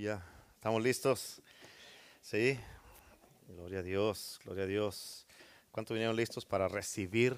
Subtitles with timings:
[0.00, 1.42] ¿Estamos listos?
[2.22, 2.56] Sí.
[3.48, 5.26] Gloria a Dios, gloria a Dios.
[5.72, 7.36] ¿Cuántos vinieron listos para recibir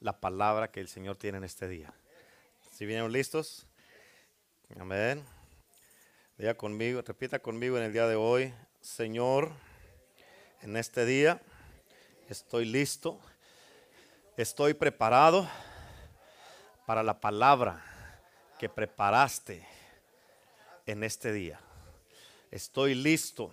[0.00, 1.94] la palabra que el Señor tiene en este día?
[2.72, 3.64] ¿Sí vinieron listos?
[4.80, 5.24] Amén.
[6.36, 9.52] Diga conmigo, repita conmigo en el día de hoy, Señor,
[10.62, 11.40] en este día
[12.28, 13.20] estoy listo,
[14.36, 15.48] estoy preparado
[16.86, 17.84] para la palabra
[18.58, 19.64] que preparaste
[20.86, 21.60] en este día.
[22.50, 23.52] Estoy listo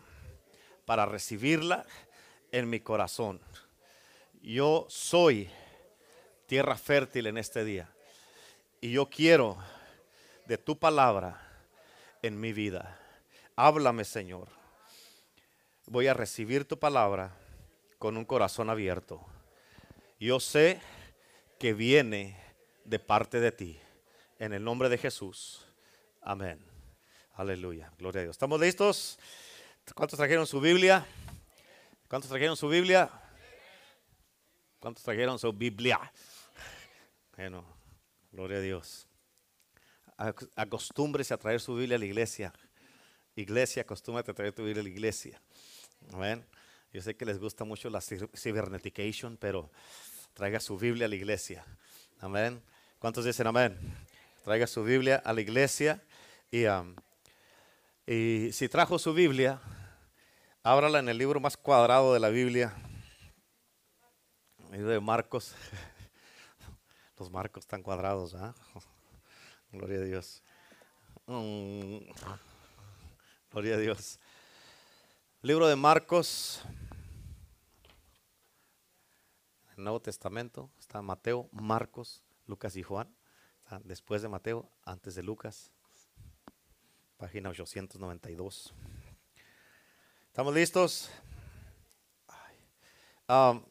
[0.85, 1.85] para recibirla
[2.51, 3.39] en mi corazón.
[4.41, 5.49] Yo soy
[6.47, 7.89] tierra fértil en este día.
[8.81, 9.57] Y yo quiero
[10.45, 11.39] de tu palabra
[12.21, 12.99] en mi vida.
[13.55, 14.47] Háblame, Señor.
[15.85, 17.35] Voy a recibir tu palabra
[17.99, 19.23] con un corazón abierto.
[20.19, 20.79] Yo sé
[21.59, 22.39] que viene
[22.83, 23.79] de parte de ti.
[24.39, 25.65] En el nombre de Jesús.
[26.21, 26.76] Amén.
[27.37, 27.93] Aleluya.
[27.99, 28.33] Gloria a Dios.
[28.33, 29.19] ¿Estamos listos?
[29.93, 31.05] ¿Cuántos trajeron su Biblia?
[32.07, 33.11] ¿Cuántos trajeron su Biblia?
[34.79, 36.11] ¿Cuántos trajeron su Biblia?
[37.35, 37.63] Bueno,
[38.31, 39.07] gloria a Dios.
[40.55, 42.51] Acostúmbrese a traer su Biblia a la iglesia.
[43.35, 45.39] Iglesia, acostúmbrate a traer tu Biblia a la iglesia.
[46.13, 46.43] Amén.
[46.91, 49.69] Yo sé que les gusta mucho la cybernetication, pero
[50.33, 51.63] traiga su Biblia a la iglesia.
[52.19, 52.63] Amén.
[52.97, 53.77] ¿Cuántos dicen amén?
[54.43, 56.03] Traiga su Biblia a la iglesia
[56.49, 56.95] y um,
[58.09, 59.59] y si trajo su Biblia,
[60.63, 62.73] ábrala en el libro más cuadrado de la Biblia,
[64.71, 65.53] el libro de Marcos.
[67.19, 68.55] Los Marcos están cuadrados, ¿ah?
[69.73, 70.41] Gloria a Dios.
[71.25, 71.97] Mm.
[73.51, 74.19] Gloria a Dios.
[75.41, 76.61] Libro de Marcos.
[79.75, 83.13] El Nuevo Testamento está Mateo, Marcos, Lucas y Juan.
[83.83, 85.73] después de Mateo, antes de Lucas
[87.17, 88.73] página 892.
[90.27, 91.09] ¿Estamos listos?
[93.27, 93.63] Um,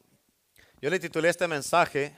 [0.81, 2.15] yo le titulé este mensaje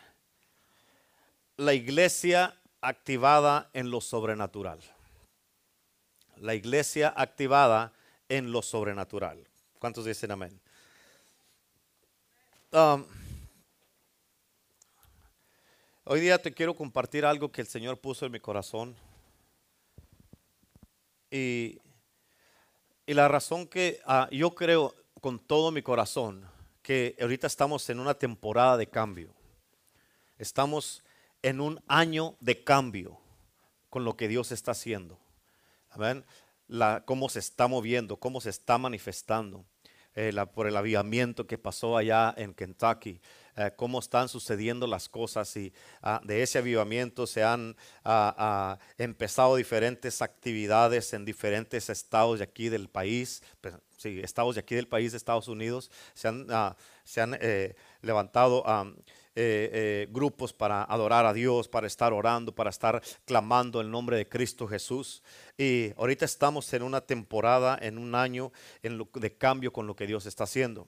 [1.55, 4.79] La iglesia activada en lo sobrenatural.
[6.37, 7.93] La iglesia activada
[8.27, 9.47] en lo sobrenatural.
[9.77, 10.59] ¿Cuántos dicen amén?
[12.71, 13.05] Um,
[16.05, 18.95] hoy día te quiero compartir algo que el Señor puso en mi corazón
[21.31, 21.79] y,
[23.05, 26.45] la razón que ah, yo creo con todo mi corazón
[26.81, 29.33] que ahorita estamos en una temporada de cambio.
[30.37, 31.03] Estamos
[31.41, 33.19] en un año de cambio
[33.89, 35.19] con lo que Dios está haciendo.
[35.89, 36.23] Amén.
[37.05, 39.65] Cómo se está moviendo, cómo se está manifestando.
[40.15, 43.21] Eh, por el avivamiento que pasó allá en Kentucky,
[43.55, 45.71] eh, cómo están sucediendo las cosas y
[46.01, 52.45] ah, de ese avivamiento se han ah, ah, empezado diferentes actividades en diferentes estados de
[52.45, 56.47] aquí del país, pues, sí, estados de aquí del país de Estados Unidos, se han,
[57.03, 58.63] se han eh, levantado
[59.35, 64.17] eh, eh, grupos para adorar a Dios, para estar orando, para estar clamando el nombre
[64.17, 65.23] de Cristo Jesús.
[65.57, 68.51] Y ahorita estamos en una temporada, en un año
[68.83, 70.87] en de cambio con lo que Dios está haciendo.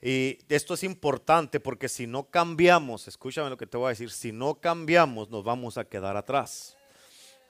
[0.00, 4.10] Y esto es importante porque si no cambiamos, escúchame lo que te voy a decir,
[4.10, 6.76] si no cambiamos nos vamos a quedar atrás.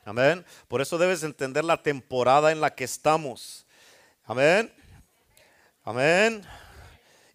[0.04, 0.44] Amén.
[0.68, 3.66] Por eso debes entender la temporada en la que estamos.
[4.24, 4.72] Amén.
[5.84, 6.42] Amén.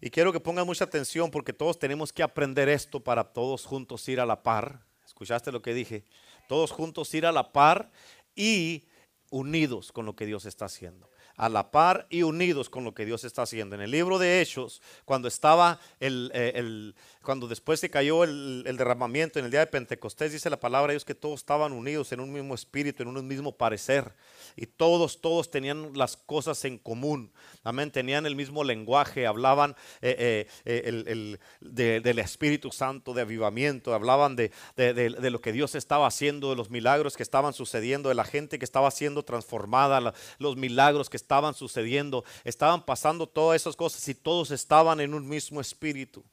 [0.00, 4.08] Y quiero que pongan mucha atención porque todos tenemos que aprender esto para todos juntos
[4.08, 4.80] ir a la par.
[5.04, 6.04] ¿Escuchaste lo que dije?
[6.48, 7.90] Todos juntos ir a la par
[8.34, 8.84] y
[9.30, 13.06] unidos con lo que Dios está haciendo a la par y unidos con lo que
[13.06, 13.76] Dios está haciendo.
[13.76, 16.92] En el libro de Hechos, cuando estaba el, eh,
[17.22, 20.94] cuando después se cayó el, derramamiento en el día de Pentecostés, dice la palabra de
[20.94, 24.12] Dios que todos estaban unidos en un mismo espíritu, en un mismo parecer.
[24.56, 27.32] Y todos, todos tenían las cosas en común.
[27.64, 27.90] Amén.
[27.90, 35.30] Tenían el mismo lenguaje, hablaban eh, eh, del Espíritu Santo, de avivamiento, hablaban de, de,
[35.30, 38.64] lo que Dios estaba haciendo, de los milagros que estaban sucediendo, de la gente que
[38.64, 44.50] estaba siendo transformada, los milagros que estaban sucediendo, estaban pasando todas esas cosas y todos
[44.50, 46.24] estaban en un mismo espíritu.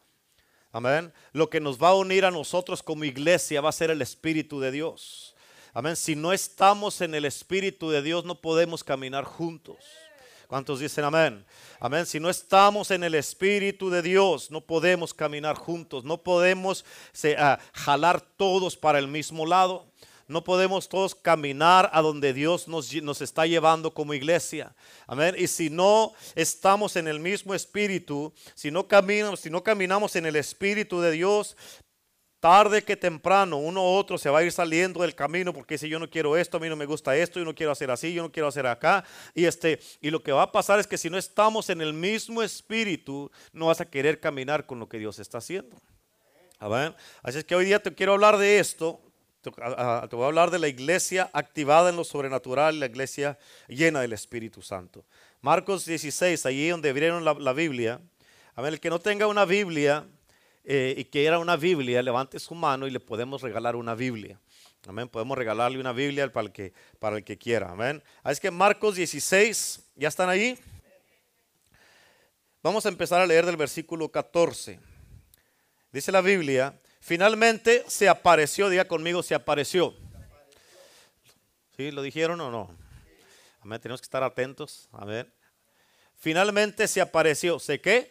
[0.71, 1.13] Amén.
[1.31, 4.59] Lo que nos va a unir a nosotros como iglesia va a ser el espíritu
[4.59, 5.34] de Dios.
[5.77, 5.97] Amén.
[5.97, 9.75] Si no estamos en el espíritu de Dios, no podemos caminar juntos.
[10.47, 11.45] ¿Cuántos dicen amén?
[11.81, 12.05] Amén.
[12.05, 16.85] Si no estamos en el Espíritu de Dios, no podemos caminar juntos, no podemos
[17.37, 19.85] ah, jalar todos para el mismo lado.
[20.27, 24.73] No podemos todos caminar a donde Dios nos, nos está llevando como iglesia.
[25.05, 25.35] Amén.
[25.37, 30.25] Y si no estamos en el mismo espíritu, si no caminamos, si no caminamos en
[30.25, 31.55] el espíritu de Dios,
[32.45, 35.89] tarde que temprano uno u otro se va a ir saliendo del camino porque si
[35.89, 38.13] yo no quiero esto, a mí no me gusta esto, yo no quiero hacer así,
[38.13, 39.03] yo no quiero hacer acá.
[39.33, 41.91] Y, este, y lo que va a pasar es que si no estamos en el
[41.91, 45.75] mismo espíritu, no vas a querer caminar con lo que Dios está haciendo.
[47.23, 49.01] Así es que hoy día te quiero hablar de esto.
[49.41, 54.13] Te, voy a hablar de la iglesia activada en lo sobrenatural, la iglesia llena del
[54.13, 55.03] Espíritu Santo.
[55.41, 58.01] Marcos 16, allí donde vieron la, la Biblia.
[58.53, 60.05] A ver, el que no tenga una Biblia,
[60.65, 64.39] eh, y que era una Biblia, levante su mano y le podemos regalar una Biblia.
[64.87, 65.07] Amén.
[65.07, 67.71] Podemos regalarle una Biblia para el que, para el que quiera.
[67.71, 68.03] Amén.
[68.23, 70.57] Así es que Marcos 16, ¿ya están ahí?
[72.63, 74.79] Vamos a empezar a leer del versículo 14.
[75.91, 79.95] Dice la Biblia, finalmente se apareció, diga conmigo, se apareció.
[81.77, 81.91] ¿Sí?
[81.91, 82.75] ¿Lo dijeron o no?
[83.61, 83.79] Amén.
[83.81, 84.89] Tenemos que estar atentos.
[84.93, 85.31] A ver.
[86.17, 87.59] Finalmente se apareció.
[87.59, 88.09] ¿Sé qué?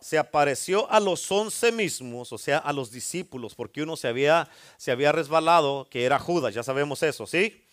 [0.00, 4.48] Se apareció a los once mismos, o sea, a los discípulos, porque uno se había,
[4.76, 7.64] se había resbalado, que era Judas, ya sabemos eso, ¿sí?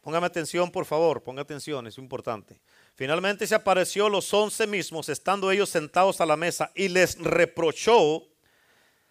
[0.00, 2.60] Póngame atención, por favor, ponga atención, es importante.
[2.94, 7.18] Finalmente se apareció a los once mismos, estando ellos sentados a la mesa, y les
[7.18, 8.22] reprochó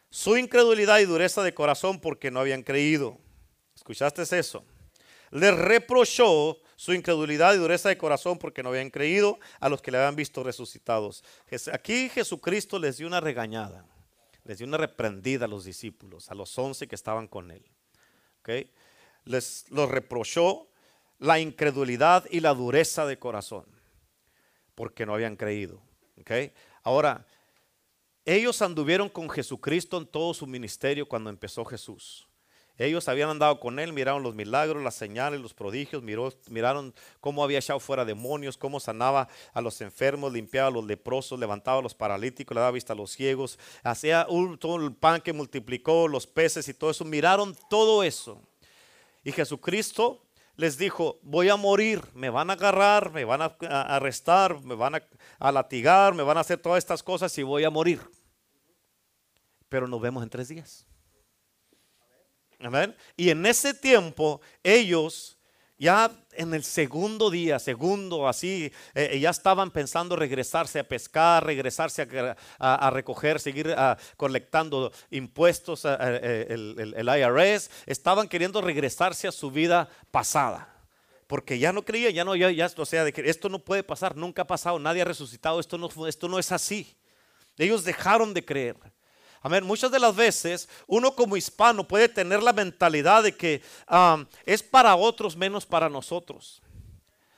[0.09, 3.17] su incredulidad y dureza de corazón porque no habían creído.
[3.75, 4.63] ¿Escuchaste eso?
[5.31, 9.91] Les reprochó su incredulidad y dureza de corazón porque no habían creído a los que
[9.91, 11.23] le habían visto resucitados.
[11.71, 13.85] Aquí Jesucristo les dio una regañada,
[14.43, 17.65] les dio una reprendida a los discípulos, a los once que estaban con él.
[19.23, 20.67] Les los reprochó
[21.17, 23.65] la incredulidad y la dureza de corazón
[24.75, 25.81] porque no habían creído.
[26.83, 27.25] Ahora,
[28.25, 32.27] ellos anduvieron con Jesucristo en todo su ministerio cuando empezó Jesús.
[32.77, 37.59] Ellos habían andado con él, miraron los milagros, las señales, los prodigios, miraron cómo había
[37.59, 41.95] echado fuera demonios, cómo sanaba a los enfermos, limpiaba a los leprosos, levantaba a los
[41.95, 44.27] paralíticos, le daba vista a los ciegos, hacía
[44.59, 47.05] todo el pan que multiplicó, los peces y todo eso.
[47.05, 48.41] Miraron todo eso.
[49.23, 50.21] Y Jesucristo
[50.57, 53.45] les dijo, voy a morir, me van a agarrar, me van a
[53.95, 55.03] arrestar, me van a,
[55.39, 58.01] a latigar, me van a hacer todas estas cosas y voy a morir.
[59.69, 60.85] Pero nos vemos en tres días.
[63.17, 65.35] Y en ese tiempo ellos
[65.77, 71.45] ya en el segundo día, segundo así, eh, eh, ya estaban pensando regresarse a pescar,
[71.45, 72.07] regresarse
[72.59, 73.75] a, recoger, seguir
[74.17, 80.71] colectando impuestos, eh, el, el, IRS, estaban queriendo regresarse a su vida pasada.
[81.27, 83.83] Porque ya no creía, ya no, ya, ya, o sea, de que esto no puede
[83.83, 86.95] pasar, nunca ha pasado, nadie ha resucitado, esto no, esto no es así.
[87.57, 88.77] Ellos dejaron de creer.
[89.41, 89.63] Amén.
[89.63, 93.61] Muchas de las veces uno como hispano puede tener la mentalidad de que
[94.45, 96.61] es para otros menos para nosotros.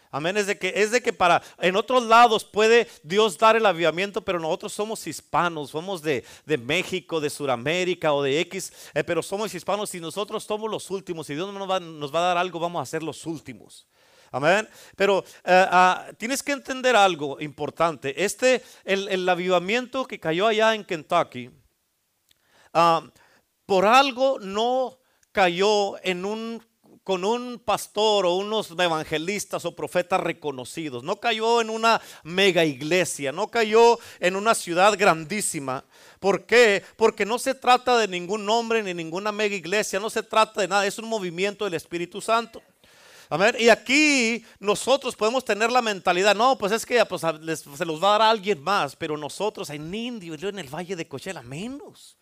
[0.09, 0.38] Amén.
[0.38, 4.21] Es de que es de que para en otros lados puede Dios dar el avivamiento,
[4.21, 9.53] pero nosotros somos hispanos, somos de, México, de Sudamérica o de X, eh, pero somos
[9.53, 11.29] hispanos y nosotros somos los últimos.
[11.29, 13.85] Y Dios nos va, nos va a dar algo, vamos a ser los últimos.
[14.31, 14.67] Amén.
[14.95, 18.23] Pero eh, ah, tienes que entender algo importante.
[18.23, 21.49] Este, el, el avivamiento que cayó allá en Kentucky
[22.74, 23.04] Ah,
[23.66, 24.98] por algo no
[25.31, 26.62] cayó en un
[27.08, 31.04] con un pastor o unos evangelistas o profetas reconocidos.
[31.04, 35.86] No cayó en una mega iglesia, no cayó en una ciudad grandísima.
[36.19, 36.84] ¿Por qué?
[36.98, 40.68] Porque no se trata de ningún nombre ni ninguna mega iglesia, no se trata de
[40.68, 42.62] nada, es un movimiento del Espíritu Santo.
[43.58, 48.09] Y aquí nosotros podemos tener la mentalidad, no, pues es que pues, se los va
[48.09, 51.42] a dar a alguien más, pero nosotros en Indio, yo en el Valle de Cochela,
[51.42, 52.18] menos.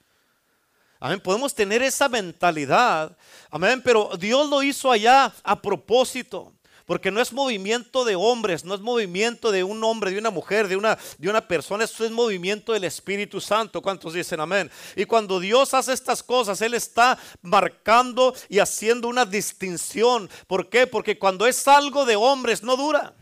[1.05, 1.19] Amén.
[1.19, 3.15] Podemos tener esa mentalidad.
[3.51, 3.79] Amén.
[3.83, 6.51] Pero Dios lo hizo allá a propósito.
[6.87, 10.67] Porque no es movimiento de hombres, no es movimiento de un hombre, de una mujer,
[10.67, 13.83] de una, de una persona, esto es movimiento del Espíritu Santo.
[13.83, 14.71] ¿Cuántos dicen amén?
[14.95, 20.27] Y cuando Dios hace estas cosas, Él está marcando y haciendo una distinción.
[20.47, 20.87] ¿Por qué?
[20.87, 23.13] Porque cuando es algo de hombres, no dura.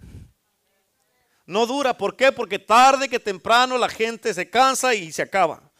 [1.45, 1.97] No dura.
[1.97, 2.31] ¿Por qué?
[2.31, 5.72] Porque tarde que temprano la gente se cansa y se acaba.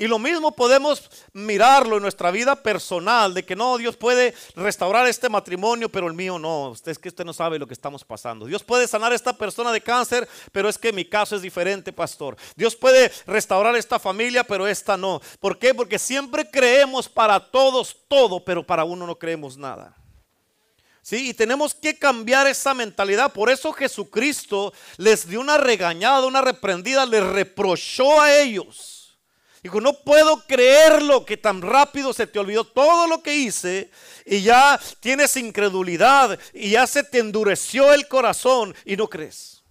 [0.00, 5.06] Y lo mismo podemos mirarlo en nuestra vida personal, de que no, Dios puede restaurar
[5.06, 6.70] este matrimonio, pero el mío no.
[6.70, 8.46] Usted es que usted no sabe lo que estamos pasando.
[8.46, 11.92] Dios puede sanar a esta persona de cáncer, pero es que mi caso es diferente,
[11.92, 12.34] pastor.
[12.56, 15.20] Dios puede restaurar esta familia, pero esta no.
[15.38, 15.74] ¿Por qué?
[15.74, 19.94] Porque siempre creemos para todos todo, pero para uno no creemos nada.
[21.02, 23.34] Sí, y tenemos que cambiar esa mentalidad.
[23.34, 28.99] Por eso Jesucristo les dio una regañada, una reprendida, les reprochó a ellos
[29.62, 33.90] Dijo, no puedo creerlo que tan rápido se te olvidó todo lo que hice
[34.24, 39.62] y ya tienes incredulidad y ya se te endureció el corazón y no crees.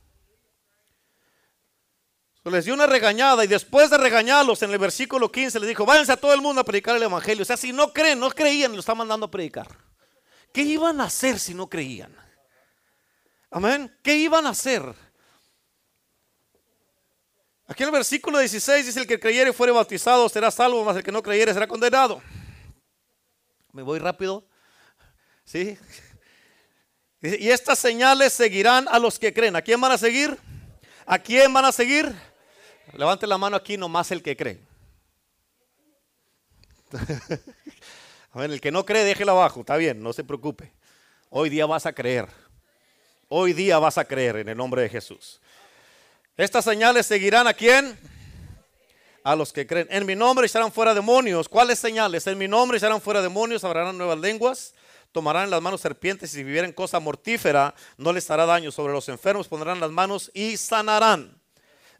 [2.45, 6.11] les dio una regañada y después de regañarlos en el versículo 15 les dijo, váyanse
[6.11, 7.41] a todo el mundo a predicar el Evangelio.
[7.41, 9.67] O sea, si no creen, no creían, lo está mandando a predicar.
[10.53, 12.15] ¿Qué iban a hacer si no creían?
[13.51, 13.95] Amén.
[14.03, 15.08] ¿Qué iban a hacer?
[17.69, 20.97] Aquí en el versículo 16 dice, el que creyere y fuere bautizado será salvo, mas
[20.97, 22.19] el que no creyere será condenado.
[23.71, 24.43] Me voy rápido.
[25.45, 25.77] ¿Sí?
[27.21, 29.55] Y estas señales seguirán a los que creen.
[29.55, 30.35] ¿A quién van a seguir?
[31.05, 32.11] ¿A quién van a seguir?
[32.93, 34.59] Levante la mano aquí nomás el que cree.
[38.31, 39.59] A ver, el que no cree, déjelo abajo.
[39.59, 40.71] Está bien, no se preocupe.
[41.29, 42.27] Hoy día vas a creer.
[43.27, 45.39] Hoy día vas a creer en el nombre de Jesús.
[46.39, 47.99] Estas señales seguirán a quién?
[49.25, 49.87] A los que creen.
[49.91, 51.49] En mi nombre echarán fuera demonios.
[51.49, 52.25] ¿Cuáles señales?
[52.27, 54.73] En mi nombre echarán fuera demonios, hablarán nuevas lenguas,
[55.11, 58.71] tomarán en las manos serpientes y si vivieren cosa mortífera, no les hará daño.
[58.71, 61.38] Sobre los enfermos pondrán las manos y sanarán.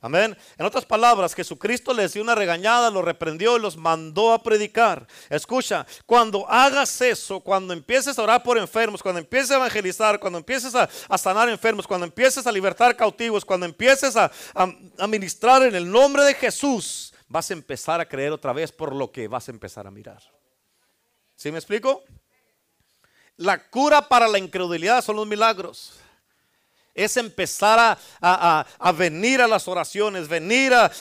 [0.01, 0.37] Amén.
[0.57, 5.05] En otras palabras, Jesucristo les dio una regañada, los reprendió y los mandó a predicar.
[5.29, 10.39] Escucha, cuando hagas eso, cuando empieces a orar por enfermos, cuando empieces a evangelizar, cuando
[10.39, 10.87] empieces a,
[11.17, 16.23] sanar enfermos, cuando empieces a libertar cautivos, cuando empieces a, a ministrar en el nombre
[16.23, 19.85] de Jesús, vas a empezar a creer otra vez por lo que vas a empezar
[19.85, 20.21] a mirar.
[21.35, 22.03] ¿Sí me explico?
[23.35, 25.99] La cura para la incredulidad son los milagros
[26.93, 28.65] es empezar a,
[28.97, 30.91] venir a las oraciones, venir a,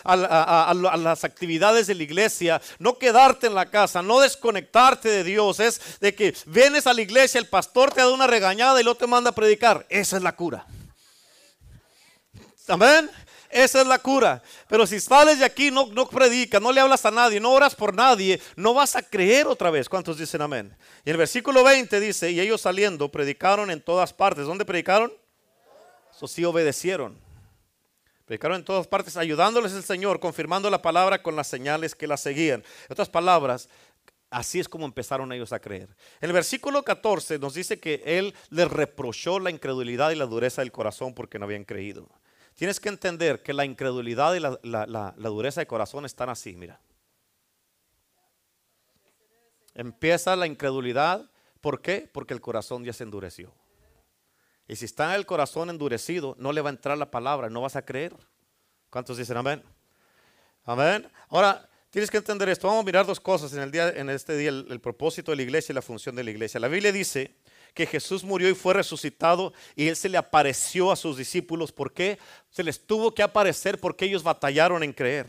[0.74, 5.98] las actividades de la iglesia, no quedarte en la casa, no desconectarte de Dios, es
[6.00, 9.06] de que vienes a la iglesia, el pastor te da una regañada y luego te
[9.06, 9.86] manda a predicar.
[9.88, 10.66] Esa es la cura.
[12.68, 13.10] Amén.
[13.50, 14.42] Esa es la cura.
[14.68, 17.74] Pero si sales de aquí, no, no predicas, no le hablas a nadie, no oras
[17.74, 19.88] por nadie, no vas a creer otra vez.
[19.88, 20.76] ¿Cuántos dicen amén?
[21.04, 24.44] Y el versículo 20 dice, y ellos saliendo predicaron en todas partes.
[24.44, 25.12] ¿Dónde predicaron?
[26.18, 27.16] Eso sí obedecieron.
[28.24, 32.16] Predicaron en todas partes, ayudándoles el Señor, confirmando la palabra con las señales que la
[32.16, 32.60] seguían.
[32.60, 33.68] En otras palabras,
[34.28, 35.88] así es como empezaron ellos a creer.
[36.20, 40.60] En el versículo 14 nos dice que Él les reprochó la incredulidad y la dureza
[40.60, 42.08] del corazón porque no habían creído.
[42.56, 46.80] Tienes que entender que la incredulidad y la, la dureza del corazón están así, mira.
[49.72, 52.10] Empieza la incredulidad, ¿por qué?
[52.12, 53.54] Porque el corazón ya se endureció.
[54.68, 57.74] Y si está el corazón endurecido, no le va a entrar la palabra, no vas
[57.74, 58.14] a creer.
[58.90, 59.62] ¿Cuántos dicen amén?
[60.64, 61.10] Amén.
[61.30, 62.68] Ahora, tienes que entender esto.
[62.68, 65.36] Vamos a mirar dos cosas en, el día, en este día, el, el propósito de
[65.36, 66.60] la iglesia y la función de la iglesia.
[66.60, 67.34] La Biblia dice
[67.72, 71.72] que Jesús murió y fue resucitado y Él se le apareció a sus discípulos.
[71.72, 72.18] ¿Por qué?
[72.50, 75.26] Se les tuvo que aparecer porque ellos batallaron en creer.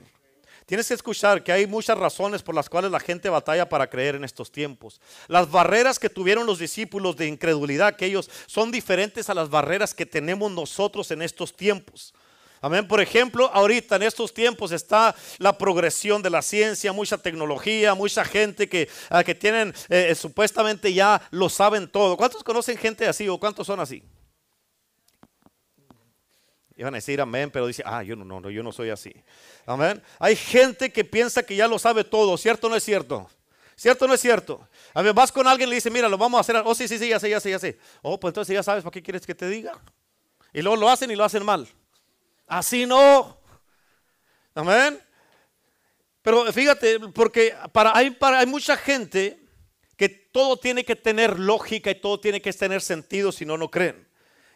[0.69, 4.13] Tienes que escuchar que hay muchas razones por las cuales la gente batalla para creer
[4.13, 5.01] en estos tiempos.
[5.27, 9.95] Las barreras que tuvieron los discípulos de incredulidad, que ellos son diferentes a las barreras
[9.95, 12.13] que tenemos nosotros en estos tiempos.
[12.61, 12.87] Amén.
[12.87, 18.23] Por ejemplo, ahorita en estos tiempos está la progresión de la ciencia, mucha tecnología, mucha
[18.23, 22.15] gente que, ah, que tienen eh, supuestamente ya lo saben todo.
[22.15, 24.03] ¿Cuántos conocen gente así o cuántos son así?
[26.79, 29.13] Iban a decir amén, pero dice, ah, yo no, no, yo no soy así.
[29.65, 30.01] Amén.
[30.17, 33.29] Hay gente que piensa que ya lo sabe todo, ¿cierto o no es cierto?
[33.75, 34.65] ¿Cierto o no es cierto?
[34.93, 36.55] A ver, vas con alguien y le dice, mira, lo vamos a hacer.
[36.63, 37.77] Oh, sí, sí, sí, ya sé, ya sé, ya sé.
[38.01, 39.77] Oh, pues entonces ya sabes, ¿para qué quieres que te diga?
[40.53, 41.67] Y luego lo hacen y lo hacen mal.
[42.47, 43.37] Así no.
[44.55, 45.01] Amén.
[46.21, 49.37] Pero fíjate, porque para, hay, para, hay mucha gente
[49.97, 53.69] que todo tiene que tener lógica y todo tiene que tener sentido, si no, no
[53.69, 54.08] creen.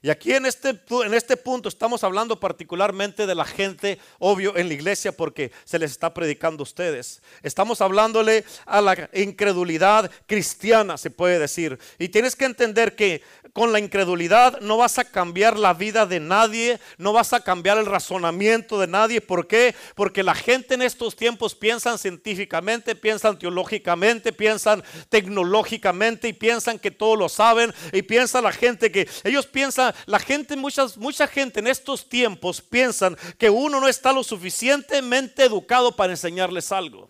[0.05, 4.67] Y aquí en este, en este punto estamos hablando particularmente de la gente, obvio, en
[4.67, 7.21] la iglesia porque se les está predicando a ustedes.
[7.41, 11.79] Estamos hablándole a la incredulidad cristiana, se puede decir.
[11.99, 16.19] Y tienes que entender que con la incredulidad no vas a cambiar la vida de
[16.19, 19.21] nadie, no vas a cambiar el razonamiento de nadie.
[19.21, 19.73] ¿Por qué?
[19.95, 26.91] Porque la gente en estos tiempos piensan científicamente, piensan teológicamente, piensan tecnológicamente y piensan que
[26.91, 27.73] todo lo saben.
[27.93, 32.61] Y piensa la gente que ellos piensan la gente, muchas, mucha gente en estos tiempos
[32.61, 37.09] piensan que uno no está lo suficientemente educado para enseñarles algo.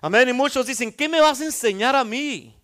[0.00, 0.28] Amén.
[0.28, 2.54] Y muchos dicen, ¿qué me vas a enseñar a mí?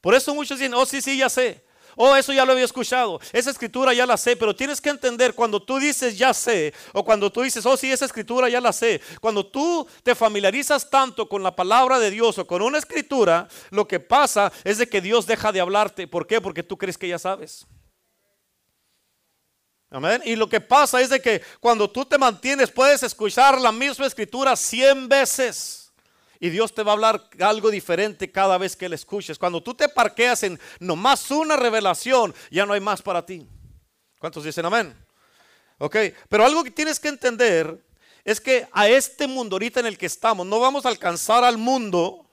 [0.00, 1.64] Por eso muchos dicen, oh sí, sí, ya sé.
[1.98, 3.18] Oh, eso ya lo había escuchado.
[3.32, 7.02] Esa escritura ya la sé, pero tienes que entender cuando tú dices ya sé, o
[7.02, 9.00] cuando tú dices, oh, sí, esa escritura ya la sé.
[9.18, 13.88] Cuando tú te familiarizas tanto con la palabra de Dios o con una escritura, lo
[13.88, 16.06] que pasa es de que Dios deja de hablarte.
[16.06, 16.38] ¿Por qué?
[16.42, 17.66] Porque tú crees que ya sabes.
[19.96, 20.20] Amén.
[20.26, 24.06] Y lo que pasa es de que cuando tú te mantienes, puedes escuchar la misma
[24.06, 25.90] escritura cien veces.
[26.38, 29.38] Y Dios te va a hablar algo diferente cada vez que le escuches.
[29.38, 33.48] Cuando tú te parqueas en nomás una revelación, ya no hay más para ti.
[34.18, 34.94] ¿Cuántos dicen amén?
[35.78, 35.96] Ok,
[36.28, 37.82] pero algo que tienes que entender
[38.22, 41.56] es que a este mundo ahorita en el que estamos, no vamos a alcanzar al
[41.56, 42.25] mundo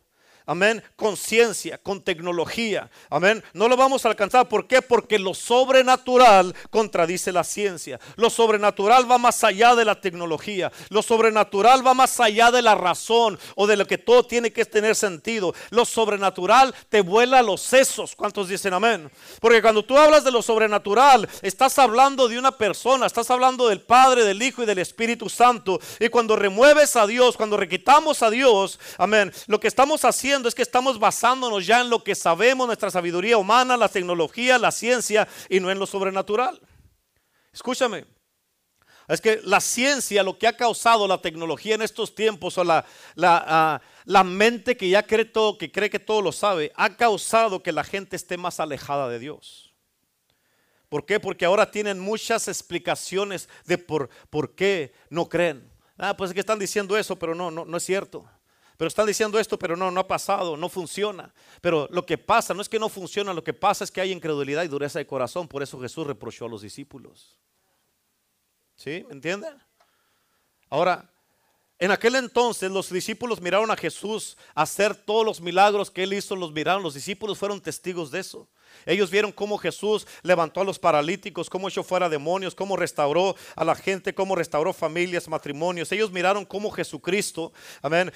[0.45, 0.83] Amén.
[0.95, 2.89] Con ciencia, con tecnología.
[3.09, 3.41] Amén.
[3.53, 4.50] No lo vamos a alcanzar.
[4.50, 4.81] ¿Por qué?
[4.81, 8.00] Porque lo sobrenatural contradice la ciencia.
[8.17, 10.71] Lo sobrenatural va más allá de la tecnología.
[10.89, 14.65] Lo sobrenatural va más allá de la razón o de lo que todo tiene que
[14.65, 15.53] tener sentido.
[15.69, 18.13] Lo sobrenatural te vuela los sesos.
[18.15, 19.09] ¿Cuántos dicen amén?
[19.39, 23.79] Porque cuando tú hablas de lo sobrenatural, estás hablando de una persona, estás hablando del
[23.79, 25.79] Padre, del Hijo y del Espíritu Santo.
[26.01, 30.56] Y cuando remueves a Dios, cuando requitamos a Dios, amén, lo que estamos haciendo es
[30.56, 35.28] que estamos basándonos ya en lo que sabemos, nuestra sabiduría humana, la tecnología, la ciencia
[35.50, 36.60] y no en lo sobrenatural.
[37.54, 38.06] Escúchame.
[39.08, 42.86] Es que la ciencia, lo que ha causado la tecnología en estos tiempos, o la,
[43.16, 46.96] la, ah, la mente que ya cree todo, que cree que todo lo sabe, ha
[46.96, 49.74] causado que la gente esté más alejada de Dios.
[50.88, 51.20] ¿Por qué?
[51.20, 55.70] Porque ahora tienen muchas explicaciones de por, por qué no creen.
[55.98, 58.25] Ah, pues es que están diciendo eso, pero no, no, no es cierto.
[58.77, 61.34] Pero están diciendo esto, pero no, no ha pasado, no funciona.
[61.62, 64.12] Pero lo que pasa no es que no funciona, lo que pasa es que hay
[64.12, 65.48] incredulidad y dureza de corazón.
[65.48, 67.38] Por eso Jesús reprochó a los discípulos.
[68.75, 69.06] ¿Sí?
[69.08, 69.56] ¿Me entienden?
[70.70, 71.10] Ahora,
[71.77, 76.36] en aquel entonces los discípulos miraron a Jesús hacer todos los milagros que él hizo,
[76.36, 78.48] los miraron, los discípulos fueron testigos de eso.
[78.86, 83.63] Ellos vieron cómo Jesús levantó a los paralíticos, cómo echó fuera demonios, cómo restauró a
[83.63, 85.92] la gente, cómo restauró familias, matrimonios.
[85.92, 88.12] Ellos miraron cómo Jesucristo, amén,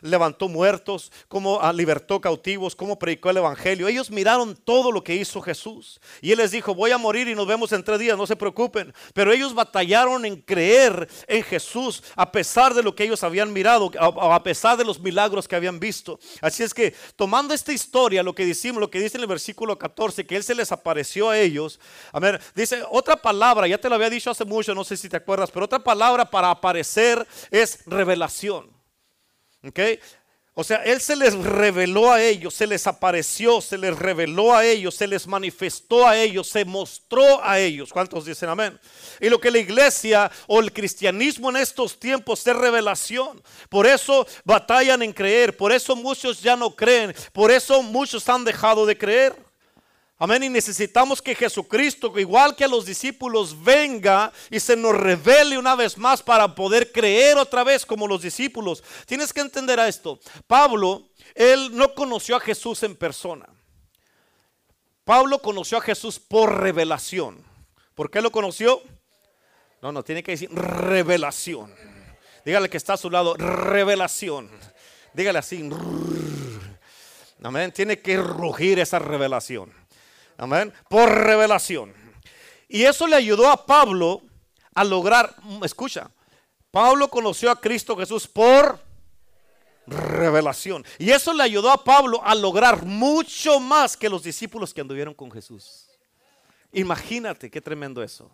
[0.00, 3.88] levantó muertos, cómo libertó cautivos, cómo predicó el evangelio.
[3.88, 6.00] Ellos miraron todo lo que hizo Jesús.
[6.20, 8.36] Y él les dijo, voy a morir y nos vemos en tres días, no se
[8.36, 8.92] preocupen.
[9.12, 13.90] Pero ellos batallaron en creer en Jesús a pesar de lo que ellos habían mirado,
[13.98, 16.18] a, a pesar de los milagros que habían visto.
[16.40, 19.73] Así es que tomando esta historia, lo que decimos, lo que dice en el versículo
[19.78, 21.80] 14, que Él se les apareció a ellos.
[22.12, 25.08] A ver, dice otra palabra, ya te lo había dicho hace mucho, no sé si
[25.08, 28.70] te acuerdas, pero otra palabra para aparecer es revelación.
[29.66, 29.80] ¿Ok?
[30.56, 34.64] O sea, Él se les reveló a ellos, se les apareció, se les reveló a
[34.64, 37.92] ellos, se les manifestó a ellos, se mostró a ellos.
[37.92, 38.78] ¿Cuántos dicen amén?
[39.20, 43.42] Y lo que la iglesia o el cristianismo en estos tiempos es revelación.
[43.68, 48.44] Por eso batallan en creer, por eso muchos ya no creen, por eso muchos han
[48.44, 49.34] dejado de creer.
[50.24, 50.42] Amén.
[50.44, 55.76] Y necesitamos que Jesucristo, igual que a los discípulos, venga y se nos revele una
[55.76, 58.82] vez más para poder creer otra vez como los discípulos.
[59.04, 60.18] Tienes que entender a esto.
[60.46, 63.46] Pablo, él no conoció a Jesús en persona.
[65.04, 67.44] Pablo conoció a Jesús por revelación.
[67.94, 68.82] ¿Por qué lo conoció?
[69.82, 71.70] No, no, tiene que decir revelación.
[72.46, 74.48] Dígale que está a su lado, revelación.
[75.12, 75.68] Dígale así.
[77.42, 77.72] Amén.
[77.72, 79.83] Tiene que rugir esa revelación.
[80.36, 80.72] Amén.
[80.88, 81.94] Por revelación.
[82.68, 84.22] Y eso le ayudó a Pablo
[84.74, 86.10] a lograr, escucha,
[86.70, 88.80] Pablo conoció a Cristo Jesús por
[89.86, 90.84] revelación.
[90.98, 95.14] Y eso le ayudó a Pablo a lograr mucho más que los discípulos que anduvieron
[95.14, 95.86] con Jesús.
[96.72, 98.30] Imagínate qué tremendo eso.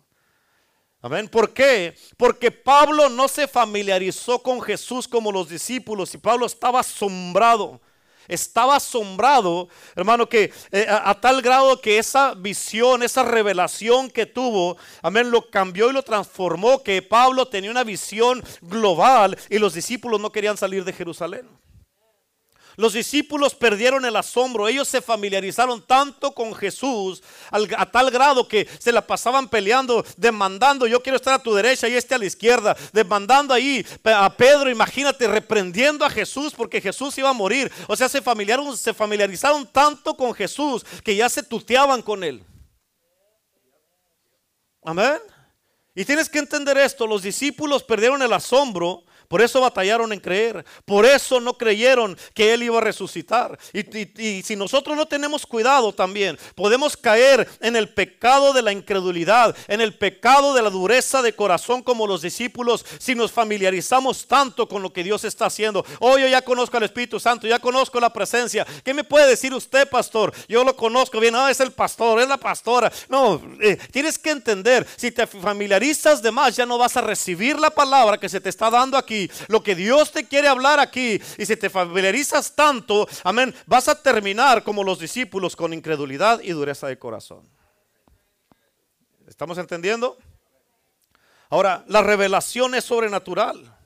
[1.03, 1.27] Amén.
[1.27, 1.95] ¿Por qué?
[2.17, 7.81] Porque Pablo no se familiarizó con Jesús como los discípulos y Pablo estaba asombrado
[8.27, 14.77] estaba asombrado, hermano, que eh, a, tal grado que esa visión, esa revelación que tuvo,
[15.01, 20.19] amén, lo cambió y lo transformó, que Pablo tenía una visión global y los discípulos
[20.19, 21.60] no querían salir de Jerusalén.
[22.77, 28.67] Los discípulos perdieron el asombro, ellos se familiarizaron tanto con Jesús a tal grado que
[28.79, 32.25] se la pasaban peleando, demandando, yo quiero estar a tu derecha y este a la
[32.25, 37.71] izquierda, demandando ahí a Pedro, imagínate, reprendiendo a Jesús porque Jesús iba a morir.
[37.87, 42.43] O sea, se familiarizaron, se familiarizaron tanto con Jesús que ya se tuteaban con él.
[44.83, 45.19] Amén.
[45.93, 50.65] Y tienes que entender esto, los discípulos perdieron el asombro por eso batallaron en creer.
[50.83, 53.57] Por eso no creyeron que Él iba a resucitar.
[53.71, 59.55] Y, si nosotros no tenemos cuidado también, podemos caer en el pecado de la incredulidad,
[59.69, 64.67] en el pecado de la dureza de corazón como los discípulos, si nos familiarizamos tanto
[64.67, 65.85] con lo que Dios está haciendo.
[66.01, 68.67] Oh, yo ya conozco al Espíritu Santo, ya conozco la presencia.
[68.83, 70.33] ¿Qué me puede decir usted, pastor?
[70.49, 71.35] Yo lo conozco bien.
[71.35, 72.91] Ah, es el pastor, es la pastora.
[73.07, 77.57] No, eh, tienes que entender, si te familiarizas de más, ya no vas a recibir
[77.57, 81.21] la palabra que se te está dando aquí lo que Dios te quiere hablar aquí,
[81.37, 86.51] y si te familiarizas tanto, amén, vas a terminar como los discípulos con incredulidad y
[86.51, 87.47] dureza de corazón.
[89.27, 90.17] ¿Estamos entendiendo?
[91.49, 93.77] Ahora, la revelación es sobrenatural.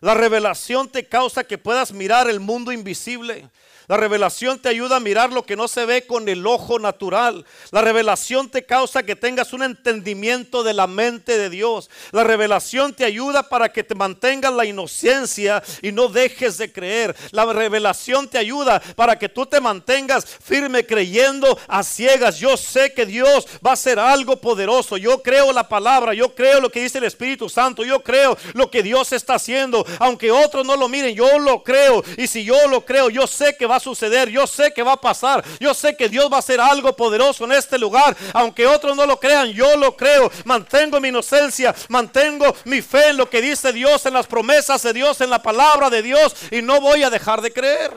[0.00, 3.48] La revelación te causa que puedas mirar el mundo invisible.
[3.86, 7.44] La revelación te ayuda a mirar lo que no se ve con el ojo natural.
[7.70, 11.90] La revelación te causa que tengas un entendimiento de la mente de Dios.
[12.10, 17.14] La revelación te ayuda para que te mantengas la inocencia y no dejes de creer.
[17.30, 22.38] La revelación te ayuda para que tú te mantengas firme creyendo a ciegas.
[22.38, 24.96] Yo sé que Dios va a hacer algo poderoso.
[24.96, 26.14] Yo creo la palabra.
[26.14, 27.84] Yo creo lo que dice el Espíritu Santo.
[27.84, 29.84] Yo creo lo que Dios está haciendo.
[29.98, 32.02] Aunque otros no lo miren, yo lo creo.
[32.16, 34.92] Y si yo lo creo, yo sé que va a suceder, yo sé que va
[34.92, 38.66] a pasar, yo sé que Dios va a hacer algo poderoso en este lugar, aunque
[38.66, 43.28] otros no lo crean, yo lo creo, mantengo mi inocencia, mantengo mi fe en lo
[43.28, 46.80] que dice Dios, en las promesas de Dios, en la palabra de Dios, y no
[46.80, 47.92] voy a dejar de creer.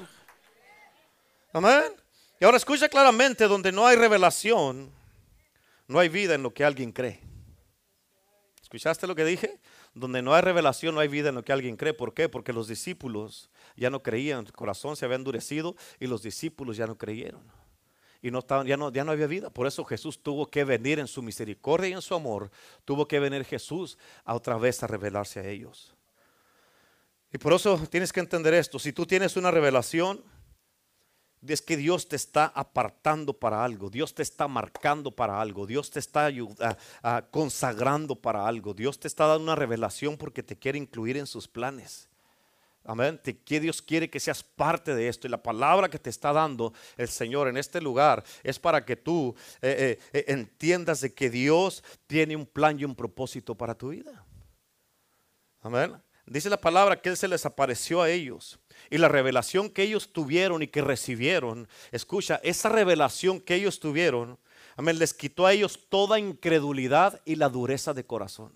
[1.53, 1.93] Amén.
[2.39, 4.91] Y ahora escucha claramente, donde no hay revelación,
[5.87, 7.21] no hay vida en lo que alguien cree.
[8.61, 9.59] ¿Escuchaste lo que dije?
[9.93, 11.93] Donde no hay revelación, no hay vida en lo que alguien cree.
[11.93, 12.29] ¿Por qué?
[12.29, 13.49] Porque los discípulos
[13.81, 17.41] ya no creían, el corazón se había endurecido y los discípulos ya no creyeron.
[18.21, 19.49] Y no estaban, ya, no, ya no había vida.
[19.49, 22.49] Por eso Jesús tuvo que venir en su misericordia y en su amor.
[22.83, 25.93] Tuvo que venir Jesús a otra vez a revelarse a ellos.
[27.31, 28.79] Y por eso tienes que entender esto.
[28.79, 30.23] Si tú tienes una revelación,
[31.45, 35.91] es que Dios te está apartando para algo, Dios te está marcando para algo, Dios
[35.91, 36.29] te está
[37.31, 41.47] consagrando para algo, Dios te está dando una revelación porque te quiere incluir en sus
[41.47, 42.06] planes.
[42.87, 43.19] Amén.
[43.43, 45.27] Que Dios quiere que seas parte de esto.
[45.27, 48.95] Y la palabra que te está dando el Señor en este lugar es para que
[48.95, 53.75] tú eh, eh, eh, entiendas de que Dios tiene un plan y un propósito para
[53.75, 54.25] tu vida.
[55.61, 56.01] Amén.
[56.25, 58.57] Dice la palabra que Él se les apareció a ellos.
[58.89, 64.39] Y la revelación que ellos tuvieron y que recibieron, escucha, esa revelación que ellos tuvieron,
[64.77, 68.53] amén, les quitó a ellos toda incredulidad y la dureza de corazón.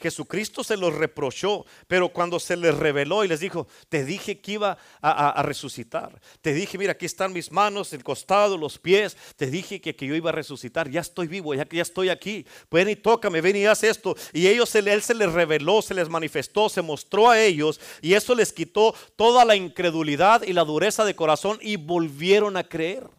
[0.00, 4.52] Jesucristo se los reprochó, pero cuando se les reveló y les dijo, te dije que
[4.52, 9.46] iba a, resucitar, te dije, mira, aquí están mis manos, el costado, los pies, te
[9.46, 12.88] dije que, que yo iba a resucitar, ya estoy vivo, ya ya estoy aquí, ven
[12.88, 14.16] y tócame, ven y haz esto.
[14.32, 18.34] Y ellos, él se les reveló, se les manifestó, se mostró a ellos y eso
[18.34, 23.17] les quitó toda la incredulidad y la dureza de corazón y volvieron a creer.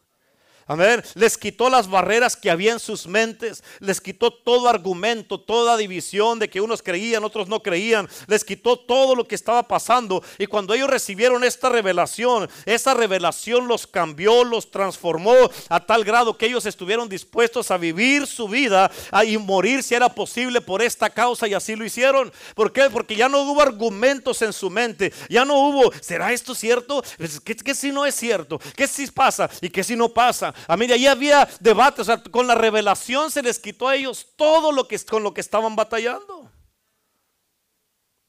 [1.16, 3.64] Les quitó las barreras que había en sus mentes.
[3.80, 8.08] Les quitó todo argumento, toda división de que unos creían, otros no creían.
[8.28, 10.24] Les quitó todo lo que estaba pasando.
[10.38, 15.34] Y cuando ellos recibieron esta revelación, esa revelación los cambió, los transformó
[15.70, 18.92] a tal grado que ellos estuvieron dispuestos a vivir su vida
[19.26, 21.48] y morir si era posible por esta causa.
[21.48, 22.32] Y así lo hicieron.
[22.54, 22.90] ¿Por qué?
[22.92, 25.12] Porque ya no hubo argumentos en su mente.
[25.30, 27.04] Ya no hubo, ¿será esto cierto?
[27.44, 28.60] ¿Qué, si no es cierto?
[28.76, 29.50] ¿Qué si pasa?
[29.62, 30.54] ¿Y qué si no pasa?
[30.68, 33.96] A mí de ahí había debate, o sea, con la revelación se les quitó a
[33.96, 36.52] ellos todo lo que con lo que estaban batallando.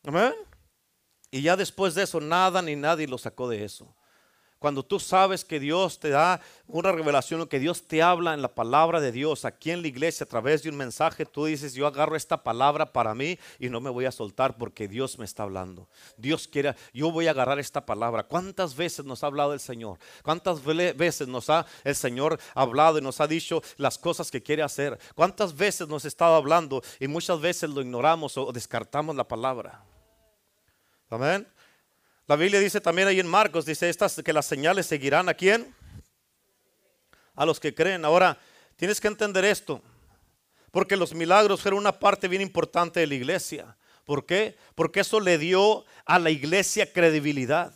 [0.04, 0.34] Amén.
[1.30, 3.94] Y ya después de eso nada ni nadie lo sacó de eso.
[4.60, 8.54] Cuando tú sabes que Dios te da una revelación, que Dios te habla en la
[8.54, 11.86] palabra de Dios, aquí en la iglesia, a través de un mensaje, tú dices, yo
[11.86, 15.44] agarro esta palabra para mí y no me voy a soltar porque Dios me está
[15.44, 15.88] hablando.
[16.18, 18.24] Dios quiere, yo voy a agarrar esta palabra.
[18.24, 19.98] ¿Cuántas veces nos ha hablado el Señor?
[20.22, 24.62] ¿Cuántas veces nos ha el Señor hablado y nos ha dicho las cosas que quiere
[24.62, 24.98] hacer?
[25.14, 29.82] ¿Cuántas veces nos ha estado hablando y muchas veces lo ignoramos o descartamos la palabra?
[31.08, 31.46] Amén.
[32.30, 35.74] La Biblia dice también ahí en Marcos, dice estas que las señales seguirán a quién?
[37.34, 38.04] A los que creen.
[38.04, 38.38] Ahora,
[38.76, 39.82] tienes que entender esto,
[40.70, 43.76] porque los milagros fueron una parte bien importante de la iglesia.
[44.04, 44.56] ¿Por qué?
[44.76, 47.72] Porque eso le dio a la iglesia credibilidad.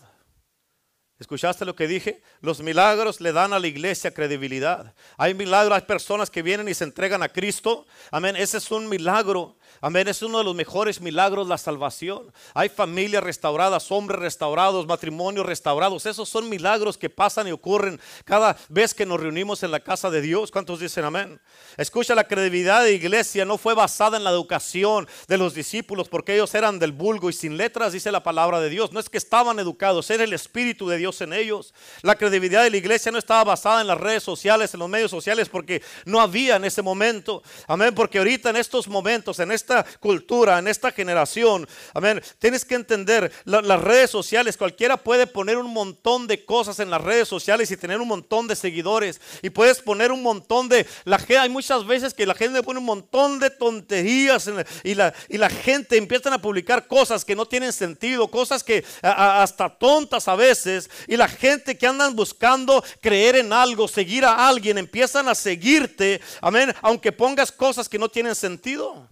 [1.19, 2.23] ¿Escuchaste lo que dije?
[2.41, 4.95] Los milagros le dan a la iglesia credibilidad.
[5.17, 7.87] Hay milagros, hay personas que vienen y se entregan a Cristo.
[8.13, 8.37] Amén.
[8.37, 9.57] Ese es un milagro.
[9.81, 12.33] Amén, es uno de los mejores milagros la salvación.
[12.55, 16.07] Hay familias restauradas, hombres restaurados, matrimonios restaurados.
[16.07, 20.11] Esos son milagros que pasan y ocurren cada vez que nos reunimos en la casa
[20.11, 20.51] de Dios.
[20.51, 21.41] ¿Cuántos dicen amén?
[21.77, 26.09] Escucha, la credibilidad de la iglesia no fue basada en la educación de los discípulos
[26.09, 28.93] porque ellos eran del vulgo y sin letras, dice la palabra de Dios.
[28.93, 31.75] No es que estaban educados, era el Espíritu de Dios en ellos.
[32.03, 35.11] La credibilidad de la iglesia no estaba basada en las redes sociales, en los medios
[35.11, 37.43] sociales porque no había en ese momento.
[37.67, 41.67] Amén, porque ahorita en estos momentos, en esta cultura, en esta generación.
[41.93, 42.23] Amén.
[42.39, 44.57] Tienes que entender las redes sociales.
[44.57, 48.47] Cualquiera puede poner un montón de cosas en las redes sociales y tener un montón
[48.47, 49.21] de seguidores.
[49.43, 50.87] Y puedes poner un montón de.
[51.05, 54.51] La, hay muchas veces que la gente pone un montón de tonterías
[54.83, 58.85] y, la, y la gente empiezan a publicar cosas que no tienen sentido, cosas que
[59.03, 60.91] hasta tontas a veces.
[61.09, 66.21] Y la gente que andan buscando creer en algo, seguir a alguien, empiezan a seguirte.
[66.41, 66.75] Amén.
[66.83, 69.09] Aunque pongas cosas que no tienen sentido.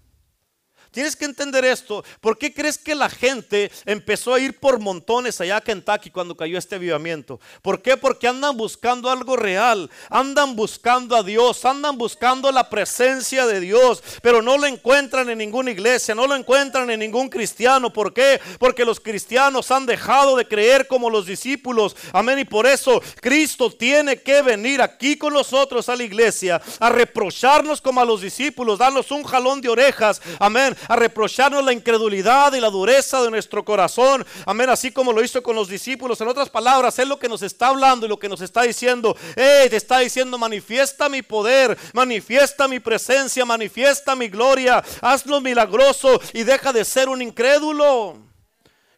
[0.92, 2.05] Tienes que entender esto.
[2.20, 6.37] ¿Por qué crees que la gente empezó a ir por montones allá a Kentucky cuando
[6.37, 7.40] cayó este avivamiento?
[7.62, 7.96] ¿Por qué?
[7.96, 9.90] Porque andan buscando algo real.
[10.11, 11.64] Andan buscando a Dios.
[11.64, 14.02] Andan buscando la presencia de Dios.
[14.20, 16.14] Pero no lo encuentran en ninguna iglesia.
[16.14, 17.90] No lo encuentran en ningún cristiano.
[17.90, 18.38] ¿Por qué?
[18.59, 21.96] Porque los cristianos han dejado de creer como los discípulos.
[22.12, 22.38] Amén.
[22.40, 27.81] Y por eso Cristo tiene que venir aquí con nosotros a la iglesia a reprocharnos
[27.81, 28.78] como a los discípulos.
[28.78, 30.20] Darnos un jalón de orejas.
[30.38, 34.25] Amén a reprocharnos la incredulidad y la dureza de nuestro corazón.
[34.47, 36.21] Amén, así como lo hizo con los discípulos.
[36.21, 39.16] En otras palabras, es lo que nos está hablando y lo que nos está diciendo.
[39.37, 46.21] Hey, te está diciendo, manifiesta mi poder, manifiesta mi presencia, manifiesta mi gloria, hazlo milagroso
[46.33, 48.32] y deja de ser un incrédulo.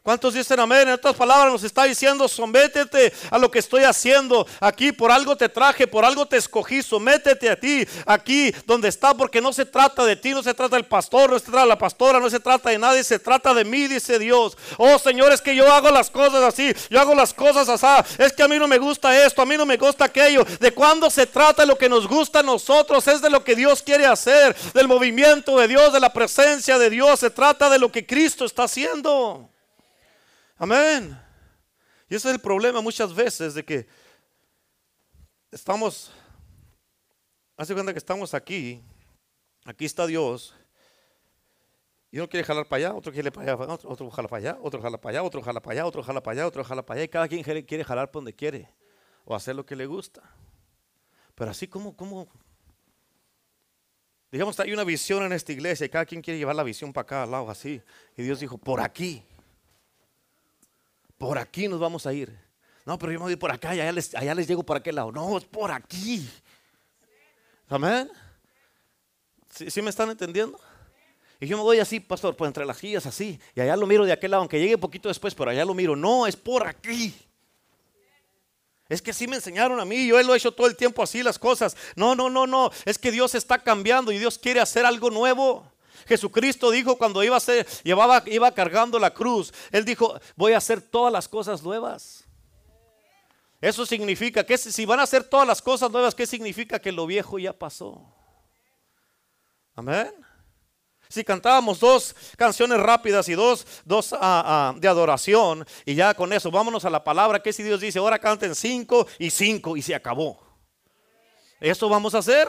[0.05, 0.81] ¿Cuántos dicen amén?
[0.87, 4.91] En otras palabras nos está diciendo, sométete a lo que estoy haciendo aquí.
[4.91, 6.83] Por algo te traje, por algo te escogí.
[6.83, 10.75] Sométete a ti, aquí donde está, porque no se trata de ti, no se trata
[10.75, 13.51] del pastor, no se trata de la pastora, no se trata de nadie, se trata
[13.55, 14.55] de mí, dice Dios.
[14.77, 18.15] Oh Señor, es que yo hago las cosas así, yo hago las cosas así.
[18.19, 20.45] Es que a mí no me gusta esto, a mí no me gusta aquello.
[20.59, 23.81] De cuando se trata lo que nos gusta a nosotros, es de lo que Dios
[23.81, 27.21] quiere hacer, del movimiento de Dios, de la presencia de Dios.
[27.21, 29.49] Se trata de lo que Cristo está haciendo.
[30.57, 31.19] Amén.
[32.09, 33.87] Y ese es el problema muchas veces de que
[35.51, 36.11] estamos,
[37.57, 38.81] hace cuenta que estamos aquí,
[39.65, 40.53] aquí está Dios,
[42.11, 44.81] y uno quiere jalar para allá, otro quiere para allá, otro, jala para allá, otro
[44.81, 47.03] jala para allá, otro jala para allá, otro jala para allá, otro jala para allá,
[47.03, 48.69] y cada quien quiere jalar para donde quiere,
[49.25, 50.21] o hacer lo que le gusta.
[51.33, 52.29] Pero así como, como,
[54.31, 57.23] digamos, hay una visión en esta iglesia y cada quien quiere llevar la visión para
[57.23, 57.81] al lado, así.
[58.15, 59.25] Y Dios dijo, por aquí
[61.17, 62.37] por aquí nos vamos a ir.
[62.85, 64.95] No, pero yo me voy por acá y allá les, allá les llego por aquel
[64.95, 65.11] lado.
[65.11, 66.29] No, es por aquí.
[67.67, 68.11] Amén.
[69.49, 70.59] ¿Sí, me están entendiendo?
[71.39, 73.39] Y yo me voy así, pastor, pues entre las sillas así.
[73.55, 75.95] Y allá lo miro de aquel lado, aunque llegue poquito después, pero allá lo miro.
[75.95, 77.15] No, es por aquí.
[78.87, 81.23] Es que así me enseñaron a mí, yo lo he hecho todo el tiempo así
[81.23, 81.75] las cosas.
[81.95, 82.69] No, no, no, no.
[82.85, 85.71] Es que Dios está cambiando y Dios quiere hacer algo nuevo.
[86.07, 90.57] Jesucristo dijo cuando iba a ser, llevaba, iba cargando la cruz, Él dijo, voy a
[90.57, 92.23] hacer todas las cosas nuevas.
[93.61, 96.79] Eso significa que si van a hacer todas las cosas nuevas, ¿qué significa?
[96.79, 98.13] Que lo viejo ya pasó.
[99.75, 100.13] Amén.
[101.09, 106.33] Si cantábamos dos canciones rápidas y dos, dos ah, ah, de adoración, y ya con
[106.33, 109.81] eso, vámonos a la palabra, que si Dios dice, ahora canten cinco y cinco y
[109.81, 110.39] se acabó.
[111.59, 112.47] ¿Eso vamos a hacer?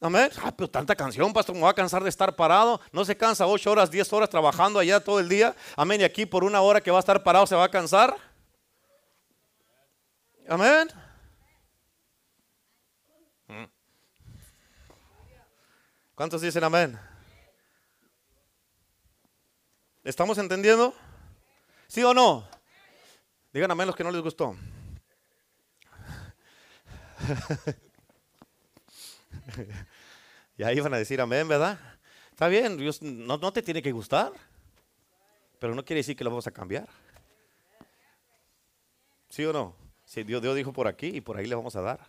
[0.00, 0.30] Amén.
[0.42, 2.80] Ah, pero tanta canción, pastor, me va a cansar de estar parado.
[2.92, 5.56] No se cansa ocho horas, diez horas trabajando allá todo el día.
[5.76, 6.00] Amén.
[6.00, 8.16] Y aquí por una hora que va a estar parado se va a cansar.
[10.48, 10.88] Amén.
[16.14, 16.98] ¿Cuántos dicen amén?
[20.04, 20.94] ¿Estamos entendiendo?
[21.86, 22.48] ¿Sí o no?
[23.52, 24.56] Digan amén los que no les gustó.
[30.56, 31.78] y ahí van a decir amén, ¿verdad?
[32.30, 34.32] Está bien, Dios no, te tiene que gustar,
[35.58, 36.88] pero no quiere decir que lo vamos a cambiar.
[39.28, 39.74] ¿Sí o no?
[40.04, 42.06] Si Dios, Dios dijo por aquí y por ahí le vamos a dar.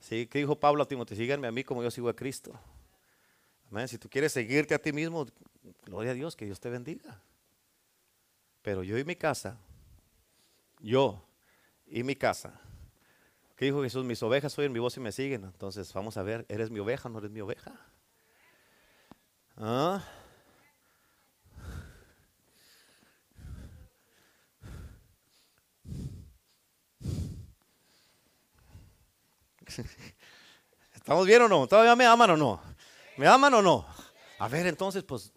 [0.00, 0.26] ¿Sí?
[0.26, 1.16] ¿Qué dijo Pablo a Timoteo?
[1.16, 2.52] Síganme a mí como yo sigo a Cristo.
[3.70, 3.86] Amén.
[3.86, 5.26] Si tú quieres seguirte a ti mismo,
[5.84, 7.22] gloria a Dios, que Dios te bendiga.
[8.62, 9.56] Pero yo y mi casa,
[10.80, 11.24] yo
[11.86, 12.60] y mi casa,
[13.60, 14.06] ¿Qué dijo Jesús?
[14.06, 15.44] Mis ovejas oyen mi voz y me siguen.
[15.44, 17.78] Entonces, vamos a ver, ¿eres mi oveja o no eres mi oveja?
[19.58, 20.02] ¿Ah?
[30.94, 31.66] ¿Estamos bien o no?
[31.66, 32.62] ¿Todavía me aman o no?
[33.18, 33.84] ¿Me aman o no?
[34.38, 35.34] A ver, entonces, pues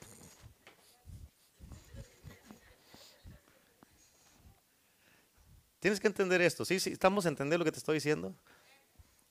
[5.83, 6.63] Tienes que entender esto.
[6.63, 6.79] ¿Sí?
[6.79, 6.93] ¿Sí?
[6.93, 8.33] ¿Estamos entendiendo lo que te estoy diciendo?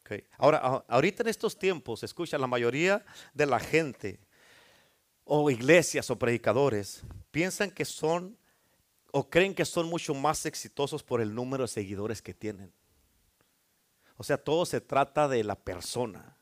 [0.03, 0.23] Okay.
[0.37, 4.21] Ahora, ahorita en estos tiempos, escucha, la mayoría de la gente
[5.25, 8.37] o iglesias o predicadores piensan que son
[9.13, 12.71] o creen que son mucho más exitosos por el número de seguidores que tienen.
[14.19, 16.37] O sea, todo se trata de la persona.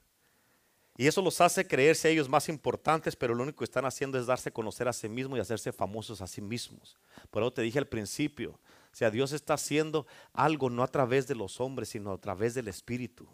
[0.96, 4.18] Y eso los hace creerse a ellos más importantes, pero lo único que están haciendo
[4.18, 6.98] es darse a conocer a sí mismos y hacerse famosos a sí mismos.
[7.30, 8.58] Por eso te dije al principio,
[8.92, 12.54] o sea, Dios está haciendo algo no a través de los hombres, sino a través
[12.54, 13.28] del Espíritu.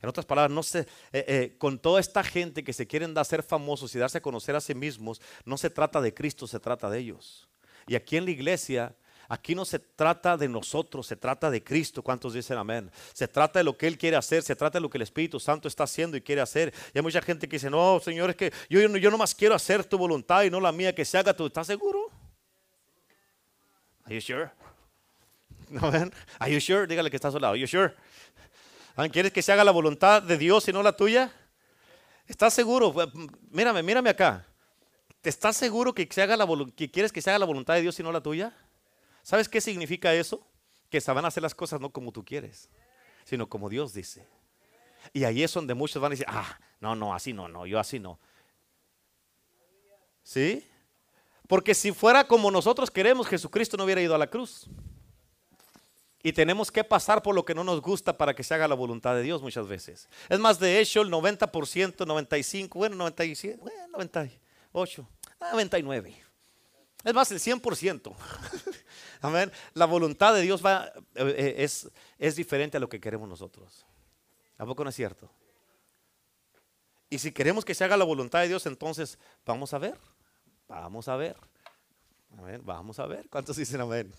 [0.00, 3.26] En otras palabras, no se, eh, eh, con toda esta gente que se quieren dar
[3.26, 6.58] ser famosos y darse a conocer a sí mismos, no se trata de Cristo, se
[6.58, 7.48] trata de ellos.
[7.86, 8.96] Y aquí en la iglesia
[9.30, 12.02] Aquí no se trata de nosotros, se trata de Cristo.
[12.02, 12.90] ¿Cuántos dicen amén?
[13.12, 15.38] Se trata de lo que Él quiere hacer, se trata de lo que el Espíritu
[15.38, 16.74] Santo está haciendo y quiere hacer.
[16.92, 19.54] Y hay mucha gente que dice, no, Señor, es que yo, yo, yo nomás quiero
[19.54, 21.46] hacer tu voluntad y no la mía, que se haga tú.
[21.46, 22.09] ¿Estás seguro?
[24.10, 24.50] Are you sure?
[25.80, 26.12] Amén.
[26.40, 26.84] Are you sure?
[26.84, 27.52] Dígale que está a su lado.
[27.52, 27.94] Are you sure?
[29.12, 31.32] ¿Quieres que se haga la voluntad de Dios y no la tuya?
[32.26, 32.92] ¿Estás seguro?
[33.50, 34.44] Mírame, mírame acá.
[35.20, 36.44] ¿Te estás seguro que, se haga la,
[36.74, 38.52] que quieres que se haga la voluntad de Dios y no la tuya?
[39.22, 40.44] ¿Sabes qué significa eso?
[40.90, 42.68] Que se van a hacer las cosas no como tú quieres,
[43.24, 44.26] sino como Dios dice.
[45.12, 47.78] Y ahí es donde muchos van a decir, ah, no, no, así no, no, yo
[47.78, 48.18] así no.
[50.24, 50.66] ¿Sí?
[51.50, 54.68] Porque si fuera como nosotros queremos, Jesucristo no hubiera ido a la cruz.
[56.22, 58.76] Y tenemos que pasar por lo que no nos gusta para que se haga la
[58.76, 60.08] voluntad de Dios muchas veces.
[60.28, 61.48] Es más, de hecho, el 90%,
[61.96, 65.08] 95%, bueno, 97, bueno, 98,
[65.40, 66.22] 99.
[67.02, 68.14] Es más, el 100%.
[69.20, 69.50] Amén.
[69.74, 73.84] La voluntad de Dios va, eh, eh, es, es diferente a lo que queremos nosotros.
[74.56, 75.28] ¿A poco no es cierto?
[77.08, 79.98] Y si queremos que se haga la voluntad de Dios, entonces vamos a ver.
[80.70, 81.36] Vamos a ver.
[82.38, 82.60] Amén.
[82.64, 83.28] Vamos a ver.
[83.28, 84.12] ¿Cuántos dicen amén?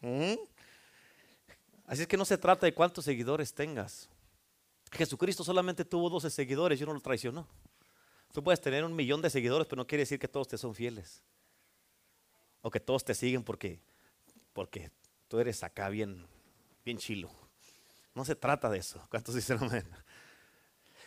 [0.00, 0.34] ¿Mm?
[1.86, 4.08] Así es que no se trata de cuántos seguidores tengas.
[4.90, 7.46] Jesucristo solamente tuvo 12 seguidores y uno lo traicionó.
[8.32, 10.74] Tú puedes tener un millón de seguidores, pero no quiere decir que todos te son
[10.74, 11.22] fieles.
[12.62, 13.80] O que todos te siguen porque,
[14.52, 14.90] porque
[15.28, 16.26] tú eres acá bien,
[16.84, 17.30] bien chilo.
[18.12, 19.00] No se trata de eso.
[19.08, 19.88] ¿Cuántos dicen amén?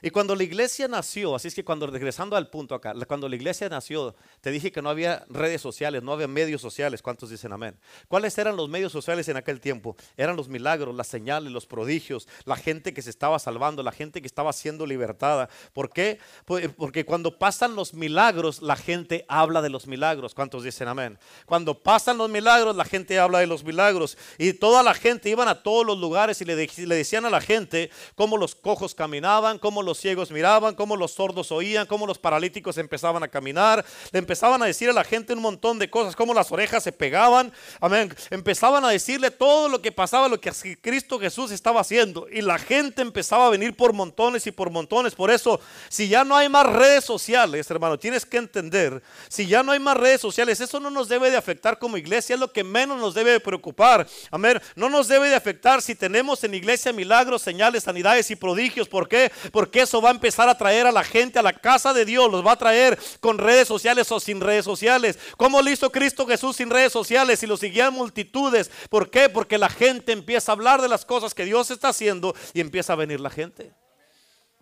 [0.01, 3.35] Y cuando la iglesia nació, así es que cuando regresando al punto acá, cuando la
[3.35, 7.01] iglesia nació, te dije que no había redes sociales, no había medios sociales.
[7.01, 7.77] ¿Cuántos dicen amén?
[8.07, 9.95] ¿Cuáles eran los medios sociales en aquel tiempo?
[10.15, 14.21] Eran los milagros, las señales, los prodigios, la gente que se estaba salvando, la gente
[14.21, 15.49] que estaba siendo libertada.
[15.73, 16.19] ¿Por qué?
[16.45, 20.33] Porque cuando pasan los milagros, la gente habla de los milagros.
[20.33, 21.17] ¿Cuántos dicen amén?
[21.45, 24.17] Cuando pasan los milagros, la gente habla de los milagros.
[24.37, 27.41] Y toda la gente iban a todos los lugares y le, le decían a la
[27.41, 32.05] gente cómo los cojos caminaban, cómo los los ciegos miraban, cómo los sordos oían, cómo
[32.05, 33.83] los paralíticos empezaban a caminar.
[34.11, 36.91] Le empezaban a decir a la gente un montón de cosas, cómo las orejas se
[36.91, 37.51] pegaban.
[37.81, 38.13] Amén.
[38.29, 42.27] Empezaban a decirle todo lo que pasaba, lo que Cristo Jesús estaba haciendo.
[42.31, 45.15] Y la gente empezaba a venir por montones y por montones.
[45.15, 49.63] Por eso, si ya no hay más redes sociales, hermano, tienes que entender, si ya
[49.63, 52.51] no hay más redes sociales, eso no nos debe de afectar como iglesia, es lo
[52.51, 54.07] que menos nos debe de preocupar.
[54.29, 54.61] Amén.
[54.75, 58.87] No nos debe de afectar si tenemos en iglesia milagros, señales, sanidades y prodigios.
[58.87, 59.31] ¿Por qué?
[59.51, 62.31] Porque eso va a empezar a traer a la gente a la casa de Dios.
[62.31, 65.17] Los va a traer con redes sociales o sin redes sociales.
[65.37, 68.71] ¿Cómo lo hizo Cristo Jesús sin redes sociales y lo seguían multitudes?
[68.89, 69.29] ¿Por qué?
[69.29, 72.93] Porque la gente empieza a hablar de las cosas que Dios está haciendo y empieza
[72.93, 73.73] a venir la gente.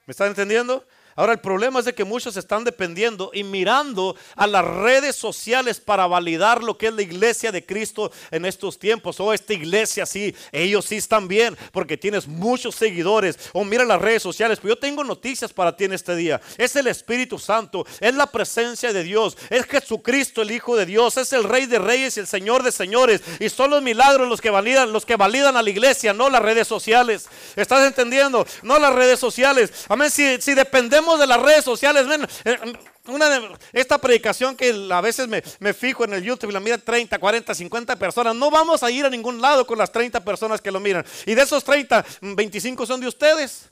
[0.05, 0.85] ¿Me están entendiendo?
[1.17, 5.79] Ahora el problema es de que muchos están dependiendo y mirando a las redes sociales
[5.79, 9.19] para validar lo que es la iglesia de Cristo en estos tiempos.
[9.19, 13.39] O oh, esta iglesia sí, ellos sí están bien porque tienes muchos seguidores.
[13.53, 16.39] O oh, mira las redes sociales, pero yo tengo noticias para ti en este día.
[16.55, 21.17] Es el Espíritu Santo, es la presencia de Dios, es Jesucristo el Hijo de Dios,
[21.17, 23.21] es el Rey de Reyes y el Señor de Señores.
[23.39, 26.43] Y son los milagros los que validan, los que validan a la iglesia, no las
[26.43, 27.25] redes sociales.
[27.55, 28.45] ¿Estás entendiendo?
[28.61, 29.73] No las redes sociales.
[29.89, 30.11] Amén.
[30.11, 32.05] Si, si dependemos de las redes sociales.
[32.43, 32.57] Eh,
[33.05, 36.59] una de, esta predicación que a veces me, me, fijo en el YouTube y la
[36.59, 38.35] mira 30, 40, 50 personas.
[38.35, 41.05] No vamos a ir a ningún lado con las 30 personas que lo miran.
[41.25, 43.69] Y de esos 30, 25 son de ustedes.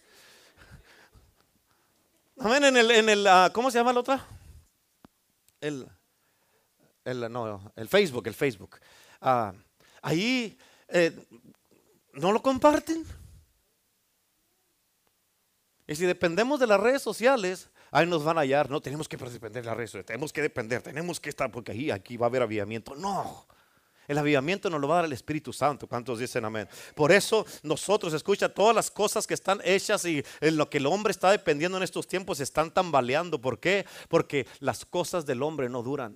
[2.39, 2.63] Amén.
[2.63, 4.25] En el, en el ah, ¿cómo se llama la otra?
[5.59, 5.87] El,
[7.03, 8.77] el, no, el Facebook, el Facebook.
[9.19, 9.53] Ah,
[10.01, 10.57] ahí
[10.89, 11.11] eh,
[12.13, 13.05] no lo comparten.
[15.87, 18.69] Y si dependemos de las redes sociales, ahí nos van a hallar.
[18.69, 21.71] No tenemos que depender de las redes sociales, tenemos que depender, tenemos que estar, porque
[21.71, 22.95] ahí aquí va a haber avivamiento.
[22.95, 23.45] No.
[24.07, 25.87] El avivamiento nos lo va a dar el Espíritu Santo.
[25.87, 26.67] ¿Cuántos dicen amén?
[26.93, 30.85] Por eso nosotros, escucha, todas las cosas que están hechas y en lo que el
[30.85, 33.41] hombre está dependiendo en estos tiempos están tambaleando.
[33.41, 33.85] ¿Por qué?
[34.07, 36.15] Porque las cosas del hombre no duran.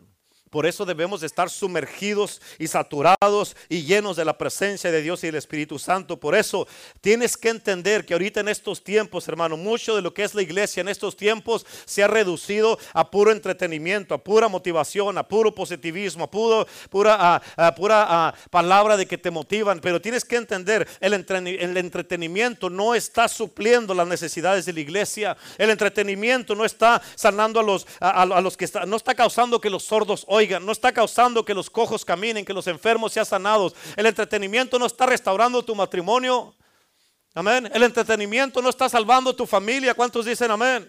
[0.49, 5.27] Por eso debemos estar sumergidos y saturados y llenos de la presencia de Dios y
[5.27, 6.19] del Espíritu Santo.
[6.19, 6.67] Por eso
[7.01, 10.41] tienes que entender que ahorita en estos tiempos, hermano, mucho de lo que es la
[10.41, 15.53] iglesia en estos tiempos se ha reducido a puro entretenimiento, a pura motivación, a puro
[15.53, 19.79] positivismo, a puro, pura, a, pura palabra de que te motivan.
[19.81, 25.37] Pero tienes que entender, el, el entretenimiento no está supliendo las necesidades de la iglesia.
[25.59, 29.69] El entretenimiento no está sanando a los, a, los que está, no está causando que
[29.69, 33.75] los sordos Oigan, no está causando que los cojos caminen, que los enfermos sean sanados.
[33.95, 36.55] El entretenimiento no está restaurando tu matrimonio.
[37.33, 37.69] Amén.
[37.73, 39.93] El entretenimiento no está salvando tu familia.
[39.93, 40.87] ¿Cuántos dicen amén?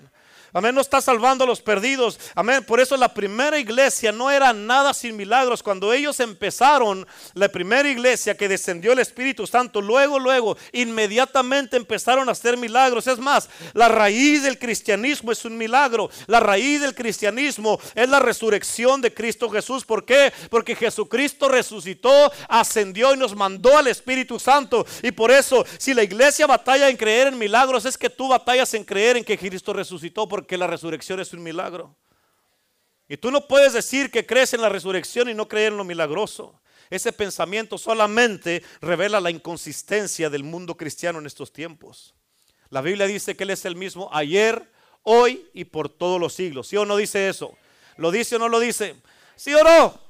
[0.52, 2.18] Amén, no está salvando a los perdidos.
[2.34, 5.62] Amén, por eso la primera iglesia no era nada sin milagros.
[5.62, 12.28] Cuando ellos empezaron, la primera iglesia que descendió el Espíritu Santo, luego, luego, inmediatamente empezaron
[12.28, 13.06] a hacer milagros.
[13.06, 16.10] Es más, la raíz del cristianismo es un milagro.
[16.26, 19.84] La raíz del cristianismo es la resurrección de Cristo Jesús.
[19.84, 20.32] ¿Por qué?
[20.50, 24.84] Porque Jesucristo resucitó, ascendió y nos mandó al Espíritu Santo.
[25.02, 28.74] Y por eso, si la iglesia batalla en creer en milagros, es que tú batallas
[28.74, 31.96] en creer en que Cristo resucitó la resurrección es un milagro.
[33.08, 35.84] Y tú no puedes decir que crees en la resurrección y no creer en lo
[35.84, 36.60] milagroso.
[36.90, 42.14] Ese pensamiento solamente revela la inconsistencia del mundo cristiano en estos tiempos.
[42.68, 44.70] La Biblia dice que Él es el mismo ayer,
[45.02, 46.68] hoy y por todos los siglos.
[46.68, 47.56] ¿Sí o no dice eso?
[47.96, 48.96] ¿Lo dice o no lo dice?
[49.36, 50.00] ¿Sí o no?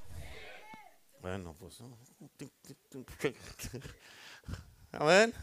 [1.20, 1.78] Bueno, pues...
[4.92, 5.34] Amén.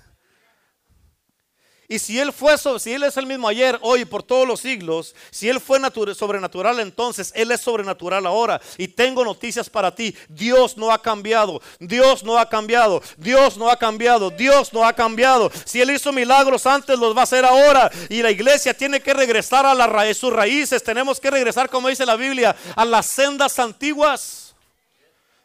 [1.90, 5.16] Y si Él fue, si Él es el mismo ayer, hoy, por todos los siglos,
[5.32, 5.80] si Él fue
[6.16, 8.60] sobrenatural entonces, Él es sobrenatural ahora.
[8.78, 10.14] Y tengo noticias para ti.
[10.28, 11.62] Dios no ha cambiado.
[11.80, 13.02] Dios no ha cambiado.
[13.16, 14.30] Dios no ha cambiado.
[14.32, 15.50] Dios no ha cambiado.
[15.64, 17.90] Si Él hizo milagros antes, los va a hacer ahora.
[18.10, 20.84] Y la iglesia tiene que regresar a la sus raíces.
[20.84, 24.47] Tenemos que regresar, como dice la Biblia, a las sendas antiguas.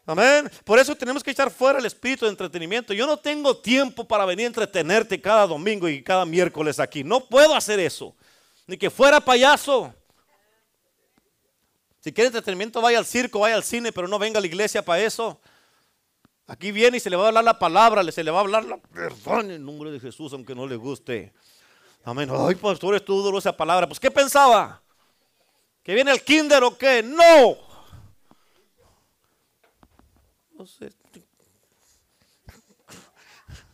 [0.05, 0.51] Amén.
[0.65, 2.93] Por eso tenemos que echar fuera el espíritu de entretenimiento.
[2.93, 7.03] Yo no tengo tiempo para venir a entretenerte cada domingo y cada miércoles aquí.
[7.03, 8.13] No puedo hacer eso.
[8.67, 9.93] Ni que fuera payaso.
[12.01, 14.83] Si quiere entretenimiento, vaya al circo, vaya al cine, pero no venga a la iglesia
[14.83, 15.39] para eso.
[16.47, 18.65] Aquí viene y se le va a hablar la palabra, se le va a hablar
[18.65, 21.31] la perdón en nombre de Jesús, aunque no le guste.
[22.03, 22.29] Amén.
[22.29, 23.87] Ay, pastor, estuvo duro esa palabra.
[23.87, 24.81] Pues, ¿qué pensaba?
[25.81, 27.01] ¿Que viene el kinder o qué?
[27.01, 27.72] No.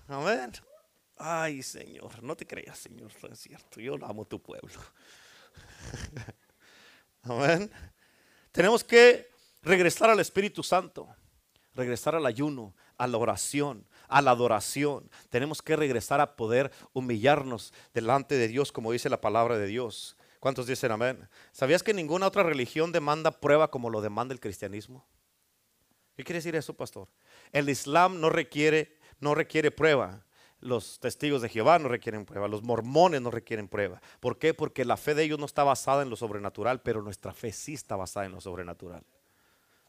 [0.08, 0.52] Amén.
[1.18, 3.80] Ay, Señor, no te creas, Señor, no es cierto.
[3.80, 4.80] Yo amo tu pueblo.
[7.24, 7.70] Amén.
[8.52, 9.30] Tenemos que
[9.62, 11.08] regresar al Espíritu Santo,
[11.76, 15.10] regresar al ayuno, a la oración, a la adoración.
[15.30, 20.18] Tenemos que regresar a poder humillarnos delante de Dios, como dice la palabra de Dios.
[20.40, 21.28] ¿Cuántos dicen amén?
[21.52, 25.06] ¿Sabías que ninguna otra religión demanda prueba como lo demanda el cristianismo?
[26.20, 27.08] ¿Qué quiere decir eso, pastor?
[27.54, 30.26] El Islam no requiere, no requiere prueba.
[30.60, 34.02] Los testigos de Jehová no requieren prueba, los mormones no requieren prueba.
[34.20, 34.54] ¿Por qué?
[34.54, 37.74] Porque la fe de ellos no está basada en lo sobrenatural, pero nuestra fe sí
[37.74, 39.06] está basada en lo sobrenatural.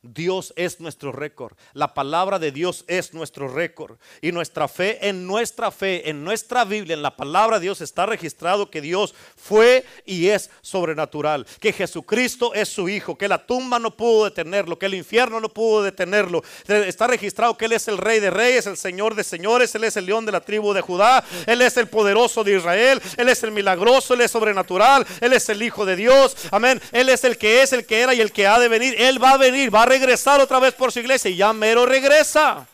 [0.02, 1.56] Dios es nuestro récord.
[1.74, 3.98] La palabra de Dios es nuestro récord.
[4.22, 8.06] Y nuestra fe, en nuestra fe, en nuestra Biblia, en la palabra de Dios está
[8.06, 11.46] registrado que Dios fue y es sobrenatural.
[11.60, 13.18] Que Jesucristo es su Hijo.
[13.18, 14.78] Que la tumba no pudo detenerlo.
[14.78, 16.42] Que el infierno no pudo detenerlo.
[16.66, 19.74] Está registrado que Él es el Rey de Reyes, el Señor de Señores.
[19.74, 21.22] Él es el león de la tribu de Judá.
[21.46, 23.02] Él es el poderoso de Israel.
[23.18, 24.14] Él es el milagroso.
[24.14, 25.06] Él es sobrenatural.
[25.20, 26.38] Él es el Hijo de Dios.
[26.50, 26.80] Amén.
[26.90, 28.94] Él es el que es, el que era y el que ha de venir.
[28.96, 29.74] Él va a venir.
[29.74, 32.66] Va a regresar otra vez por su iglesia y ya mero regresa.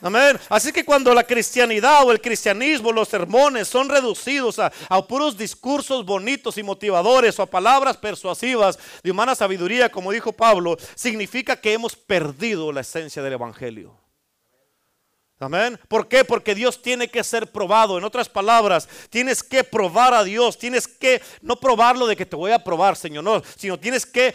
[0.00, 0.36] Amén.
[0.48, 5.38] Así que cuando la cristianidad o el cristianismo, los sermones son reducidos a, a, puros
[5.38, 11.54] discursos bonitos y motivadores o a palabras persuasivas de humana sabiduría, como dijo Pablo, significa
[11.54, 14.01] que hemos perdido la esencia del Evangelio.
[15.42, 15.78] Amén.
[15.88, 16.24] ¿Por qué?
[16.24, 17.98] Porque Dios tiene que ser probado.
[17.98, 20.56] En otras palabras, tienes que probar a Dios.
[20.56, 24.34] Tienes que no probarlo de que te voy a probar, Señor, no, sino tienes que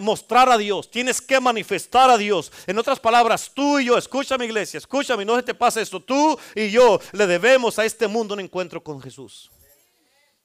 [0.00, 0.90] mostrar a Dios.
[0.90, 2.50] Tienes que manifestar a Dios.
[2.66, 6.00] En otras palabras, tú y yo, escúchame, iglesia, escúchame, no se te pase esto.
[6.00, 9.50] Tú y yo le debemos a este mundo un encuentro con Jesús.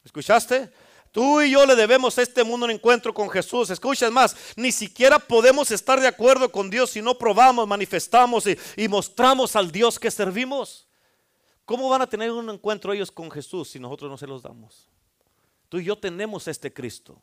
[0.06, 0.70] ¿Escuchaste?
[1.18, 3.72] Tú y yo le debemos a este mundo un encuentro con Jesús.
[3.72, 8.56] Escuchen más, ni siquiera podemos estar de acuerdo con Dios si no probamos, manifestamos y,
[8.76, 10.88] y mostramos al Dios que servimos.
[11.66, 14.88] ¿Cómo van a tener un encuentro ellos con Jesús si nosotros no se los damos?
[15.70, 17.20] Tú y yo tenemos este Cristo.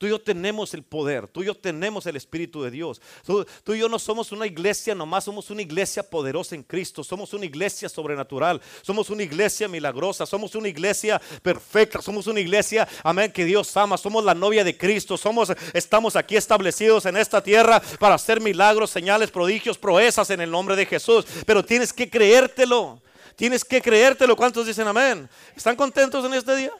[0.00, 3.02] Tú y yo tenemos el poder, tú y yo tenemos el Espíritu de Dios.
[3.22, 3.44] Tú,
[3.74, 7.44] y yo no somos una iglesia nomás, somos una iglesia poderosa en Cristo, somos una
[7.44, 13.44] iglesia sobrenatural, somos una iglesia milagrosa, somos una iglesia perfecta, somos una iglesia, amén, que
[13.44, 18.14] Dios ama, somos la novia de Cristo, somos, estamos aquí establecidos en esta tierra para
[18.14, 21.26] hacer milagros, señales, prodigios, proezas en el nombre de Jesús.
[21.44, 23.02] Pero tienes que creértelo,
[23.36, 24.34] tienes que creértelo.
[24.34, 25.28] ¿Cuántos dicen amén?
[25.54, 26.72] ¿Están contentos en este día?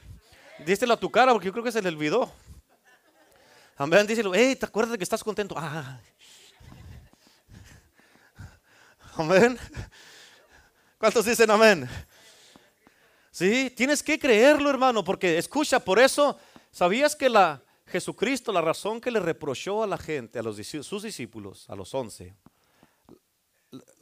[0.64, 2.32] Díselo a tu cara porque yo creo que se le olvidó.
[3.80, 5.54] Amén, díselo, hey, ¿te acuerdas de que estás contento?
[5.56, 5.98] Ah.
[9.16, 9.58] Amén.
[10.98, 11.88] ¿Cuántos dicen amén?
[13.30, 16.38] Sí, tienes que creerlo, hermano, porque escucha, por eso,
[16.70, 21.02] ¿sabías que la Jesucristo, la razón que le reprochó a la gente, a los, sus
[21.02, 22.36] discípulos, a los once,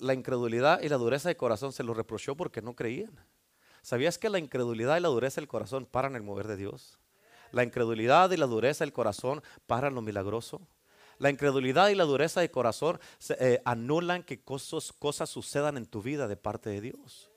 [0.00, 3.16] la incredulidad y la dureza de corazón se lo reprochó porque no creían?
[3.82, 6.98] ¿Sabías que la incredulidad y la dureza del corazón paran el mover de Dios?
[7.52, 10.60] La incredulidad y la dureza del corazón paran lo milagroso.
[11.18, 13.00] La incredulidad y la dureza de corazón
[13.40, 17.30] eh, anulan que cosas, sucedan en tu vida de parte de Dios.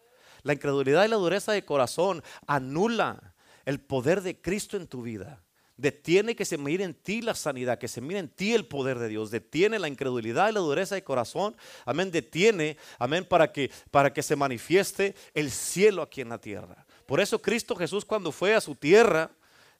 [0.43, 3.33] La incredulidad y la dureza de corazón anula
[3.65, 5.43] el poder de Cristo en tu vida.
[5.77, 8.99] Detiene que se mire en ti la sanidad, que se mire en ti el poder
[8.99, 9.31] de Dios.
[9.31, 11.55] Detiene la incredulidad y la dureza de corazón.
[11.85, 12.11] Amén.
[12.11, 16.85] Detiene, amén, para que, para que se manifieste el cielo aquí en la tierra.
[17.07, 19.31] Por eso Cristo Jesús cuando fue a su tierra,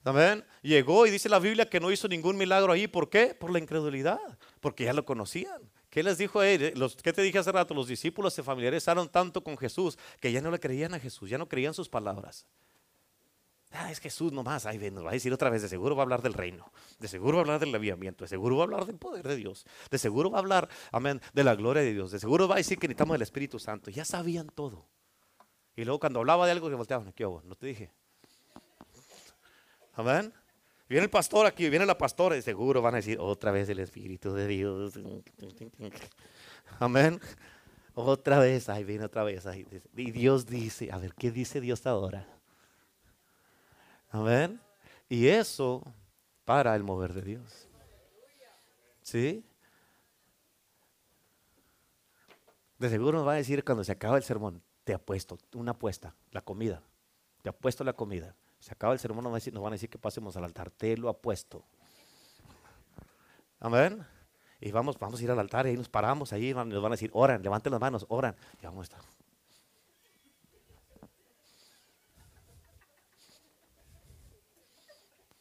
[0.04, 2.86] amén, llegó y dice la Biblia que no hizo ningún milagro ahí.
[2.86, 3.34] ¿Por qué?
[3.34, 4.38] Por la incredulidad.
[4.60, 5.70] Porque ya lo conocían.
[5.90, 6.72] ¿Qué les dijo a él?
[6.76, 7.74] Los, ¿Qué te dije hace rato?
[7.74, 11.36] Los discípulos se familiarizaron tanto con Jesús que ya no le creían a Jesús, ya
[11.36, 12.46] no creían sus palabras.
[13.72, 16.04] Ah, es Jesús nomás, ahí nos va a decir otra vez, de seguro va a
[16.04, 18.84] hablar del reino, de seguro va a hablar del aviamiento, de seguro va a hablar
[18.84, 22.10] del poder de Dios, de seguro va a hablar, amén, de la gloria de Dios,
[22.10, 23.90] de seguro va a decir que necesitamos el Espíritu Santo.
[23.90, 24.86] Ya sabían todo.
[25.74, 27.42] Y luego cuando hablaba de algo que volteaban, ¿qué hago?
[27.44, 27.90] No te dije.
[29.94, 30.32] Amén.
[30.88, 33.78] Viene el pastor aquí, viene la pastora y seguro van a decir otra vez el
[33.78, 34.94] Espíritu de Dios.
[36.78, 37.20] Amén.
[37.94, 39.44] Otra vez, ahí viene otra vez.
[39.96, 42.26] Y Dios dice, a ver, ¿qué dice Dios ahora?
[44.10, 44.60] Amén.
[45.08, 45.82] Y eso
[46.44, 47.68] para el mover de Dios.
[49.02, 49.44] ¿Sí?
[52.78, 56.14] De seguro nos va a decir cuando se acaba el sermón, te apuesto, una apuesta,
[56.30, 56.82] la comida.
[57.42, 58.34] Te apuesto la comida.
[58.62, 60.70] Se acaba el sermón, nos, van a decir que pasemos al altar.
[60.70, 61.64] Te lo apuesto.
[63.58, 64.06] Amén.
[64.60, 66.54] Y vamos, vamos a ir al altar y ahí nos paramos ahí.
[66.54, 68.36] Nos van a decir, oran, levanten las manos, oran.
[68.62, 69.00] Y vamos a estar.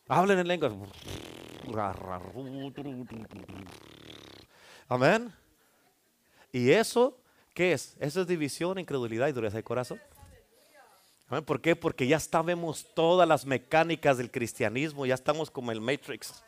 [0.08, 0.74] Hablen en lenguas.
[4.88, 5.32] Amén.
[6.52, 7.20] ¿Y eso
[7.54, 7.96] qué es?
[8.00, 10.02] Eso es división, incredulidad y dureza de corazón.
[11.40, 11.78] ¿Por qué?
[11.78, 16.44] Porque ya sabemos todas las mecánicas del cristianismo, ya estamos como el Matrix.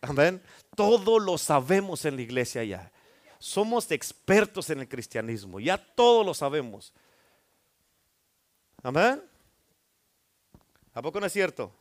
[0.00, 0.42] Amén.
[0.74, 2.90] Todo lo sabemos en la iglesia ya.
[3.38, 6.92] Somos expertos en el cristianismo, ya todo lo sabemos.
[8.82, 9.22] Amén.
[10.94, 11.72] ¿A poco no es cierto?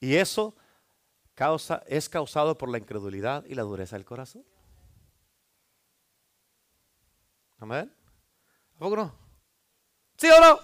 [0.00, 0.54] Y eso
[1.34, 4.44] causa, es causado por la incredulidad y la dureza del corazón.
[7.58, 7.92] Amén.
[8.76, 9.21] ¿A poco no?
[10.22, 10.60] ¿Sí o no?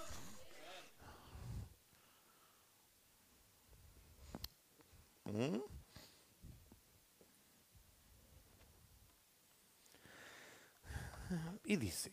[11.64, 12.12] Y dice,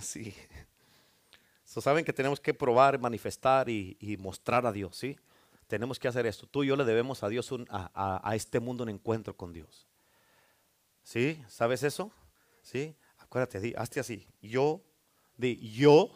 [0.00, 0.34] sí,
[1.64, 5.16] saben que tenemos que probar, manifestar y, mostrar a Dios, ¿sí?
[5.68, 6.48] Tenemos que hacer esto.
[6.48, 9.86] Tú y yo le debemos a Dios, a, este mundo un encuentro con Dios.
[11.04, 11.40] ¿Sí?
[11.46, 12.10] ¿Sabes eso?
[12.62, 12.96] ¿Sí?
[13.26, 14.26] Acuérdate, di, hazte así.
[14.40, 14.80] Yo,
[15.36, 16.10] di, yo,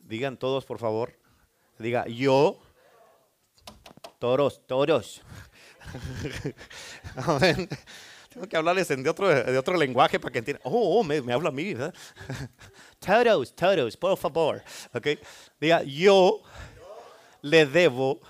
[0.00, 1.12] digan todos por favor,
[1.78, 2.58] diga yo,
[4.18, 5.22] toros, toros.
[8.28, 10.62] Tengo que hablarles de otro, de otro lenguaje para que entiendan.
[10.64, 11.94] Oh, oh me, me, habla a mí, ¿verdad?
[12.98, 14.62] todos, todos, por favor.
[14.92, 15.06] ¿Ok?
[15.60, 16.42] Diga, yo
[17.40, 18.20] le debo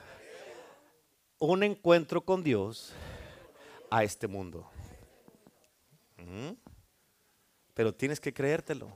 [1.39, 2.93] un encuentro con Dios
[3.91, 4.71] a este mundo.
[6.19, 6.66] ¿Mm?
[7.77, 8.91] Pero tienes que creértelo.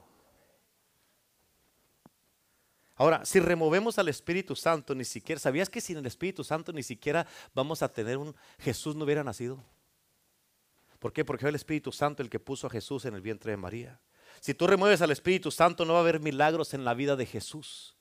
[2.96, 6.82] Ahora, si removemos al Espíritu Santo, ni siquiera, ¿sabías que sin el Espíritu Santo ni
[6.82, 9.62] siquiera vamos a tener un Jesús no hubiera nacido?
[10.98, 11.26] ¿Por qué?
[11.26, 14.00] Porque fue el Espíritu Santo el que puso a Jesús en el vientre de María.
[14.40, 17.26] Si tú remueves al Espíritu Santo, no va a haber milagros en la vida de
[17.26, 17.94] Jesús.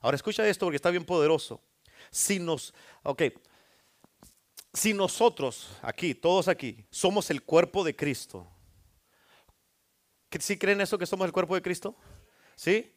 [0.00, 1.60] Ahora escucha esto porque está bien poderoso.
[2.10, 3.22] Si nos, ok,
[4.72, 8.48] si nosotros aquí, todos aquí, somos el cuerpo de Cristo,
[10.38, 11.96] ¿sí creen eso que somos el cuerpo de Cristo?
[12.54, 12.92] ¿Sí?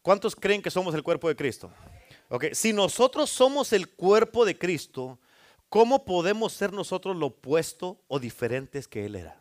[0.00, 1.70] ¿Cuántos creen que somos el cuerpo de Cristo?
[2.28, 5.18] Ok, si nosotros somos el cuerpo de Cristo,
[5.68, 9.38] ¿cómo podemos ser nosotros lo opuesto o diferentes que Él era?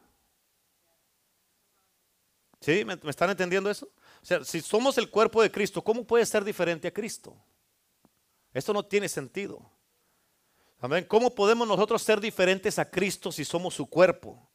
[2.59, 2.85] ¿Sí?
[2.85, 3.87] ¿Me, están entendiendo eso?
[4.21, 7.35] O sea, si somos el cuerpo de Cristo, ¿cómo puede ser diferente a Cristo?
[8.53, 9.71] Esto no tiene sentido.
[10.79, 11.05] Amén.
[11.07, 14.50] ¿Cómo podemos nosotros ser diferentes a Cristo si somos su cuerpo?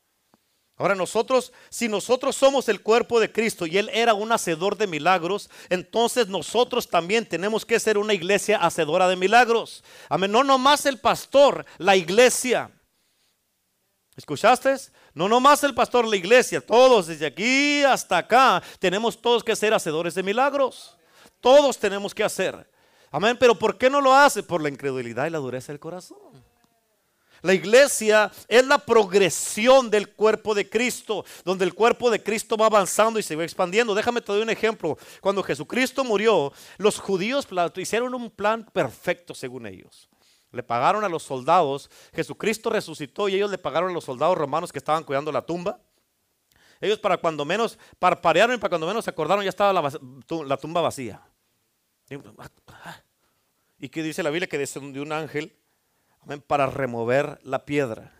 [0.78, 4.86] Ahora nosotros, si nosotros somos el cuerpo de Cristo y Él era un hacedor de
[4.86, 9.82] milagros, entonces nosotros también tenemos que ser una iglesia hacedora de milagros.
[10.10, 10.30] Amén.
[10.30, 12.70] No nomás el pastor, la iglesia.
[14.16, 14.74] ¿Escuchaste?
[15.14, 19.72] No nomás el pastor, la iglesia, todos desde aquí hasta acá, tenemos todos que ser
[19.72, 20.94] hacedores de milagros.
[21.40, 22.68] Todos tenemos que hacer.
[23.10, 23.36] Amén.
[23.40, 24.42] Pero ¿por qué no lo hace?
[24.42, 26.18] Por la incredulidad y la dureza del corazón.
[27.46, 32.66] La iglesia es la progresión del cuerpo de Cristo, donde el cuerpo de Cristo va
[32.66, 33.94] avanzando y se va expandiendo.
[33.94, 34.98] Déjame te doy un ejemplo.
[35.20, 40.08] Cuando Jesucristo murió, los judíos hicieron un plan perfecto según ellos.
[40.50, 44.72] Le pagaron a los soldados, Jesucristo resucitó y ellos le pagaron a los soldados romanos
[44.72, 45.78] que estaban cuidando la tumba.
[46.80, 50.80] Ellos para cuando menos parparearon y para cuando menos se acordaron ya estaba la, tumba
[50.80, 51.22] vacía.
[53.78, 55.56] Y que dice la Biblia que descendió un ángel
[56.46, 58.12] para remover la piedra.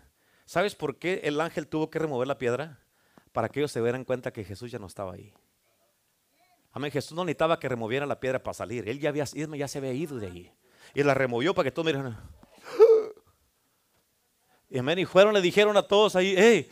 [0.44, 2.78] ¿Sabes por qué el ángel tuvo que remover la piedra?
[3.32, 5.32] Para que ellos se dieran cuenta que Jesús ya no estaba ahí.
[6.72, 6.90] Amén.
[6.90, 8.88] Jesús no necesitaba que removiera la piedra para salir.
[8.88, 10.52] Él ya, había, ya se había ido de ahí.
[10.94, 12.16] Y la removió para que todos miren.
[14.68, 14.98] Y amén.
[14.98, 16.68] Y fueron, le dijeron a todos ahí, hey,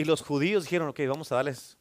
[0.00, 1.76] Y los judíos dijeron, ok, vamos a darles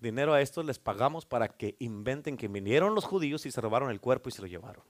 [0.00, 3.90] dinero a estos, les pagamos para que inventen que vinieron los judíos y se robaron
[3.90, 4.84] el cuerpo y se lo llevaron.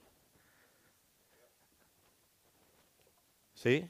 [3.53, 3.89] ¿Sí?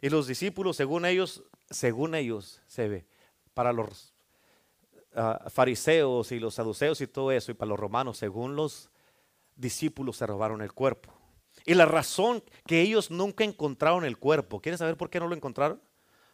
[0.00, 3.06] Y los discípulos, según ellos, según ellos, se ve,
[3.54, 4.14] para los
[5.14, 8.90] ah, fariseos y los saduceos y todo eso, y para los romanos, según los
[9.54, 11.12] discípulos, se robaron el cuerpo.
[11.64, 15.34] Y la razón que ellos nunca encontraron el cuerpo, ¿quieren saber por qué no lo
[15.34, 15.80] encontraron?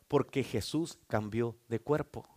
[0.08, 2.31] Porque Jesús cambió de cuerpo.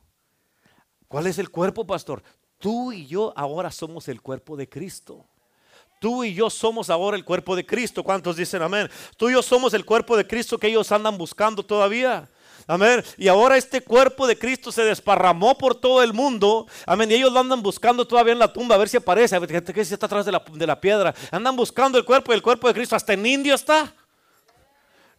[1.07, 2.23] ¿Cuál es el cuerpo, pastor?
[2.57, 5.25] Tú y yo ahora somos el cuerpo de Cristo.
[5.99, 8.03] Tú y yo somos ahora el cuerpo de Cristo.
[8.03, 8.89] ¿Cuántos dicen amén?
[9.17, 12.29] Tú y yo somos el cuerpo de Cristo que ellos andan buscando todavía.
[12.67, 13.03] Amén.
[13.17, 16.67] Y ahora este cuerpo de Cristo se desparramó por todo el mundo.
[16.85, 17.11] Amén.
[17.11, 19.35] Y ellos lo andan buscando todavía en la tumba a ver si aparece.
[19.35, 21.13] A ver qué está atrás de la, de la piedra.
[21.31, 22.95] Andan buscando el cuerpo y el cuerpo de Cristo.
[22.95, 23.93] Hasta en indio está.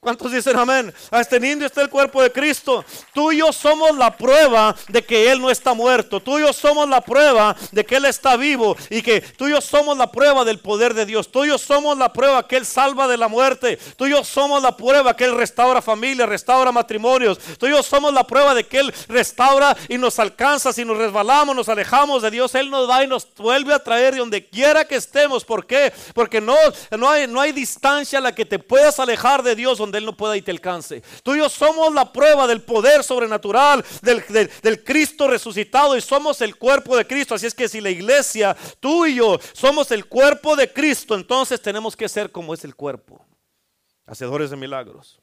[0.07, 0.95] ¿Cuántos dicen amén?
[1.11, 2.85] Este indio está el cuerpo de Cristo.
[3.13, 6.21] Tú y yo somos la prueba de que Él no está muerto.
[6.21, 8.77] Tú y yo somos la prueba de que Él está vivo.
[8.89, 11.33] Y que tú y yo somos la prueba del poder de Dios.
[11.33, 13.81] Tú y yo somos la prueba que Él salva de la muerte.
[13.97, 17.41] Tú y yo somos la prueba que Él restaura familia, restaura matrimonios.
[17.59, 20.73] Tú y yo somos la prueba de que Él restaura y nos alcanza.
[20.73, 24.15] Si nos resbalamos, nos alejamos de Dios, Él nos da y nos vuelve a traer
[24.15, 25.45] de donde quiera que estemos.
[25.45, 25.93] ¿Por qué?
[26.15, 26.55] Porque no,
[26.97, 30.05] no, hay, no hay distancia a la que te puedas alejar de Dios donde él
[30.05, 31.03] no pueda y te alcance.
[31.23, 34.25] Tú y yo somos la prueba del poder sobrenatural del,
[34.63, 37.35] del, Cristo resucitado y somos el cuerpo de Cristo.
[37.35, 41.61] Así es que si la iglesia, tú y yo somos el cuerpo de Cristo, entonces
[41.61, 43.25] tenemos que ser como es el cuerpo,
[44.07, 45.21] hacedores de milagros.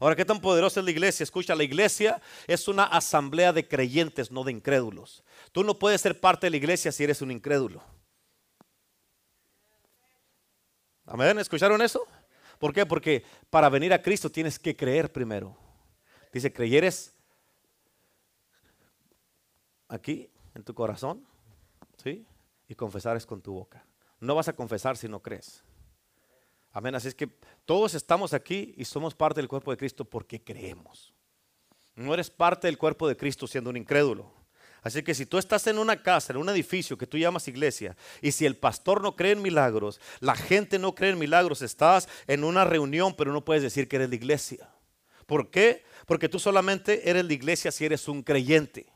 [0.00, 1.24] Ahora, ¿qué tan poderosa es la iglesia?
[1.24, 5.22] Escucha, la iglesia es una asamblea de creyentes, no de incrédulos.
[5.52, 7.82] Tú no puedes ser parte de la iglesia si eres un incrédulo.
[11.04, 12.06] Amén, ¿escucharon eso?
[12.60, 12.84] ¿Por qué?
[12.84, 15.56] Porque para venir a Cristo tienes que creer primero.
[16.30, 17.16] Dice, creyeres
[19.88, 21.26] aquí, en tu corazón,
[21.96, 22.26] ¿sí?
[22.68, 23.82] Y confesares con tu boca.
[24.20, 25.64] No vas a confesar si no crees.
[26.72, 26.94] Amén.
[26.94, 27.28] Así es que
[27.64, 31.14] todos estamos aquí y somos parte del cuerpo de Cristo porque creemos.
[31.94, 34.30] No eres parte del cuerpo de Cristo siendo un incrédulo.
[34.82, 37.96] Así que si tú estás en una casa, en un edificio que tú llamas iglesia,
[38.22, 42.08] y si el pastor no cree en milagros, la gente no cree en milagros, estás
[42.26, 44.70] en una reunión, pero no puedes decir que eres la iglesia.
[45.26, 45.84] ¿Por qué?
[46.06, 48.86] Porque tú solamente eres la iglesia si eres un creyente,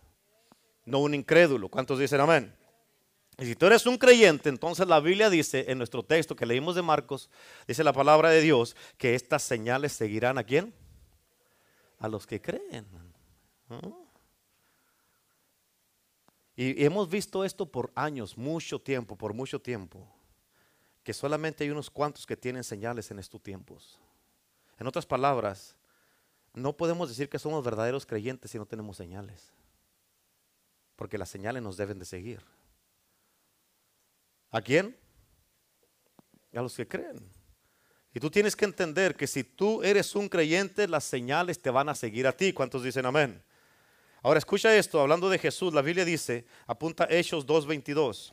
[0.85, 1.69] no un incrédulo.
[1.69, 2.55] ¿Cuántos dicen amén?
[3.39, 6.77] Y si tú eres un creyente, entonces la Biblia dice en nuestro texto que leímos
[6.77, 7.31] de Marcos,
[7.67, 10.73] dice la palabra de Dios, que estas señales seguirán a quién?
[11.99, 12.87] A los que creen.
[16.57, 20.07] Y hemos visto esto por años, mucho tiempo, por mucho tiempo,
[21.03, 23.99] que solamente hay unos cuantos que tienen señales en estos tiempos.
[24.79, 25.75] En otras palabras,
[26.53, 29.53] no podemos decir que somos verdaderos creyentes si no tenemos señales,
[30.95, 32.41] porque las señales nos deben de seguir.
[34.53, 34.97] ¿A quién?
[36.55, 37.29] A los que creen.
[38.15, 41.89] Y tú tienes que entender que si tú eres un creyente, las señales te van
[41.89, 42.53] a seguir a ti.
[42.53, 43.43] ¿Cuántos dicen amén?
[44.25, 48.33] Ahora escucha esto, hablando de Jesús, la Biblia dice, apunta Hechos 2.22.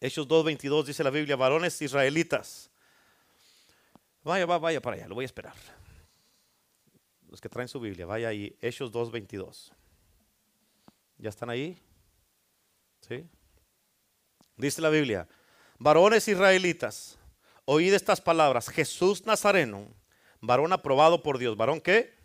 [0.00, 2.70] Hechos 2.22 dice la Biblia, varones israelitas.
[4.22, 5.56] Vaya, vaya, vaya para allá, lo voy a esperar.
[7.28, 9.72] Los que traen su Biblia, vaya ahí, Hechos 2.22.
[11.18, 11.76] ¿Ya están ahí?
[13.00, 13.26] ¿Sí?
[14.56, 15.26] Dice la Biblia,
[15.80, 17.18] varones israelitas,
[17.64, 19.88] oíd estas palabras, Jesús Nazareno,
[20.40, 22.19] varón aprobado por Dios, varón qué?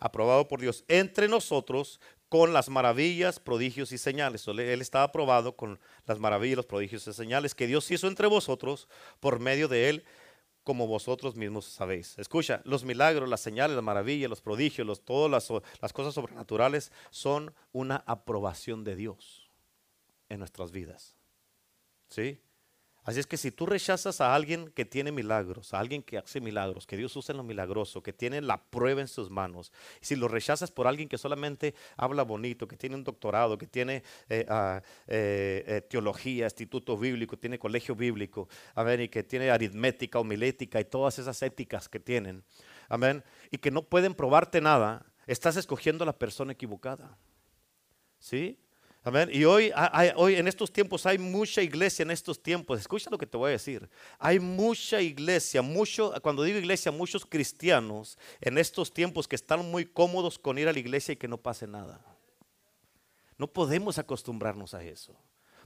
[0.00, 4.46] Aprobado por Dios entre nosotros con las maravillas, prodigios y señales.
[4.48, 8.88] Él estaba aprobado con las maravillas, los prodigios y señales que Dios hizo entre vosotros
[9.18, 10.04] por medio de Él,
[10.62, 12.18] como vosotros mismos sabéis.
[12.18, 17.52] Escucha, los milagros, las señales, las maravillas, los prodigios, todas las, las cosas sobrenaturales son
[17.72, 19.50] una aprobación de Dios
[20.28, 21.16] en nuestras vidas.
[22.08, 22.40] ¿Sí?
[23.04, 26.40] Así es que si tú rechazas a alguien que tiene milagros, a alguien que hace
[26.40, 30.16] milagros, que Dios usa en lo milagroso, que tiene la prueba en sus manos, si
[30.16, 34.44] lo rechazas por alguien que solamente habla bonito, que tiene un doctorado, que tiene eh,
[34.48, 40.78] ah, eh, eh, teología, instituto bíblico, tiene colegio bíblico, amén, y que tiene aritmética, homilética
[40.78, 42.44] y todas esas éticas que tienen,
[42.88, 47.16] amén, y que no pueden probarte nada, estás escogiendo a la persona equivocada.
[48.18, 48.58] ¿Sí?
[49.02, 49.30] Amén.
[49.32, 49.72] Y hoy,
[50.16, 52.78] hoy en estos tiempos hay mucha iglesia en estos tiempos.
[52.78, 53.88] Escucha lo que te voy a decir.
[54.18, 59.86] Hay mucha iglesia, mucho, cuando digo iglesia, muchos cristianos en estos tiempos que están muy
[59.86, 62.04] cómodos con ir a la iglesia y que no pase nada.
[63.38, 65.16] No podemos acostumbrarnos a eso.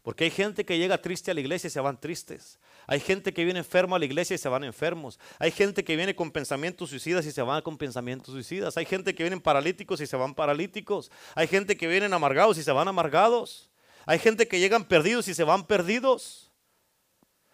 [0.05, 2.59] Porque hay gente que llega triste a la iglesia y se van tristes.
[2.87, 5.19] Hay gente que viene enfermo a la iglesia y se van enfermos.
[5.39, 8.77] Hay gente que viene con pensamientos suicidas y se van con pensamientos suicidas.
[8.77, 11.11] Hay gente que viene paralíticos y se van paralíticos.
[11.35, 13.71] Hay gente que viene amargados y se van amargados.
[14.05, 16.53] Hay gente que llegan perdidos y se van perdidos.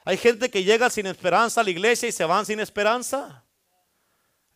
[0.05, 3.45] Hay gente que llega sin esperanza a la iglesia y se van sin esperanza.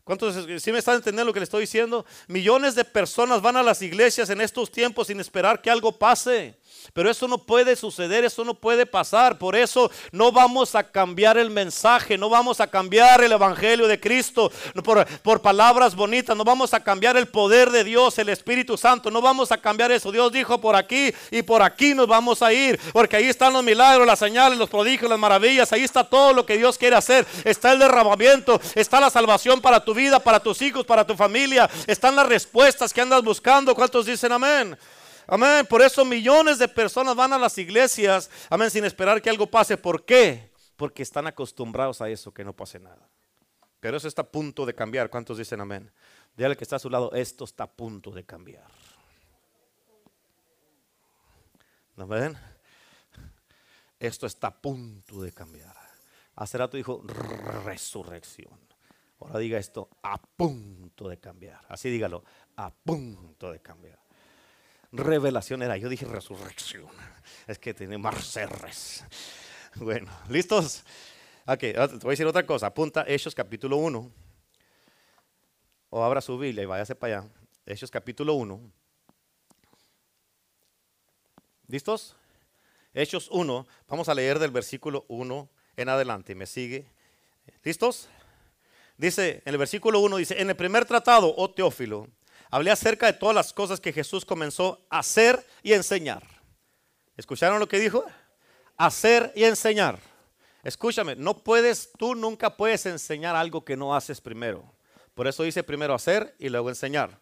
[0.02, 2.04] ¿Cuántos sí me están entendiendo lo que le estoy diciendo?
[2.26, 6.58] Millones de personas van a las iglesias en estos tiempos sin esperar que algo pase.
[6.92, 9.38] Pero eso no puede suceder, eso no puede pasar.
[9.38, 13.98] Por eso no vamos a cambiar el mensaje, no vamos a cambiar el Evangelio de
[13.98, 14.52] Cristo
[14.84, 19.10] por, por, palabras bonitas, no vamos a cambiar el poder de Dios, el Espíritu Santo,
[19.10, 20.12] no vamos a cambiar eso.
[20.12, 23.64] Dios dijo por aquí y por aquí nos vamos a ir, porque ahí están los
[23.64, 27.26] milagros, las señales, los prodigios, las maravillas, ahí está todo lo que Dios quiere hacer.
[27.44, 31.68] Está el derramamiento, está la salvación para tu vida, para tus hijos, para tu familia,
[31.86, 33.74] están las respuestas que andas buscando.
[33.74, 34.76] ¿Cuántos dicen amén?
[35.26, 35.66] Amén.
[35.66, 39.76] Por eso millones de personas van a las iglesias, amén, sin esperar que algo pase.
[39.76, 40.50] ¿Por qué?
[40.76, 43.08] Porque están acostumbrados a eso, que no pase nada.
[43.80, 45.10] Pero eso está a punto de cambiar.
[45.10, 45.90] ¿Cuántos dicen amén?
[46.36, 48.66] Dígale que está a su lado, esto está a punto de cambiar.
[51.96, 52.36] Amén.
[53.98, 55.74] Esto está a punto de cambiar.
[56.36, 57.02] Hace rato dijo
[57.64, 58.58] resurrección.
[59.20, 61.64] Ahora diga esto, a punto de cambiar.
[61.68, 62.24] Así dígalo,
[62.56, 64.03] a punto de cambiar
[64.94, 65.76] revelación era.
[65.76, 66.86] Yo dije resurrección.
[67.46, 69.04] Es que tiene R's.
[69.76, 70.84] Bueno, ¿listos?
[71.46, 72.68] Ok, te voy a decir otra cosa.
[72.68, 74.10] Apunta Hechos capítulo 1.
[75.90, 77.28] O abra su Biblia y váyase para allá.
[77.66, 78.60] Hechos capítulo 1.
[81.66, 82.16] ¿Listos?
[82.94, 83.66] Hechos 1.
[83.88, 86.34] Vamos a leer del versículo 1 en adelante.
[86.34, 86.86] ¿Me sigue?
[87.62, 88.08] ¿Listos?
[88.96, 92.08] Dice, en el versículo 1 dice, en el primer tratado, oh Teófilo,
[92.54, 96.22] hablé acerca de todas las cosas que Jesús comenzó a hacer y enseñar.
[97.16, 98.04] ¿Escucharon lo que dijo?
[98.76, 99.98] Hacer y enseñar.
[100.62, 104.72] Escúchame, no puedes, tú nunca puedes enseñar algo que no haces primero.
[105.16, 107.18] Por eso dice primero hacer y luego enseñar.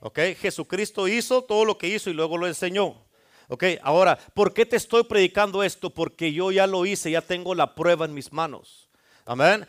[0.00, 0.18] ¿Ok?
[0.40, 3.04] Jesucristo hizo todo lo que hizo y luego lo enseñó.
[3.48, 3.64] ¿Ok?
[3.82, 5.90] Ahora, ¿por qué te estoy predicando esto?
[5.90, 8.88] Porque yo ya lo hice, ya tengo la prueba en mis manos.
[9.26, 9.66] Amén.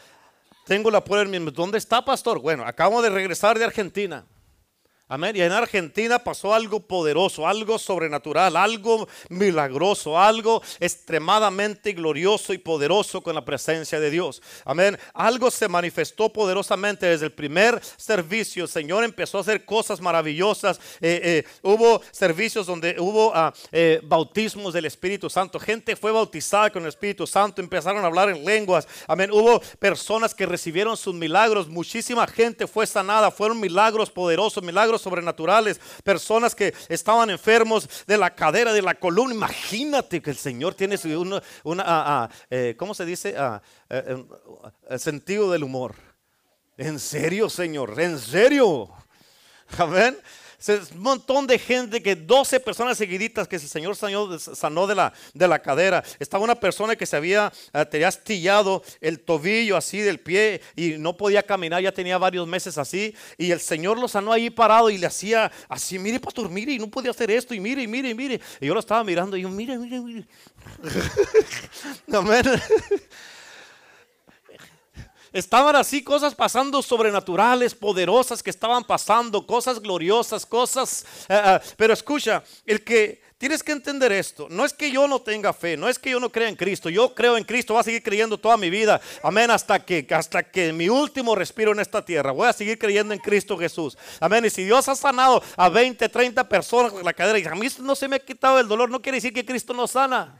[0.65, 1.53] Tengo la prueba en mis manos.
[1.53, 2.39] ¿Dónde está, pastor?
[2.39, 4.25] Bueno, acabo de regresar de Argentina.
[5.11, 5.35] Amén.
[5.35, 13.21] Y en Argentina pasó algo poderoso, algo sobrenatural, algo milagroso, algo extremadamente glorioso y poderoso
[13.21, 14.41] con la presencia de Dios.
[14.63, 14.97] Amén.
[15.13, 18.63] Algo se manifestó poderosamente desde el primer servicio.
[18.63, 20.79] El Señor empezó a hacer cosas maravillosas.
[21.01, 25.59] Eh, eh, hubo servicios donde hubo ah, eh, bautismos del Espíritu Santo.
[25.59, 27.61] Gente fue bautizada con el Espíritu Santo.
[27.61, 28.87] Empezaron a hablar en lenguas.
[29.09, 29.29] Amén.
[29.29, 31.67] Hubo personas que recibieron sus milagros.
[31.67, 33.29] Muchísima gente fue sanada.
[33.29, 39.33] Fueron milagros poderosos, milagros sobrenaturales, personas que estaban enfermos de la cadera, de la columna.
[39.33, 43.35] Imagínate que el Señor tiene una, una ah, ah, eh, ¿cómo se dice?
[43.37, 44.23] Ah, eh,
[44.89, 45.95] el sentido del humor.
[46.77, 47.99] ¿En serio, Señor?
[47.99, 48.89] ¿En serio?
[49.77, 50.17] Amén
[50.67, 55.47] un montón de gente que 12 personas seguiditas que el Señor sanó, de, la, de
[55.47, 56.03] la cadera.
[56.19, 60.91] Estaba una persona que se había, eh, tenía astillado el tobillo así del pie y
[60.97, 63.15] no podía caminar, ya tenía varios meses así.
[63.37, 66.79] Y el Señor lo sanó ahí parado y le hacía así, mire pastor, mire, y
[66.79, 68.39] no podía hacer esto, y mire, y mire, y mire.
[68.59, 70.27] Y yo lo estaba mirando y yo, mire, mire, mire.
[72.13, 72.45] Amén.
[75.33, 81.05] Estaban así cosas pasando sobrenaturales, poderosas que estaban pasando, cosas gloriosas, cosas...
[81.29, 85.53] Eh, pero escucha, el que tienes que entender esto, no es que yo no tenga
[85.53, 87.83] fe, no es que yo no crea en Cristo, yo creo en Cristo, voy a
[87.83, 92.05] seguir creyendo toda mi vida, amén, hasta que, hasta que mi último respiro en esta
[92.05, 95.69] tierra, voy a seguir creyendo en Cristo Jesús, amén, y si Dios ha sanado a
[95.69, 98.67] 20, 30 personas con la cadera y a mí no se me ha quitado el
[98.67, 100.39] dolor, no quiere decir que Cristo no sana.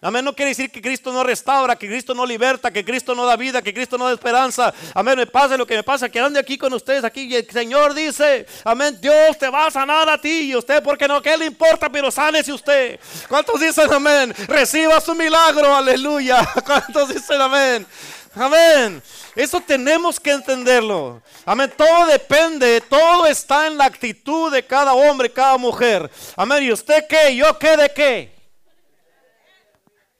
[0.00, 0.24] Amén.
[0.24, 3.36] No quiere decir que Cristo no restaura, que Cristo no liberta, que Cristo no da
[3.36, 4.72] vida, que Cristo no da esperanza.
[4.94, 5.16] Amén.
[5.16, 7.22] Me pasa lo que me pasa, que ande aquí con ustedes, aquí.
[7.22, 11.06] Y el Señor dice, amén, Dios te va a sanar a ti y usted, porque
[11.06, 12.98] no, que le importa, pero sánese usted.
[13.28, 14.34] ¿Cuántos dicen amén?
[14.48, 16.46] Reciba su milagro, aleluya.
[16.66, 17.86] ¿Cuántos dicen amén?
[18.34, 19.02] Amén.
[19.36, 21.22] Eso tenemos que entenderlo.
[21.44, 21.72] Amén.
[21.76, 26.10] Todo depende, todo está en la actitud de cada hombre, cada mujer.
[26.36, 26.62] Amén.
[26.62, 27.36] ¿Y usted qué?
[27.36, 28.41] ¿Yo qué de qué?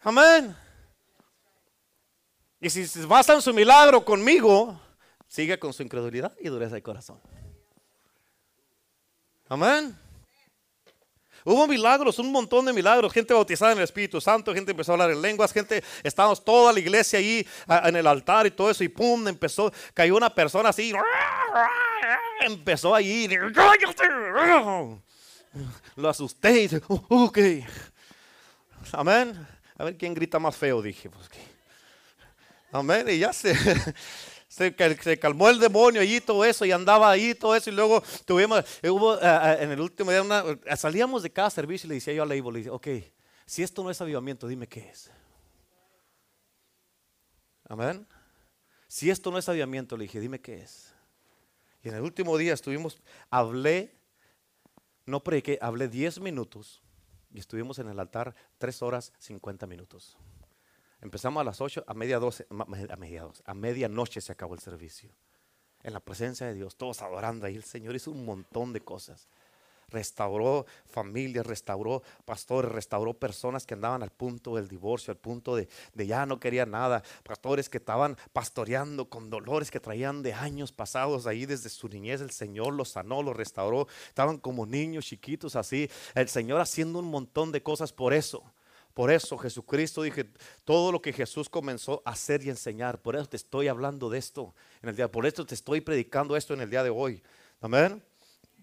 [0.03, 0.57] Amén.
[2.61, 4.81] Y si se basa en su milagro conmigo,
[5.27, 7.21] sigue con su incredulidad y dureza de corazón.
[9.49, 9.99] Amén.
[11.45, 14.95] Hubo milagros, un montón de milagros, gente bautizada en el Espíritu Santo, gente empezó a
[14.95, 18.85] hablar en lenguas, gente, estábamos toda la iglesia ahí en el altar y todo eso,
[18.85, 20.93] y pum, empezó, cayó una persona así,
[22.43, 23.29] empezó allí,
[25.97, 27.39] lo asusté y dije, ok,
[28.93, 29.52] amén.
[29.77, 31.09] A ver quién grita más feo, dije.
[31.09, 31.29] Pues,
[32.71, 33.07] amén.
[33.09, 33.55] Y ya se,
[34.49, 37.71] se, calmó el demonio allí, todo eso, y andaba ahí, todo eso.
[37.71, 41.51] Y luego tuvimos, hubo, eh, eh, en el último día, una, eh, salíamos de cada
[41.51, 42.89] servicio y le decía yo a la le dije, ok,
[43.47, 45.11] si esto no es avivamiento, dime qué es.
[47.69, 48.07] Amén.
[48.89, 50.93] Si esto no es avivamiento, le dije, dime qué es.
[51.83, 53.01] Y en el último día estuvimos,
[53.31, 53.95] hablé,
[55.07, 56.82] no prediqué, hablé 10 minutos
[57.33, 60.17] y estuvimos en el altar tres horas 50 minutos.
[61.01, 65.11] Empezamos a las 8, a media 12, a a medianoche se acabó el servicio.
[65.83, 67.57] En la presencia de Dios, todos adorando ahí.
[67.57, 69.29] El Señor hizo un montón de cosas
[69.93, 75.69] restauró familias, restauró pastores, restauró personas que andaban al punto del divorcio, al punto de,
[75.95, 81.27] ya no querían nada, pastores que estaban pastoreando con dolores que traían de años pasados
[81.27, 85.91] ahí desde su niñez, el Señor los sanó, los restauró, estaban como niños chiquitos así,
[86.15, 88.43] el Señor haciendo un montón de cosas por eso.
[88.95, 90.31] Por eso Jesucristo dije,
[90.65, 94.19] todo lo que Jesús comenzó a hacer y enseñar, por eso te estoy hablando de
[94.19, 97.23] esto en el día, por eso te estoy predicando esto en el día de hoy.
[97.61, 98.03] Amén.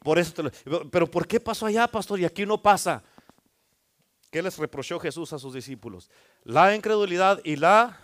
[0.04, 0.50] Por eso
[0.92, 2.20] pero ¿por qué pasó allá, pastor?
[2.20, 3.04] Y aquí no pasa.
[4.32, 6.10] ¿Qué les reprochó Jesús a sus discípulos?
[6.44, 7.98] La incredulidad y la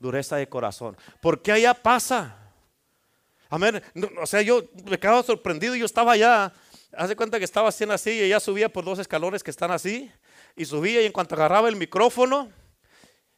[0.00, 0.96] dureza de corazón.
[1.20, 2.38] ¿Por qué allá pasa?
[3.50, 3.82] Amén.
[4.20, 5.74] o sea, yo me quedaba sorprendido.
[5.76, 6.52] Yo estaba allá.
[6.96, 10.10] Hace cuenta que estaba haciendo así y ella subía por dos escalones que están así.
[10.56, 12.50] Y subía y en cuanto agarraba el micrófono,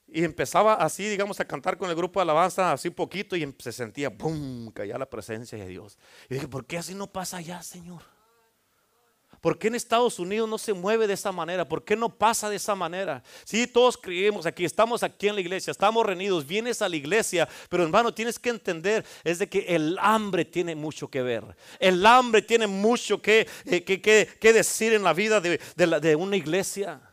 [0.09, 3.73] y empezaba así, digamos, a cantar con el grupo de alabanza así poquito y se
[3.73, 5.99] sentía, ¡pum!, caía la presencia de Dios.
[6.31, 8.03] Y dije, ¿por qué así no pasa allá, Señor?
[9.41, 11.69] ¿Por qué en Estados Unidos no se mueve de esa manera?
[11.69, 13.23] ¿Por qué no pasa de esa manera?
[13.45, 17.49] Sí, todos creemos aquí, estamos aquí en la iglesia, estamos reunidos, vienes a la iglesia,
[17.69, 21.45] pero hermano, tienes que entender, es de que el hambre tiene mucho que ver.
[21.79, 27.06] El hambre tiene mucho que, eh, que, decir en la vida de, de una iglesia.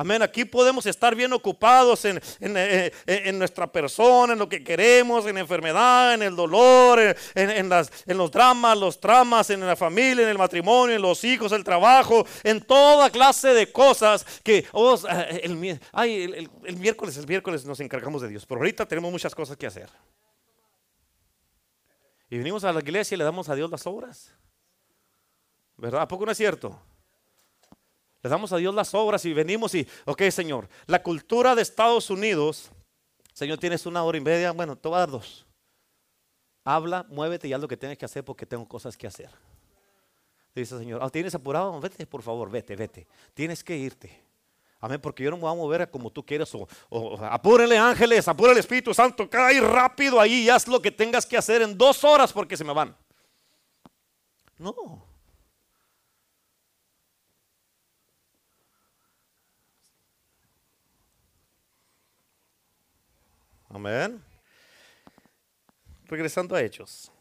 [0.00, 0.22] Amén.
[0.22, 2.90] Aquí podemos estar bien ocupados en, eh, eh,
[3.26, 7.92] en, nuestra persona, en lo que queremos, en la enfermedad, en el dolor, en, las,
[8.06, 11.62] en los dramas, los tramas, en la familia, en el matrimonio, en los hijos, el
[11.62, 17.78] trabajo, en toda clase de cosas que oh, eh, el, el miércoles, el miércoles nos
[17.80, 18.46] encargamos de Dios.
[18.46, 19.90] Pero ahorita tenemos muchas cosas que hacer.
[22.30, 24.34] Y venimos a la iglesia y le damos a Dios las obras.
[25.76, 26.00] ¿Verdad?
[26.00, 26.80] ¿A poco no es cierto?
[28.22, 32.10] Le damos a Dios las obras y venimos y, ok, Señor, la cultura de Estados
[32.10, 32.70] Unidos,
[33.32, 35.46] Señor, tienes una hora y media, bueno, te voy dos.
[36.64, 39.30] Habla, muévete y haz lo que tienes que hacer porque tengo cosas que hacer.
[40.54, 41.80] Dice Señor, ah, ¿tienes apurado?
[41.80, 43.06] Vete, por favor, vete, vete.
[43.32, 44.30] Tienes que irte.
[44.80, 46.50] Amén, porque yo no me voy a mover como tú quieras.
[46.54, 51.24] O, apúrenle ángeles, apúrenle el Espíritu Santo, cae rápido ahí y haz lo que tengas
[51.24, 52.96] que hacer en dos horas porque se me van.
[54.58, 55.09] No.
[63.72, 64.20] Amén.
[66.06, 67.12] Regresando a Hechos,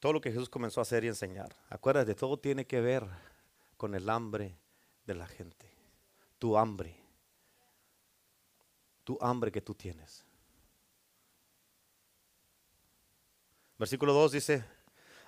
[0.00, 1.54] todo lo que Jesús comenzó a hacer y enseñar.
[1.68, 3.04] Acuérdate, todo tiene que ver
[3.76, 4.56] con el hambre
[5.04, 5.70] de la gente.
[6.38, 6.96] Tu hambre.
[9.04, 10.24] Tu hambre que tú tienes.
[13.78, 14.64] Versículo 2 dice,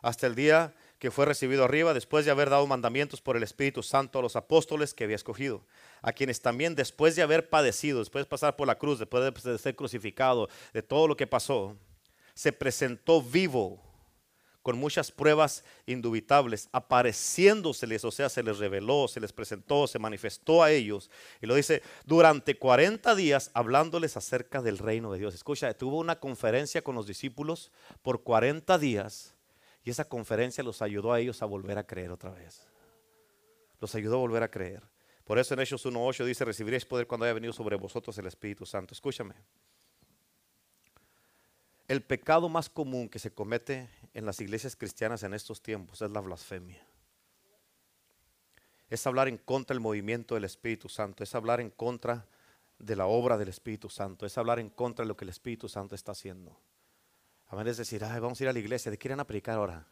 [0.00, 3.82] hasta el día que fue recibido arriba después de haber dado mandamientos por el Espíritu
[3.82, 5.64] Santo a los apóstoles que había escogido,
[6.02, 9.58] a quienes también después de haber padecido, después de pasar por la cruz, después de
[9.58, 11.74] ser crucificado, de todo lo que pasó,
[12.34, 13.82] se presentó vivo
[14.60, 20.62] con muchas pruebas indubitables, apareciéndoseles, o sea, se les reveló, se les presentó, se manifestó
[20.62, 21.10] a ellos.
[21.40, 25.34] Y lo dice, durante 40 días hablándoles acerca del reino de Dios.
[25.34, 27.72] Escucha, tuvo una conferencia con los discípulos
[28.02, 29.34] por 40 días
[29.84, 32.66] y esa conferencia los ayudó a ellos a volver a creer otra vez.
[33.80, 34.82] Los ayudó a volver a creer.
[35.24, 38.66] Por eso en Hechos 1.8 dice, recibiréis poder cuando haya venido sobre vosotros el Espíritu
[38.66, 38.94] Santo.
[38.94, 39.34] Escúchame.
[41.88, 46.10] El pecado más común que se comete en las iglesias cristianas en estos tiempos es
[46.10, 46.84] la blasfemia.
[48.88, 52.26] Es hablar en contra del movimiento del Espíritu Santo, es hablar en contra
[52.78, 55.68] de la obra del Espíritu Santo, es hablar en contra de lo que el Espíritu
[55.68, 56.56] Santo está haciendo.
[57.50, 59.84] A veces decir, vamos a ir a la iglesia, ¿de qué irán a predicar ahora?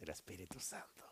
[0.00, 1.04] El Espíritu Santo,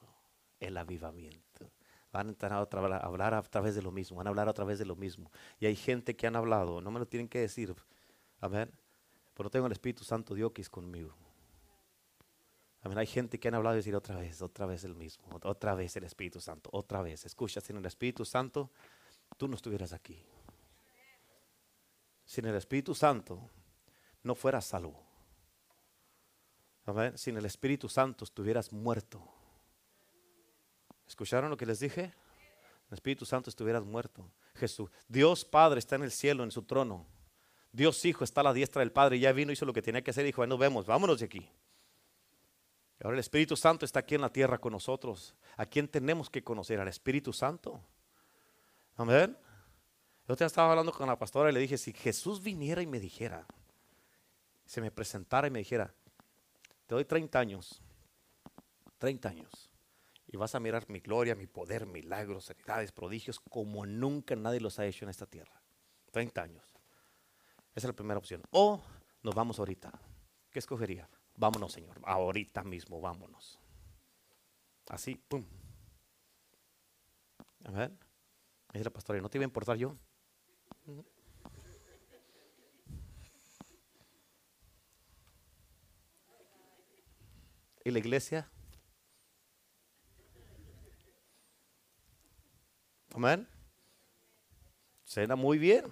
[0.60, 1.72] el avivamiento.
[2.12, 4.84] Van a, a hablar a través de lo mismo, van a hablar a través de
[4.84, 5.32] lo mismo.
[5.58, 7.74] Y hay gente que han hablado, no me lo tienen que decir,
[8.40, 8.70] amén,
[9.34, 11.12] pero tengo el Espíritu Santo Dios que es conmigo.
[12.82, 15.74] Amén, hay gente que han hablado y decir otra vez, otra vez el mismo, otra
[15.74, 17.26] vez el Espíritu Santo, otra vez.
[17.26, 18.70] Escucha, sin el Espíritu Santo,
[19.36, 20.24] tú no estuvieras aquí.
[22.24, 23.50] Sin el Espíritu Santo,
[24.22, 25.07] no fueras salvo.
[27.16, 29.22] Sin el Espíritu Santo estuvieras muerto.
[31.06, 32.14] ¿Escucharon lo que les dije?
[32.88, 34.30] El Espíritu Santo estuvieras muerto.
[34.54, 37.06] Jesús, Dios Padre está en el cielo, en su trono.
[37.72, 39.18] Dios Hijo está a la diestra del Padre.
[39.18, 41.50] Ya vino, hizo lo que tenía que hacer dijo, bueno, vemos, vámonos de aquí.
[43.02, 45.34] Ahora el Espíritu Santo está aquí en la tierra con nosotros.
[45.56, 46.80] ¿A quién tenemos que conocer?
[46.80, 47.80] Al Espíritu Santo.
[48.96, 49.36] Amén.
[50.26, 52.98] Yo te estaba hablando con la pastora y le dije, si Jesús viniera y me
[52.98, 53.46] dijera,
[54.66, 55.94] se me presentara y me dijera,
[56.88, 57.82] te doy 30 años,
[58.98, 59.70] 30 años
[60.26, 64.78] y vas a mirar mi gloria, mi poder, milagros, sanidades, prodigios, como nunca nadie los
[64.78, 65.62] ha hecho en esta tierra.
[66.12, 66.64] 30 años.
[67.74, 68.42] Esa es la primera opción.
[68.50, 68.82] O
[69.22, 69.92] nos vamos ahorita.
[70.50, 71.08] ¿Qué escogería?
[71.36, 72.00] Vámonos, Señor.
[72.04, 73.58] Ahorita mismo, vámonos.
[74.88, 75.44] Así, pum.
[77.64, 77.90] A ver.
[77.90, 79.94] Me dice la pastora, ¿no te iba a importar yo?
[87.88, 88.46] ¿Y la iglesia?
[93.14, 93.48] Amén.
[95.04, 95.86] Suena muy bien.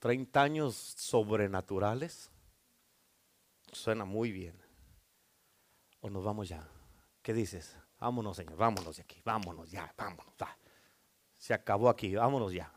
[0.00, 2.30] 30 años sobrenaturales.
[3.70, 4.58] Suena muy bien.
[6.00, 6.66] O nos vamos ya.
[7.20, 7.76] ¿Qué dices?
[8.00, 9.20] Vámonos, Señor, vámonos de aquí.
[9.26, 10.32] Vámonos ya, vámonos.
[11.38, 12.72] Se acabó aquí, vámonos ya.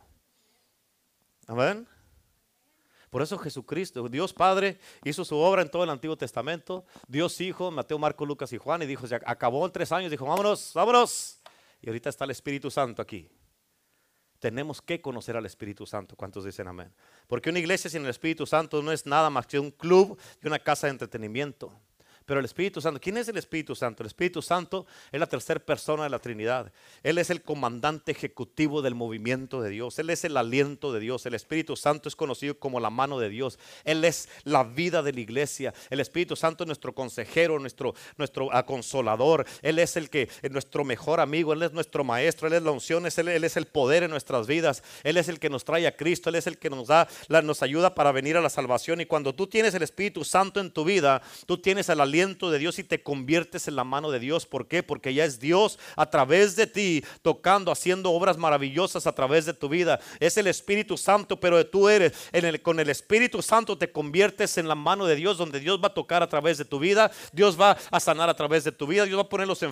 [1.47, 1.87] Amén.
[3.09, 6.85] Por eso Jesucristo, Dios Padre, hizo su obra en todo el Antiguo Testamento.
[7.07, 10.25] Dios Hijo, Mateo, Marco, Lucas y Juan, y dijo, se acabó en tres años, dijo,
[10.25, 11.39] vámonos, vámonos.
[11.81, 13.29] Y ahorita está el Espíritu Santo aquí.
[14.39, 16.15] Tenemos que conocer al Espíritu Santo.
[16.15, 16.93] ¿Cuántos dicen amén?
[17.27, 20.47] Porque una iglesia sin el Espíritu Santo no es nada más que un club y
[20.47, 21.73] una casa de entretenimiento.
[22.27, 24.03] Pero el Espíritu Santo, ¿quién es el Espíritu Santo?
[24.03, 26.73] El Espíritu Santo es la tercera persona de la Trinidad.
[27.01, 29.97] Él es el comandante ejecutivo del movimiento de Dios.
[29.97, 31.25] Él es el aliento de Dios.
[31.25, 33.57] El Espíritu Santo es conocido como la mano de Dios.
[33.85, 35.73] Él es la vida de la iglesia.
[35.89, 39.45] El Espíritu Santo es nuestro consejero, nuestro, nuestro consolador.
[39.61, 41.53] Él es el que es nuestro mejor amigo.
[41.53, 42.49] Él es nuestro maestro.
[42.49, 43.05] Él es la unción.
[43.05, 44.83] Él, él, es el poder en nuestras vidas.
[45.05, 46.27] Él es el que nos trae a Cristo.
[46.27, 48.99] Él es el que nos da, nos ayuda para venir a la salvación.
[48.99, 52.57] Y cuando tú tienes el Espíritu Santo en tu vida, tú tienes el aliento de
[52.57, 54.47] Dios y te conviertes en la mano de Dios.
[54.47, 54.81] ¿Por qué?
[54.81, 59.53] Porque ya es Dios a través de ti, tocando, haciendo obras maravillosas a través de
[59.53, 59.99] tu vida.
[60.19, 64.57] Es el Espíritu Santo, pero tú eres, en el, con el Espíritu Santo te conviertes
[64.57, 67.11] en la mano de Dios, donde Dios va a tocar a través de tu vida,
[67.31, 69.63] Dios va a sanar a través de tu vida, Dios va a poner los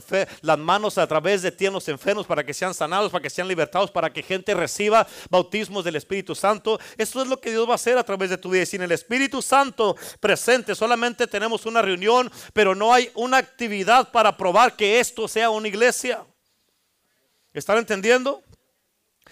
[0.41, 3.30] las manos a través de ti en los enfermos para que sean sanados, para que
[3.30, 6.80] sean libertados, para que gente reciba bautismos del Espíritu Santo.
[6.98, 8.64] Eso es lo que Dios va a hacer a través de tu vida.
[8.64, 14.12] Y sin el Espíritu Santo presente, solamente tenemos una reunión pero no hay una actividad
[14.12, 16.26] para probar que esto sea una iglesia.
[17.54, 18.44] ¿Están entendiendo?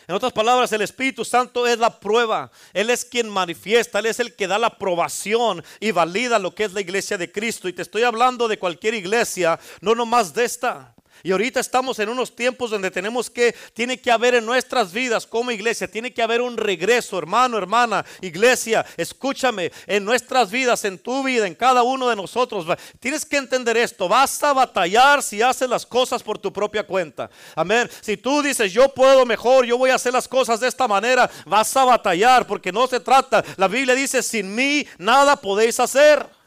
[0.08, 2.52] En otras palabras, el Espíritu Santo es la prueba.
[2.74, 6.66] Él es quien manifiesta, Él es el que da la aprobación y valida lo que
[6.66, 7.70] es la iglesia de Cristo.
[7.70, 10.94] Y te estoy hablando de cualquier iglesia, no nomás de esta.
[11.26, 15.26] Y ahorita estamos en unos tiempos donde tenemos que, tiene que haber en nuestras vidas
[15.26, 21.00] como iglesia, tiene que haber un regreso, hermano, hermana, iglesia, escúchame, en nuestras vidas, en
[21.00, 22.66] tu vida, en cada uno de nosotros.
[23.00, 27.30] Tienes que entender esto, vas a batallar si haces las cosas por tu propia cuenta.
[27.56, 27.90] Amén.
[28.02, 31.32] Si tú dices, yo puedo mejor, yo voy a hacer las cosas de esta manera,
[31.46, 33.46] vas a batallar porque no se trata.
[33.56, 36.43] La Biblia dice, sin mí nada podéis hacer.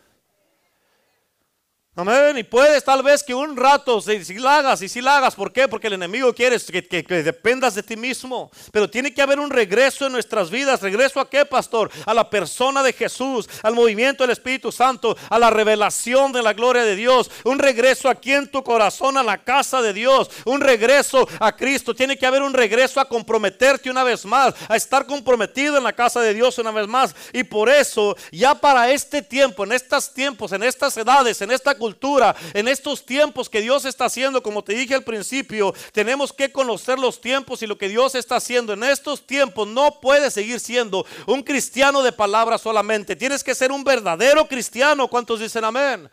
[1.98, 2.36] Amén.
[2.36, 5.34] Y puedes tal vez que un rato, si, si la hagas y si la hagas,
[5.34, 5.66] ¿por qué?
[5.66, 8.50] Porque el enemigo quiere que, dependas de ti mismo.
[8.70, 10.82] Pero tiene que haber un regreso en nuestras vidas.
[10.82, 11.90] ¿Regreso a qué, pastor?
[12.04, 16.52] A la persona de Jesús, al movimiento del Espíritu Santo, a la revelación de la
[16.52, 17.30] gloria de Dios.
[17.44, 20.28] Un regreso aquí en tu corazón, a la casa de Dios.
[20.44, 21.94] Un regreso a Cristo.
[21.94, 25.94] Tiene que haber un regreso a comprometerte una vez más, a estar comprometido en la
[25.94, 27.16] casa de Dios una vez más.
[27.32, 31.74] Y por eso, ya para este tiempo, en estos tiempos, en estas edades, en esta
[31.74, 32.34] cultura, sepultura.
[32.52, 36.98] En estos tiempos que Dios está haciendo, como te dije al principio, tenemos que conocer
[36.98, 38.72] los tiempos y lo que Dios está haciendo.
[38.72, 43.14] En estos tiempos no puedes seguir siendo un cristiano de palabra solamente.
[43.14, 45.08] Tienes que ser un verdadero cristiano.
[45.08, 46.10] ¿Cuántos dicen amén?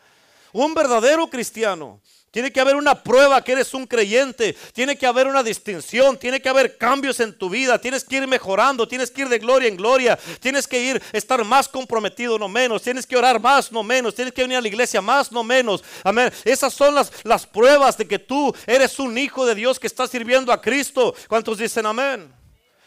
[0.52, 2.00] Un verdadero cristiano.
[2.34, 4.58] Tiene que haber una prueba que eres un creyente.
[4.74, 6.18] Tiene que haber una distinción.
[6.18, 7.80] Tiene que haber cambios en tu vida.
[7.80, 8.88] Tienes que ir mejorando.
[8.88, 10.18] Tienes que ir de gloria en gloria.
[10.40, 12.82] Tienes que ir, estar más comprometido, no menos.
[12.82, 14.16] Tienes que orar más, no menos.
[14.16, 15.84] Tienes que venir a la iglesia más, no menos.
[16.04, 16.34] Amén.
[16.44, 20.08] Esas son las, las pruebas de que tú eres un hijo de Dios que está
[20.08, 21.14] sirviendo a Cristo.
[21.28, 22.34] ¿Cuántos dicen amén?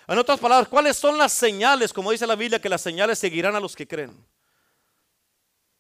[0.09, 1.93] En otras palabras, ¿cuáles son las señales?
[1.93, 4.27] Como dice la Biblia, que las señales seguirán a los que creen.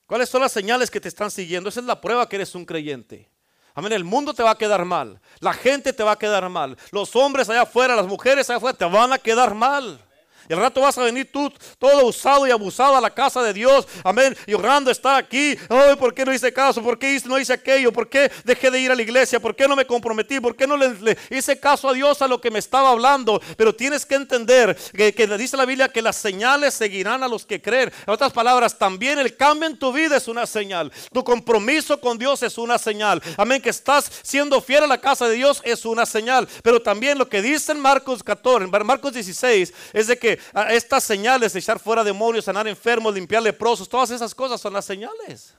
[0.06, 1.68] ¿Cuáles son las señales que te están siguiendo?
[1.68, 3.28] Esa es la prueba que eres un creyente.
[3.77, 5.20] Amén, el mundo te va a quedar mal.
[5.41, 6.79] La gente te va a quedar mal.
[6.93, 10.01] Los hombres allá afuera, las mujeres allá afuera te van a quedar mal.
[10.49, 13.86] Y rato vas a venir tú todo usado y abusado a la casa de Dios.
[14.05, 14.36] Amén.
[14.47, 15.57] Y orando está aquí.
[15.68, 16.82] Ay, ¿por qué no hice caso?
[16.82, 17.92] ¿Por qué no hice aquello?
[17.92, 19.40] ¿Por qué dejé de ir a la iglesia?
[19.40, 20.40] ¿Por qué no me comprometí?
[20.40, 23.40] ¿Por qué no le, hice caso a Dios a lo que me estaba hablando?
[23.57, 27.47] Pero tienes que entender que, que dice la Biblia que las señales seguirán a los
[27.47, 27.92] que creen.
[28.07, 30.92] En otras palabras, también el cambio en tu vida es una señal.
[31.12, 33.22] Tu compromiso con Dios es una señal.
[33.36, 33.61] Amén.
[33.61, 36.49] Que estás siendo fiel a la casa de Dios es una señal.
[36.62, 40.36] Pero también lo que dice en Marcos 14, en Marcos 16, es de que
[40.70, 45.55] estas señales, echar fuera demonios, sanar enfermos, limpiar leprosos, todas esas cosas son las señales.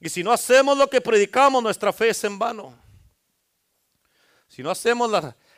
[0.00, 2.74] Y si no hacemos lo que predicamos, nuestra fe es en vano.
[4.48, 5.10] Si no hacemos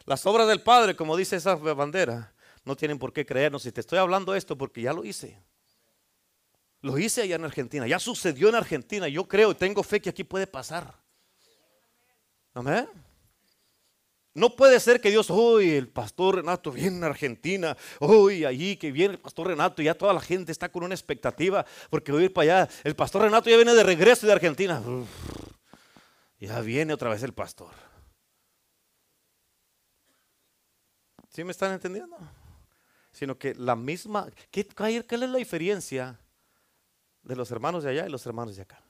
[0.04, 2.32] las obras del Padre, como dice esa bandera,
[2.64, 3.62] no tienen por qué creernos.
[3.62, 5.42] Si te estoy hablando esto porque ya lo hice.
[6.80, 9.08] Lo hice allá en Argentina, ya sucedió en Argentina.
[9.08, 10.94] Yo creo y tengo fe que aquí puede pasar.
[12.52, 12.88] Amén.
[14.34, 18.90] No puede ser que Dios, uy, el pastor Renato viene a Argentina, uy, allí que
[18.90, 22.22] viene el pastor Renato, y ya toda la gente está con una expectativa, porque voy
[22.22, 22.72] a ir para allá.
[22.82, 24.82] El pastor Renato ya viene de regreso de Argentina.
[26.40, 27.70] ya viene otra vez el pastor.
[31.28, 32.16] ¿Sí me están entendiendo?
[33.12, 36.18] Sino que la misma, ¿qué, ¿qué es la diferencia
[37.22, 38.82] de los hermanos de allá y los hermanos de acá?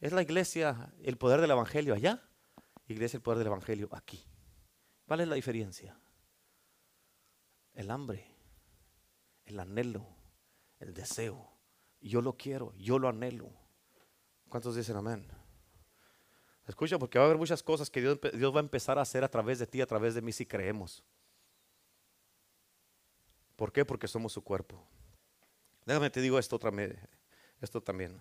[0.00, 2.20] Es la iglesia, el poder del evangelio allá,
[2.88, 4.24] iglesia, el poder del evangelio aquí.
[5.06, 5.96] ¿Cuál es la diferencia?
[7.74, 8.26] El hambre,
[9.44, 10.06] el anhelo,
[10.80, 11.52] el deseo.
[12.00, 13.50] Yo lo quiero, yo lo anhelo.
[14.48, 15.26] ¿Cuántos dicen amén?
[16.66, 19.30] Escucha, porque va a haber muchas cosas que Dios, va a empezar a hacer a
[19.30, 21.04] través de ti, a través de mí, si creemos.
[23.54, 23.84] ¿Por qué?
[23.84, 24.84] Porque somos su cuerpo.
[25.84, 26.58] Déjame te digo esto,
[27.60, 28.20] esto también.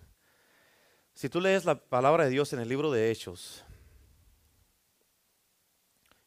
[1.16, 3.66] Si tú lees la palabra de Dios en el libro de Hechos,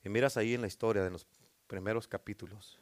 [0.09, 1.27] miras ahí en la historia de los
[1.67, 2.79] primeros capítulos.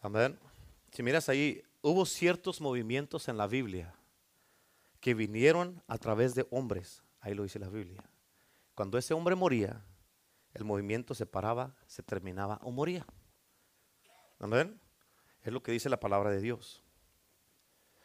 [0.00, 0.38] Amén.
[0.92, 3.94] Si miras ahí, hubo ciertos movimientos en la Biblia
[5.00, 7.02] que vinieron a través de hombres.
[7.20, 8.04] Ahí lo dice la Biblia.
[8.74, 9.84] Cuando ese hombre moría,
[10.54, 13.04] el movimiento se paraba, se terminaba o moría.
[14.38, 14.80] Amén.
[15.42, 16.85] Es lo que dice la palabra de Dios.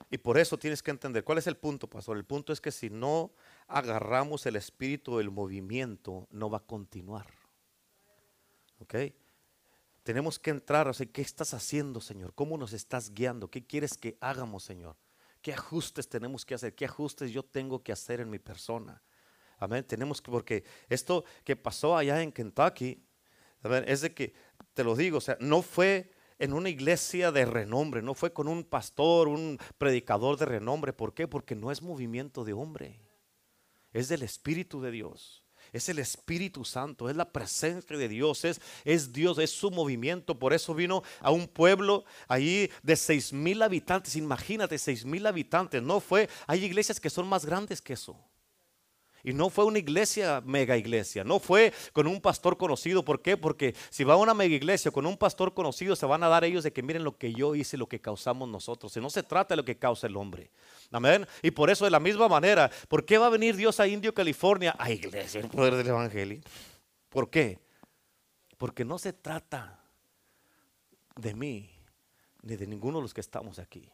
[0.10, 2.18] Y por eso tienes que entender, ¿cuál es el punto, pastor?
[2.18, 3.34] El punto es que si no
[3.68, 7.28] agarramos el espíritu del movimiento, no va a continuar.
[8.80, 8.96] ¿Ok?
[10.04, 12.34] Tenemos que entrar, o sea, ¿qué estás haciendo, Señor?
[12.34, 13.50] ¿Cómo nos estás guiando?
[13.50, 14.98] ¿Qué quieres que hagamos, Señor?
[15.42, 16.76] ¿Qué ajustes tenemos que hacer?
[16.76, 19.02] ¿Qué ajustes yo tengo que hacer en mi persona?
[19.58, 19.84] Amén.
[19.84, 23.04] Tenemos que, porque esto que pasó allá en Kentucky,
[23.86, 24.34] es de que,
[24.74, 26.12] te lo digo, o sea, no fue
[26.42, 30.92] en una iglesia de renombre, no fue con un pastor, un predicador de renombre.
[30.92, 31.28] ¿Por qué?
[31.28, 33.00] Porque no es movimiento de hombre,
[33.94, 35.44] es del Espíritu de Dios.
[35.72, 40.38] Es el Espíritu Santo, es la presencia de Dios, es, Dios, es su movimiento.
[40.38, 44.16] Por eso vino a un pueblo allí de seis mil habitantes.
[44.16, 45.82] Imagínate, seis mil habitantes.
[45.82, 48.20] No fue, hay iglesias que son más grandes que eso.
[49.24, 53.04] Y no fue una iglesia, mega iglesia, no fue con un pastor conocido.
[53.04, 53.38] ¿Por qué?
[53.38, 56.44] Porque si va a una mega iglesia con un pastor conocido, se van a dar
[56.44, 58.96] ellos de que miren lo que yo hice, lo que causamos nosotros.
[58.98, 60.52] Y no se trata de lo que causa el hombre.
[60.92, 61.26] Amén.
[61.42, 64.14] Y por eso, de la misma manera, ¿por qué va a venir Dios a Indio,
[64.14, 66.42] California, a iglesia, el poder del evangelio?
[67.10, 67.60] ¿Por qué?
[68.58, 69.84] Porque no se trata
[71.16, 71.70] de mí,
[72.42, 73.90] ni de ninguno de los que estamos aquí.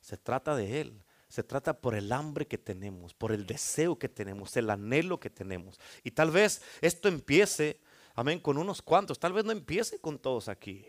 [0.00, 1.02] Se trata de Él.
[1.36, 5.28] Se trata por el hambre que tenemos, por el deseo que tenemos, el anhelo que
[5.28, 5.78] tenemos.
[6.02, 7.78] Y tal vez esto empiece,
[8.14, 9.18] amén, con unos cuantos.
[9.18, 10.86] Tal vez no empiece con todos aquí.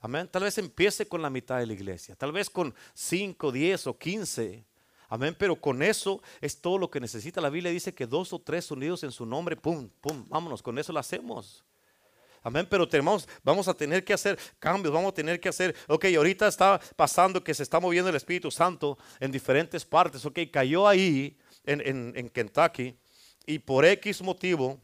[0.00, 0.26] Amén.
[0.26, 2.16] Tal vez empiece con la mitad de la iglesia.
[2.16, 4.64] Tal vez con 5, 10 o 15.
[5.08, 5.36] Amén.
[5.38, 7.40] Pero con eso es todo lo que necesita.
[7.40, 10.76] La Biblia dice que dos o tres unidos en su nombre, pum, pum, vámonos, con
[10.76, 11.64] eso lo hacemos.
[12.42, 16.06] Amén, pero tenemos, vamos a tener que hacer cambios, vamos a tener que hacer, ok,
[16.16, 20.88] ahorita está pasando que se está moviendo el Espíritu Santo en diferentes partes, ok, cayó
[20.88, 22.96] ahí en, en, en Kentucky
[23.46, 24.80] y por X motivo,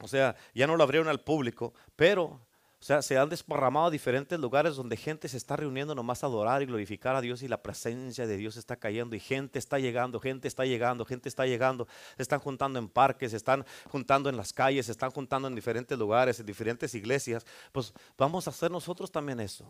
[0.00, 2.40] o sea, ya no lo abrieron al público, pero
[2.84, 6.26] o sea, se han desparramado a diferentes lugares donde gente se está reuniendo nomás a
[6.26, 9.78] adorar y glorificar a Dios y la presencia de Dios está cayendo y gente está
[9.78, 11.88] llegando, gente está llegando, gente está llegando.
[12.16, 15.54] Se están juntando en parques, se están juntando en las calles, se están juntando en
[15.54, 17.46] diferentes lugares, en diferentes iglesias.
[17.72, 19.64] Pues vamos a hacer nosotros también eso.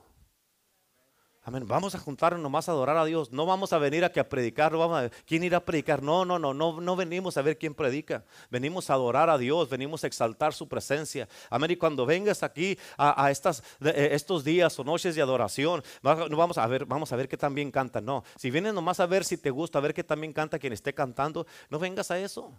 [1.47, 1.67] Amén.
[1.67, 3.31] Vamos a juntarnos nomás a adorar a Dios.
[3.31, 4.73] No vamos a venir aquí a predicar.
[4.73, 6.03] No vamos a, ¿Quién irá a predicar?
[6.03, 8.25] No, no, no, no, no venimos a ver quién predica.
[8.51, 9.69] Venimos a adorar a Dios.
[9.69, 11.29] Venimos a exaltar su presencia.
[11.51, 11.71] Amén.
[11.73, 16.57] Y cuando vengas aquí a, estas, eh, estos días o noches de adoración, no vamos
[16.57, 18.01] a ver, vamos a ver qué también canta.
[18.01, 18.25] No.
[18.37, 20.95] Si vienes nomás a ver si te gusta, a ver qué también canta quien esté
[20.95, 22.55] cantando, no vengas a eso.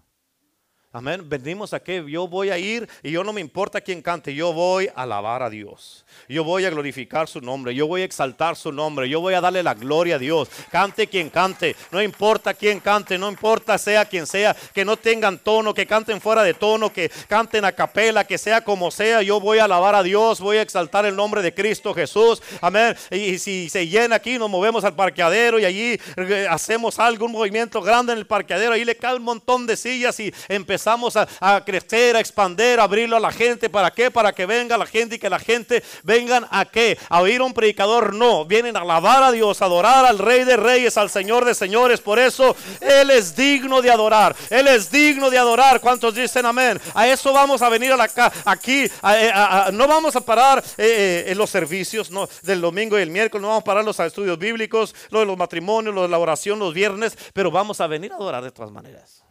[0.96, 1.28] Amén.
[1.28, 2.02] Venimos aquí.
[2.08, 4.34] Yo voy a ir y yo no me importa quién cante.
[4.34, 6.06] Yo voy a alabar a Dios.
[6.30, 7.76] Yo voy a glorificar su nombre.
[7.76, 9.10] Yo voy a exaltar su nombre.
[9.10, 10.48] Yo voy a darle la gloria a Dios.
[10.72, 11.76] Cante quien cante.
[11.92, 13.18] No importa quién cante.
[13.18, 14.56] No importa sea quien sea.
[14.74, 15.74] Que no tengan tono.
[15.74, 16.94] Que canten fuera de tono.
[16.94, 18.24] Que canten a capela.
[18.24, 19.22] Que sea como sea.
[19.22, 20.40] Yo voy a alabar a Dios.
[20.40, 22.42] Voy a exaltar el nombre de Cristo Jesús.
[22.62, 22.96] Amén.
[23.12, 27.82] Y si se llena aquí, nos movemos al parqueadero y allí eh, hacemos algún movimiento
[27.82, 28.72] grande en el parqueadero.
[28.72, 32.84] Ahí le cae un montón de sillas y empezamos empezamos a, crecer, a expander, a
[32.84, 33.70] abrirlo a la gente.
[33.72, 34.12] ¿Para qué?
[34.12, 36.98] Para que venga la gente y que la gente vengan a qué?
[37.10, 38.14] A oír a un predicador.
[38.14, 41.56] No, vienen a alabar a Dios, a adorar al Rey de Reyes, al Señor de
[41.56, 42.02] Señores.
[42.02, 44.36] Por eso Él es digno de adorar.
[44.52, 45.82] Él es digno de adorar.
[45.82, 46.80] ¿Cuántos dicen amén?
[46.94, 48.10] A eso vamos a venir a la,
[48.46, 48.84] aquí.
[48.84, 49.32] Eh,
[49.74, 52.12] no vamos a parar eh, eh, los servicios
[52.44, 53.42] del domingo y el miércoles.
[53.42, 56.60] No vamos a parar los estudios bíblicos, lo de los matrimonios, lo de la oración
[56.60, 57.18] los viernes.
[57.34, 59.25] Pero vamos a venir a adorar de todas maneras.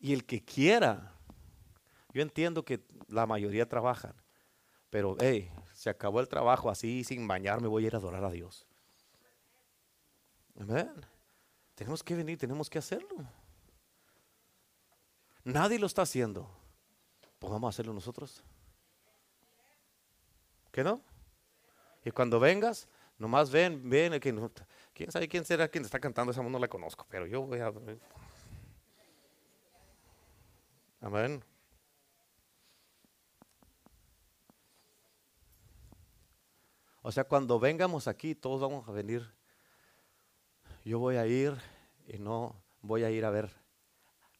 [0.00, 1.12] Y el que quiera,
[2.12, 4.14] yo entiendo que la mayoría trabajan,
[4.88, 8.30] pero hey, se acabó el trabajo así, sin bañarme, voy a ir a adorar a
[8.30, 8.66] Dios.
[10.58, 10.90] Amén.
[11.74, 13.26] Tenemos que venir, tenemos que hacerlo.
[15.44, 16.50] Nadie lo está haciendo.
[17.38, 18.42] Pues vamos a hacerlo nosotros.
[20.70, 21.02] ¿Qué no?
[22.04, 26.58] Y cuando vengas, nomás ven, ven, quién sabe quién será quien está cantando esa no
[26.58, 27.72] la conozco, pero yo voy a
[31.00, 31.42] Amén.
[37.02, 39.26] O sea, cuando vengamos aquí, todos vamos a venir.
[40.84, 41.56] Yo voy a ir
[42.06, 43.50] y no voy a ir a ver,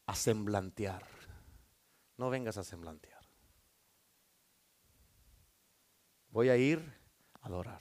[0.07, 1.07] a semblantear.
[2.19, 3.21] No vengas a semblantear.
[6.31, 6.79] Voy a ir
[7.41, 7.81] a adorar.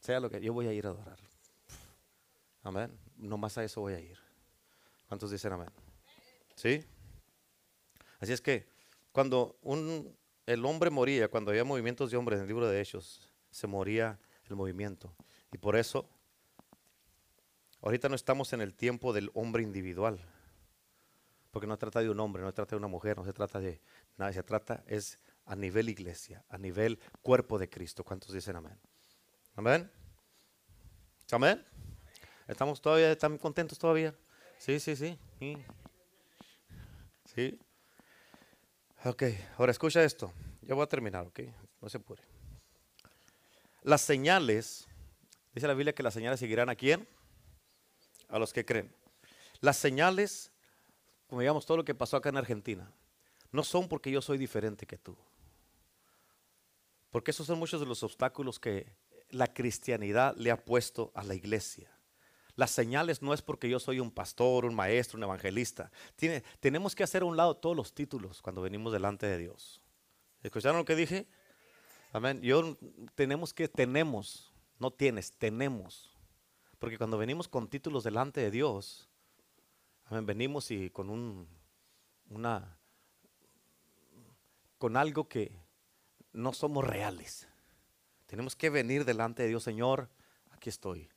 [0.00, 1.18] Sea lo que yo voy a ir a adorar.
[2.62, 2.98] Amén.
[3.16, 4.18] No más a eso voy a ir.
[5.08, 5.70] ¿Cuántos dicen amén?
[6.54, 6.84] ¿Sí?
[8.20, 8.68] Así es que
[9.12, 10.16] cuando un,
[10.46, 14.18] el hombre moría, cuando había movimientos de hombres en el libro de Hechos, se moría
[14.48, 15.14] el movimiento.
[15.52, 16.08] Y por eso,
[17.82, 20.20] ahorita no estamos en el tiempo del hombre individual.
[21.50, 23.32] Porque no se trata de un hombre, no se trata de una mujer, no se
[23.32, 23.80] trata de
[24.16, 28.04] nada, se trata es a nivel iglesia, a nivel cuerpo de Cristo.
[28.04, 28.78] ¿Cuántos dicen amén?
[29.56, 29.90] Amén.
[31.32, 31.64] Amén.
[32.46, 34.14] ¿Estamos todavía, están contentos todavía?
[34.58, 35.18] Sí, sí, sí.
[37.24, 37.58] Sí.
[39.02, 39.22] Ok,
[39.56, 40.30] ahora escucha esto.
[40.60, 41.40] Ya voy a terminar, ok.
[41.80, 42.22] No se apure.
[43.82, 44.86] Las señales,
[45.54, 47.08] dice la Biblia que las señales seguirán a quién?
[48.28, 48.94] A los que creen.
[49.60, 50.52] Las señales,
[51.28, 52.92] como digamos todo lo que pasó acá en Argentina,
[53.52, 55.16] no son porque yo soy diferente que tú.
[57.10, 58.92] Porque esos son muchos de los obstáculos que
[59.30, 61.90] la cristianidad le ha puesto a la iglesia.
[62.60, 65.90] Las señales no es porque yo soy un pastor, un maestro, un evangelista.
[66.14, 69.80] Tiene, tenemos que hacer a un lado todos los títulos cuando venimos delante de Dios.
[70.42, 71.26] ¿Escucharon lo que dije?
[72.12, 72.42] Amén.
[72.42, 72.76] Yo
[73.14, 76.14] tenemos que, tenemos, no tienes, tenemos.
[76.78, 79.08] Porque cuando venimos con títulos delante de Dios,
[80.04, 81.48] amén, venimos y con un,
[82.28, 82.76] una,
[84.76, 85.50] con algo que
[86.34, 87.48] no somos reales.
[88.26, 90.10] Tenemos que venir delante de Dios, Señor,
[90.50, 91.08] aquí estoy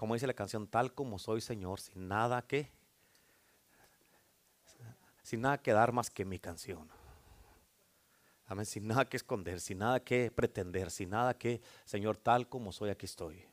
[0.00, 2.72] como dice la canción, tal como soy, Señor, sin nada que,
[5.22, 6.88] sin nada que dar más que mi canción.
[8.46, 12.72] Amén, sin nada que esconder, sin nada que pretender, sin nada que, Señor, tal como
[12.72, 13.44] soy, aquí estoy.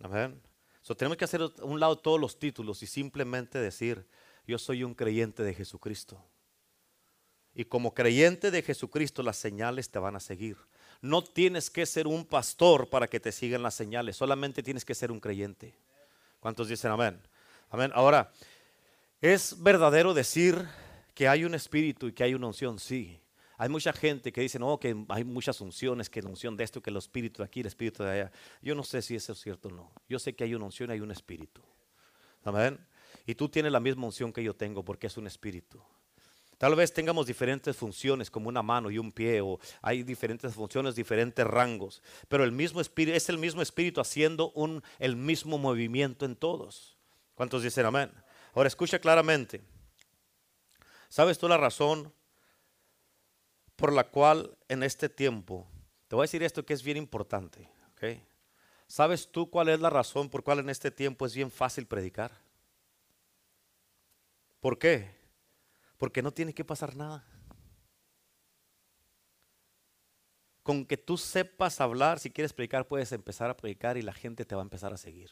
[0.00, 0.42] Amén.
[0.82, 4.06] So, tenemos que hacer a un lado todos los títulos y simplemente decir,
[4.46, 6.22] yo soy un creyente de Jesucristo.
[7.54, 10.58] Y como creyente de Jesucristo, las señales te van a seguir.
[11.04, 14.94] No tienes que ser un pastor para que te sigan las señales, solamente tienes que
[14.94, 15.74] ser un creyente.
[16.40, 17.20] ¿Cuántos dicen amén?
[17.68, 17.92] Amén.
[17.94, 18.32] Ahora,
[19.20, 20.66] Es verdadero decir
[21.14, 23.20] que hay un espíritu y que hay una unción, sí.
[23.58, 26.82] Hay mucha gente que dice, no, que hay muchas unciones, que la unción de esto,
[26.82, 28.32] que el espíritu de aquí, el espíritu de allá.
[28.62, 29.92] Yo no sé si eso es cierto o no.
[30.08, 31.62] Yo sé que hay una unción y hay un espíritu.
[32.44, 32.78] Amén.
[33.26, 35.82] Y tú tienes la misma unción que yo tengo porque es un espíritu.
[36.58, 40.94] Tal vez tengamos diferentes funciones como una mano y un pie o hay diferentes funciones,
[40.94, 46.24] diferentes rangos, pero el mismo espíritu es el mismo espíritu haciendo un el mismo movimiento
[46.24, 46.96] en todos.
[47.34, 48.10] ¿Cuántos dicen amén?
[48.54, 49.62] Ahora escucha claramente.
[51.08, 52.12] ¿Sabes tú la razón
[53.76, 55.66] por la cual en este tiempo,
[56.08, 57.68] te voy a decir esto que es bien importante,
[58.86, 62.32] ¿Sabes tú cuál es la razón por cual en este tiempo es bien fácil predicar?
[64.60, 65.23] ¿Por qué?
[65.98, 67.24] Porque no tiene que pasar nada.
[70.62, 74.44] Con que tú sepas hablar, si quieres predicar, puedes empezar a predicar y la gente
[74.44, 75.30] te va a empezar a seguir.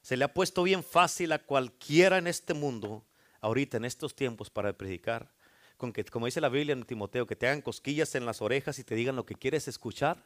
[0.00, 3.04] Se le ha puesto bien fácil a cualquiera en este mundo,
[3.40, 5.32] ahorita en estos tiempos, para predicar
[5.76, 8.78] con que, como dice la Biblia en Timoteo, que te hagan cosquillas en las orejas
[8.78, 10.24] y te digan lo que quieres escuchar.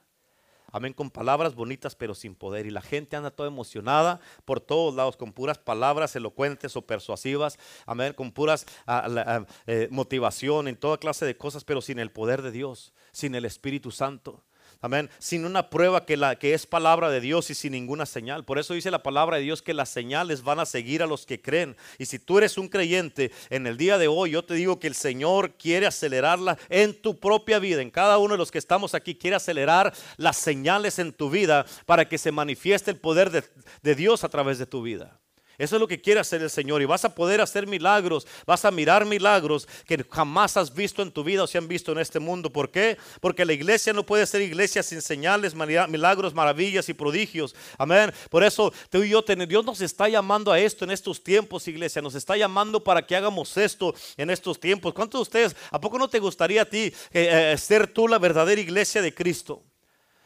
[0.73, 2.67] Amén, con palabras bonitas pero sin poder.
[2.67, 7.59] Y la gente anda toda emocionada por todos lados, con puras palabras elocuentes o persuasivas.
[7.87, 12.11] Amén, con puras ah, ah, eh, motivación en toda clase de cosas, pero sin el
[12.11, 14.43] poder de Dios, sin el Espíritu Santo.
[14.85, 15.09] Amén.
[15.21, 18.45] Sin una prueba que, la, que es palabra de Dios y sin ninguna señal.
[18.45, 21.25] Por eso dice la palabra de Dios que las señales van a seguir a los
[21.25, 21.77] que creen.
[21.99, 24.89] Y si tú eres un creyente en el día de hoy, yo te digo que
[24.89, 27.81] el Señor quiere acelerarla en tu propia vida.
[27.81, 31.65] En cada uno de los que estamos aquí quiere acelerar las señales en tu vida
[31.87, 33.45] para que se manifieste el poder de,
[33.83, 35.22] de Dios a través de tu vida.
[35.59, 38.65] Eso es lo que quiere hacer el Señor y vas a poder hacer milagros, vas
[38.65, 41.99] a mirar milagros que jamás has visto en tu vida o se han visto en
[41.99, 42.51] este mundo.
[42.51, 42.97] ¿Por qué?
[43.21, 47.55] Porque la iglesia no puede ser iglesia sin señales, milagros, maravillas y prodigios.
[47.79, 48.13] Amén.
[48.31, 52.03] Por eso tú y yo, Dios nos está llamando a esto en estos tiempos, iglesia.
[52.03, 54.93] Nos está llamando para que hagamos esto en estos tiempos.
[54.95, 58.19] ¿Cuántos de ustedes, a poco no te gustaría a ti eh, eh, ser tú la
[58.19, 59.63] verdadera iglesia de Cristo?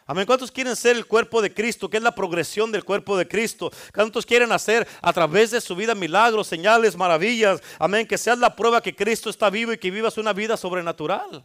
[0.08, 0.24] Amén.
[0.24, 1.90] ¿Cuántos quieren ser el cuerpo de Cristo?
[1.90, 3.72] ¿Qué es la progresión del cuerpo de Cristo?
[3.92, 7.60] ¿Cuántos quieren hacer a través de su vida milagros, señales, maravillas?
[7.80, 8.06] Amén.
[8.06, 11.44] Que sea la prueba que Cristo está vivo y que vivas una vida sobrenatural.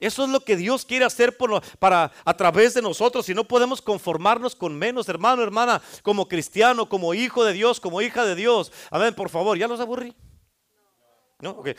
[0.00, 1.36] Eso es lo que Dios quiere hacer
[1.78, 6.88] para, a través de nosotros y no podemos conformarnos con menos, hermano, hermana, como cristiano,
[6.88, 8.70] como hijo de Dios, como hija de Dios.
[8.90, 10.14] Amén, por favor, ¿ya los aburrí?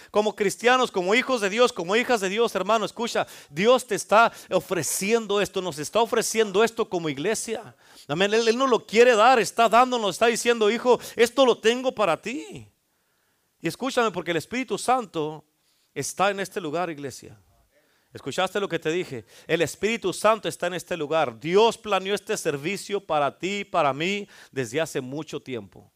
[0.09, 4.31] Como cristianos, como hijos de Dios, como hijas de Dios, hermano, escucha, Dios te está
[4.49, 7.75] ofreciendo esto, nos está ofreciendo esto como iglesia.
[8.07, 8.33] Amén.
[8.33, 12.71] Él, no lo quiere dar, está dándonos, está diciendo, hijo, esto lo tengo para ti.
[13.59, 15.43] Y escúchame, porque el Espíritu Santo
[15.93, 17.37] está en este lugar, iglesia.
[18.13, 19.25] ¿Escuchaste lo que te dije?
[19.45, 21.37] El Espíritu Santo está en este lugar.
[21.37, 25.91] Dios planeó este servicio para ti, para mí, desde hace mucho tiempo.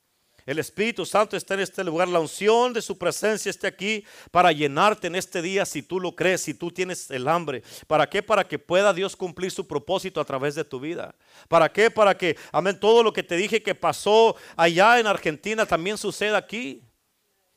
[0.46, 2.08] El Espíritu Santo está en este lugar.
[2.08, 6.16] La unción de su presencia está aquí para llenarte en este día si tú lo
[6.16, 7.64] crees, si tú tienes el hambre.
[7.88, 8.22] ¿Para qué?
[8.22, 11.16] Para que pueda Dios cumplir su propósito a través de tu vida.
[11.48, 11.90] ¿Para qué?
[11.90, 16.38] Para que, amén, todo lo que te dije que pasó allá en Argentina también suceda
[16.38, 16.82] aquí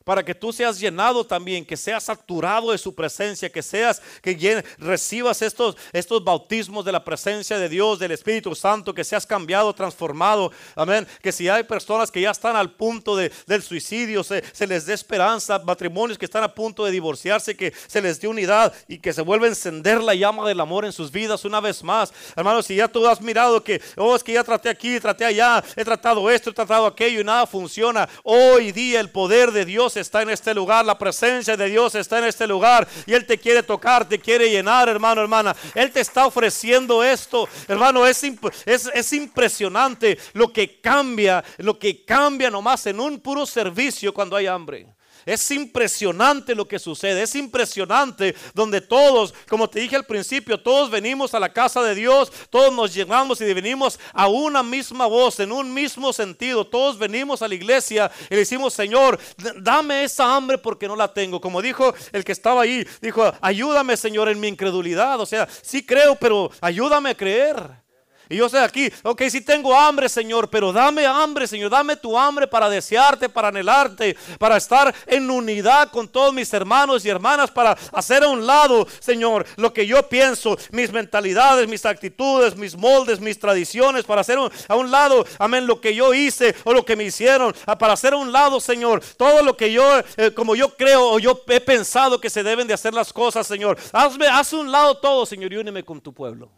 [0.07, 4.65] para que tú seas llenado también, que seas saturado de su presencia, que seas, que
[4.79, 9.75] recibas estos, estos bautismos de la presencia de Dios, del Espíritu Santo, que seas cambiado,
[9.75, 10.53] transformado.
[10.77, 11.09] Amén.
[11.21, 14.87] Que si hay personas que ya están al punto de, del suicidio, se, se, les
[14.87, 18.99] dé esperanza, matrimonios que están a punto de divorciarse, que se les dé unidad y
[18.99, 22.15] que se vuelva a encender la llama del amor en sus vidas una vez más.
[22.37, 25.65] Hermanos, si ya tú has mirado que, oh, es que ya traté aquí, traté allá,
[25.75, 28.09] he tratado esto, he tratado aquello y nada funciona.
[28.23, 32.19] Hoy día el poder de Dios está en este lugar, la presencia de Dios está
[32.19, 35.55] en este lugar y Él te quiere tocar, te quiere llenar, hermano, hermana.
[35.75, 38.23] Él te está ofreciendo esto, hermano, es,
[38.65, 44.37] es, es impresionante lo que cambia, lo que cambia nomás en un puro servicio cuando
[44.37, 44.96] hay hambre.
[45.27, 50.89] Es impresionante lo que sucede, es impresionante donde todos, como te dije al principio, todos
[50.89, 55.41] venimos a la casa de Dios, todos nos llegamos y venimos a una misma voz,
[55.41, 59.19] en un mismo sentido, todos venimos a la iglesia y le decimos, Señor,
[59.61, 61.41] dame esa hambre porque no la tengo.
[61.41, 65.85] Como dijo el que estaba ahí, dijo, ayúdame Señor en mi incredulidad, o sea, sí
[65.85, 67.86] creo, pero ayúdame a creer.
[68.29, 72.19] Y yo sé aquí, ok, si tengo hambre, Señor, pero dame hambre, Señor, dame tu
[72.19, 77.51] hambre para desearte, para anhelarte, para estar en unidad con todos mis hermanos y hermanas,
[77.51, 82.77] para hacer a un lado, Señor, lo que yo pienso, mis mentalidades, mis actitudes, mis
[82.77, 84.39] moldes, mis tradiciones, para hacer
[84.69, 88.15] a un lado, amén, lo que yo hice o lo que me hicieron, para hacer
[88.15, 89.85] a un lado, Señor, todo lo que yo,
[90.17, 93.47] eh, como yo creo o yo he pensado que se deben de hacer las cosas,
[93.47, 93.79] Señor.
[93.93, 96.51] Hazme, haz un lado todo, Señor, y úneme con tu pueblo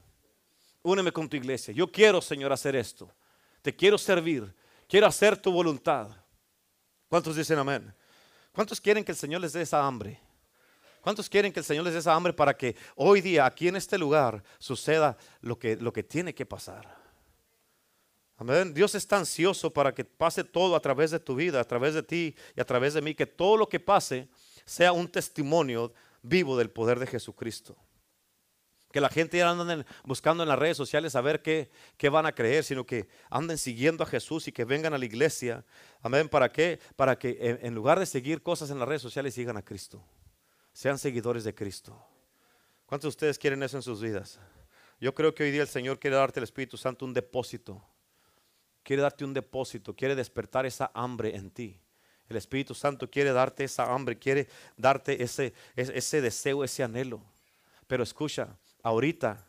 [0.83, 1.73] úneme con tu iglesia.
[1.75, 3.11] Yo quiero, Señor, hacer esto.
[3.63, 4.55] Te quiero servir.
[4.89, 6.09] Quiero hacer tu voluntad.
[7.09, 7.95] ¿Cuántos dicen amén?
[8.53, 10.21] ¿Cuántos quieren que el Señor les dé esa hambre?
[11.01, 13.77] ¿Cuántos quieren que el Señor les dé esa hambre para que hoy día, aquí en
[13.77, 16.99] este lugar, suceda lo que, lo que tiene que pasar?
[18.37, 18.73] Amén.
[18.73, 22.03] Dios está ansioso para que pase todo a través de tu vida, a través de
[22.03, 24.29] ti y a través de mí, que todo lo que pase
[24.65, 25.93] sea un testimonio
[26.23, 27.77] vivo del poder de Jesucristo.
[28.91, 32.27] Que la gente ya anden buscando en las redes sociales a ver qué, qué, van
[32.27, 35.65] a creer, sino que anden siguiendo a Jesús y que vengan a la iglesia.
[36.01, 36.29] Amén.
[36.29, 36.81] ¿Para qué?
[36.97, 40.03] Para que en lugar de seguir cosas en las redes sociales sigan a Cristo.
[40.73, 42.01] Sean seguidores de Cristo.
[42.87, 44.41] ¿Cuántos de ustedes quieren eso en sus vidas?
[45.01, 47.85] Yo creo que hoy día el Señor quiere darte el Espíritu Santo un depósito.
[48.83, 49.95] Quiere darte un depósito.
[49.95, 51.79] Quiere despertar esa hambre en ti.
[52.29, 54.19] El Espíritu Santo quiere darte esa hambre.
[54.19, 57.23] Quiere darte ese, ese deseo, ese anhelo.
[57.87, 58.57] Pero escucha,
[58.89, 59.47] ahorita,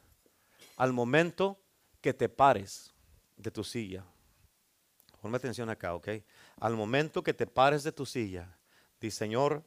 [0.76, 1.60] al momento
[2.02, 2.94] que te pares
[3.38, 4.06] de tu silla,
[5.22, 6.10] ponme atención acá, ¿ok?
[6.60, 8.58] Al momento que te pares de tu silla,
[9.00, 9.64] di Señor,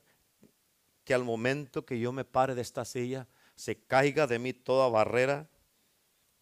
[1.05, 3.27] que al momento que yo me pare de esta silla,
[3.57, 5.49] se caiga de mí toda barrera,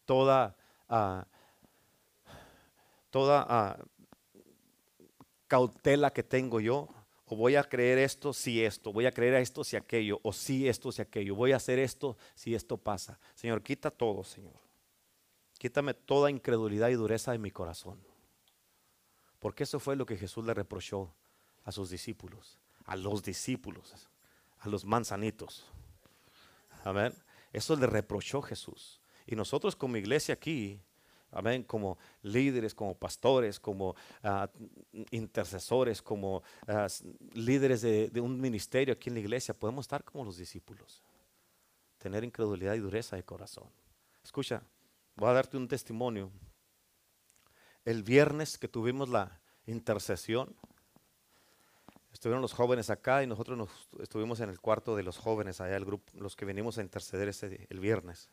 [0.04, 0.56] toda,
[0.88, 1.22] uh,
[3.10, 3.88] toda uh,
[5.46, 6.88] cautela que tengo yo,
[7.32, 10.68] o voy a creer esto si esto, voy a creer esto si aquello, o si
[10.68, 13.20] esto si aquello, voy a hacer esto si esto pasa.
[13.36, 14.58] Señor, quita todo, Señor.
[15.56, 18.00] Quítame toda incredulidad y dureza de mi corazón.
[19.38, 21.14] Porque eso fue lo que Jesús le reprochó
[21.62, 23.94] a sus discípulos, a los discípulos,
[24.58, 25.66] a los manzanitos.
[26.82, 27.14] Amén.
[27.52, 29.00] Eso le reprochó Jesús.
[29.24, 30.80] Y nosotros como iglesia aquí,
[31.32, 33.94] Amén, como líderes, como pastores, como
[34.24, 34.50] ah,
[35.10, 36.88] intercesores, como ah,
[37.34, 41.02] líderes de, un ministerio aquí en la iglesia, podemos estar como los discípulos.
[41.98, 43.68] Tener incredulidad y dureza de corazón.
[44.24, 44.62] Escucha,
[45.16, 46.30] voy a darte un testimonio.
[47.84, 50.54] El viernes que tuvimos la intercesión,
[52.12, 53.70] estuvieron los jóvenes acá y nosotros nos
[54.00, 57.28] estuvimos en el cuarto de los jóvenes, allá el grupo, los que venimos a interceder
[57.28, 58.30] ese, el viernes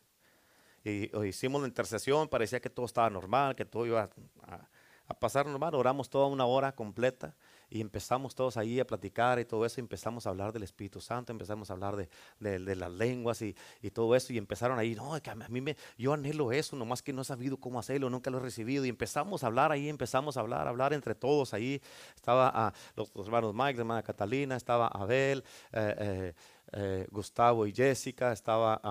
[1.26, 4.10] hicimos la intercesión, parecía que todo estaba normal, que todo iba
[4.44, 7.34] a, pasar normal, oramos toda una hora completa
[7.70, 11.32] y empezamos todos ahí a platicar y todo eso, empezamos a hablar del Espíritu Santo,
[11.32, 15.22] empezamos a hablar de, las lenguas y, y, todo eso, y empezaron ahí, no, a
[15.50, 18.42] mí me, yo anhelo eso, nomás que no he sabido cómo hacerlo, nunca lo he
[18.42, 21.82] recibido, y empezamos a hablar ahí, empezamos a hablar, a hablar entre todos ahí,
[22.16, 26.34] estaba a, los, hermanos Mike, la hermana Catalina, estaba Abel, eh, eh,
[26.74, 28.82] eh, Gustavo y Jessica, estaba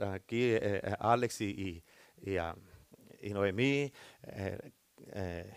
[0.00, 1.82] aquí eh, eh, Alex y,
[2.22, 2.54] y, ah,
[3.22, 3.92] Noemí,
[4.22, 5.54] eh,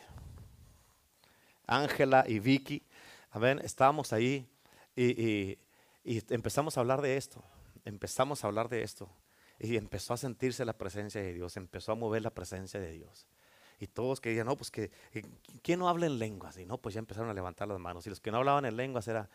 [1.67, 2.83] Ángela y Vicky.
[3.31, 3.59] Amén.
[3.63, 4.47] Estábamos ahí
[4.95, 5.57] y,
[6.03, 7.43] empezamos a hablar de esto.
[7.85, 9.09] Empezamos a hablar de esto.
[9.59, 13.27] Y empezó a sentirse la presencia de Dios, empezó a mover la presencia de Dios.
[13.77, 14.91] Y todos querían, no, pues que,
[15.61, 16.57] ¿quién no habla en lenguas?
[16.57, 18.05] Y no, pues ya empezaron a levantar las manos.
[18.07, 19.29] Y los que no hablaban en lenguas eran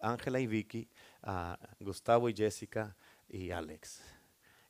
[0.00, 0.88] Ángela y Vicky,
[1.22, 2.96] ah, Gustavo y Jessica
[3.28, 4.15] y Alex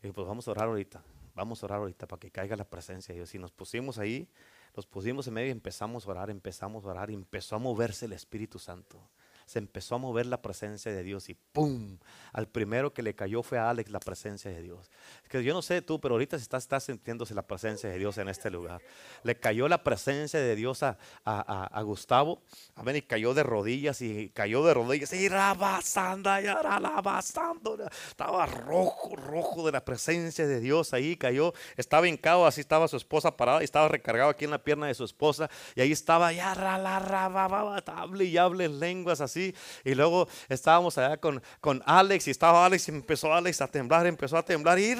[0.01, 1.03] pues vamos a orar ahorita,
[1.35, 3.35] vamos a orar ahorita para que caiga la presencia de Dios.
[3.35, 4.29] Y nos pusimos ahí,
[4.75, 8.07] nos pusimos en medio y empezamos a orar, empezamos a orar y empezó a moverse
[8.07, 9.01] el Espíritu Santo
[9.47, 11.99] se empezó a mover la presencia de Dios y ¡pum!
[12.33, 14.91] Al primero que le cayó fue a Alex la presencia de Dios.
[15.23, 18.19] Es que yo no sé tú, pero ahorita está, está sintiéndose la presencia de Dios
[18.19, 18.83] en este lugar.
[19.23, 22.43] Le cayó la presencia de Dios a, a, Gustavo,
[22.75, 26.47] amén, y cayó de rodillas y cayó de rodillas y rabasanda, y
[28.09, 32.97] estaba rojo, rojo de la presencia de Dios ahí, cayó, estaba hincado, así estaba su
[32.97, 36.33] esposa parada y estaba recargado aquí en la pierna de su esposa y ahí estaba
[36.33, 36.97] ya, la,
[37.87, 42.89] hable y hable lenguas así y luego estábamos allá con, con Alex y estaba Alex
[42.89, 44.97] y empezó Alex a temblar, empezó a temblar y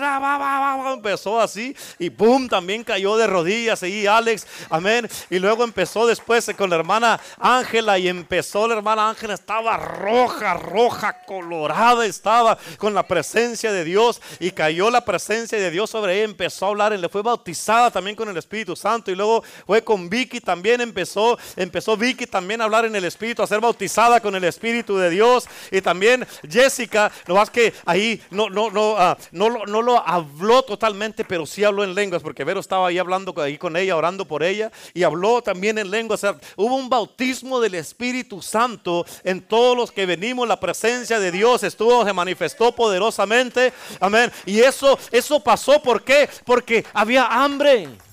[0.93, 5.09] empezó así y boom, también cayó de rodillas y Alex, amén.
[5.31, 10.55] Y luego empezó después con la hermana Ángela y empezó la hermana Ángela, estaba roja,
[10.55, 16.17] roja, colorada, estaba con la presencia de Dios y cayó la presencia de Dios sobre
[16.17, 19.83] ella, empezó a hablar, le fue bautizada también con el Espíritu Santo y luego fue
[19.83, 24.21] con Vicky también empezó, empezó Vicky también a hablar en el Espíritu, a ser bautizada
[24.27, 25.47] con el Espíritu de Dios.
[25.71, 30.63] Y también Jessica, lo más que ahí no, no, no, ah, no, no, lo habló
[30.63, 34.25] totalmente, pero sí habló en lenguas, porque Vero estaba ahí hablando ahí con ella, orando
[34.25, 36.25] por ella, y habló también en lenguas.
[36.57, 41.63] hubo un bautismo del Espíritu Santo en todos los que venimos, la presencia de Dios
[41.63, 43.73] estuvo, se manifestó poderosamente.
[44.01, 44.33] Amén.
[44.45, 46.29] Y eso, eso pasó, ¿por qué?
[46.45, 48.06] Porque había hambre.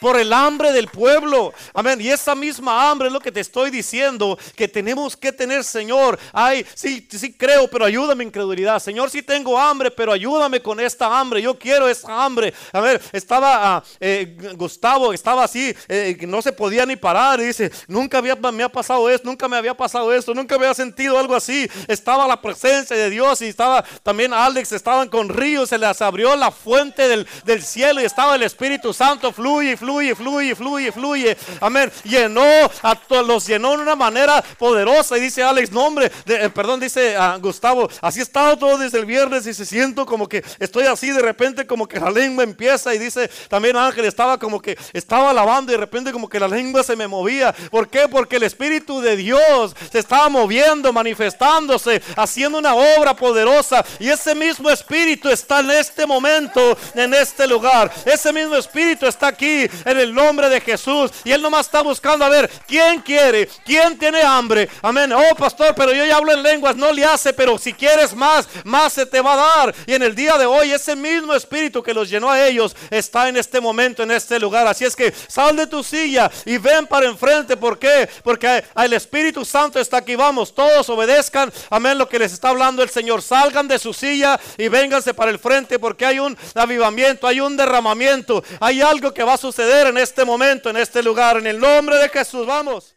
[0.00, 1.52] Por el hambre del pueblo.
[1.72, 2.00] Amén.
[2.00, 6.18] Y esa misma hambre es lo que te estoy diciendo que tenemos que tener, Señor.
[6.32, 8.78] Ay, sí, sí creo, pero ayúdame incredulidad.
[8.80, 11.42] Señor, sí tengo hambre, pero ayúdame con esta hambre.
[11.42, 12.52] Yo quiero esa hambre.
[12.72, 17.40] A ver, estaba ah, eh, Gustavo, estaba así, eh, no se podía ni parar.
[17.40, 20.74] Y dice, nunca había, me ha pasado esto, nunca me había pasado esto, nunca había
[20.74, 21.68] sentido algo así.
[21.88, 26.36] Estaba la presencia de Dios y estaba también Alex, estaban con ríos, se les abrió
[26.36, 31.36] la fuente del, del cielo y estaba el Espíritu Santo, fluye, fluye, fluye, fluye, fluye.
[31.60, 31.90] Amén.
[32.04, 32.42] Llenó
[32.82, 35.18] a todos, los llenó de una manera poderosa.
[35.18, 38.98] Y dice Alex, no hombre, eh, perdón, dice a Gustavo, así he estado todo desde
[38.98, 42.44] el viernes y se siento como que estoy así de repente como que la lengua
[42.44, 46.40] empieza y dice también Ángel estaba como que estaba alabando y de repente como que
[46.40, 47.52] la lengua se me movía.
[47.70, 48.08] ¿Por qué?
[48.08, 54.34] Porque el Espíritu de Dios se estaba moviendo, manifestándose, haciendo una obra poderosa y ese
[54.34, 57.92] mismo Espíritu está en este momento, en este lugar.
[58.04, 62.24] Ese mismo Espíritu está aquí en el nombre de Jesús y Él nomás está buscando
[62.24, 64.68] a ver quién quiere, quién tiene hambre.
[64.82, 65.12] Amén.
[65.12, 68.48] Oh, pastor, pero yo ya hablo en lenguas, no le hace, pero si quieres más,
[68.64, 69.74] más se te va a dar.
[69.86, 73.28] Y en el día de hoy, ese mismo Espíritu que los llenó a ellos está
[73.28, 74.66] en este momento, en este lugar.
[74.66, 77.56] Así es que sal de tu silla y ven para enfrente.
[77.56, 78.08] ¿Por qué?
[78.22, 80.16] Porque el Espíritu Santo está aquí.
[80.16, 81.52] Vamos, todos obedezcan.
[81.70, 81.98] Amén.
[81.98, 83.22] Lo que les está hablando el Señor.
[83.22, 87.56] Salgan de su silla y vénganse para el frente porque hay un avivamiento, hay un
[87.56, 91.36] derramamiento, hay algo que va a en este momento, en este lugar.
[91.38, 92.94] En el nombre de Jesús, vamos.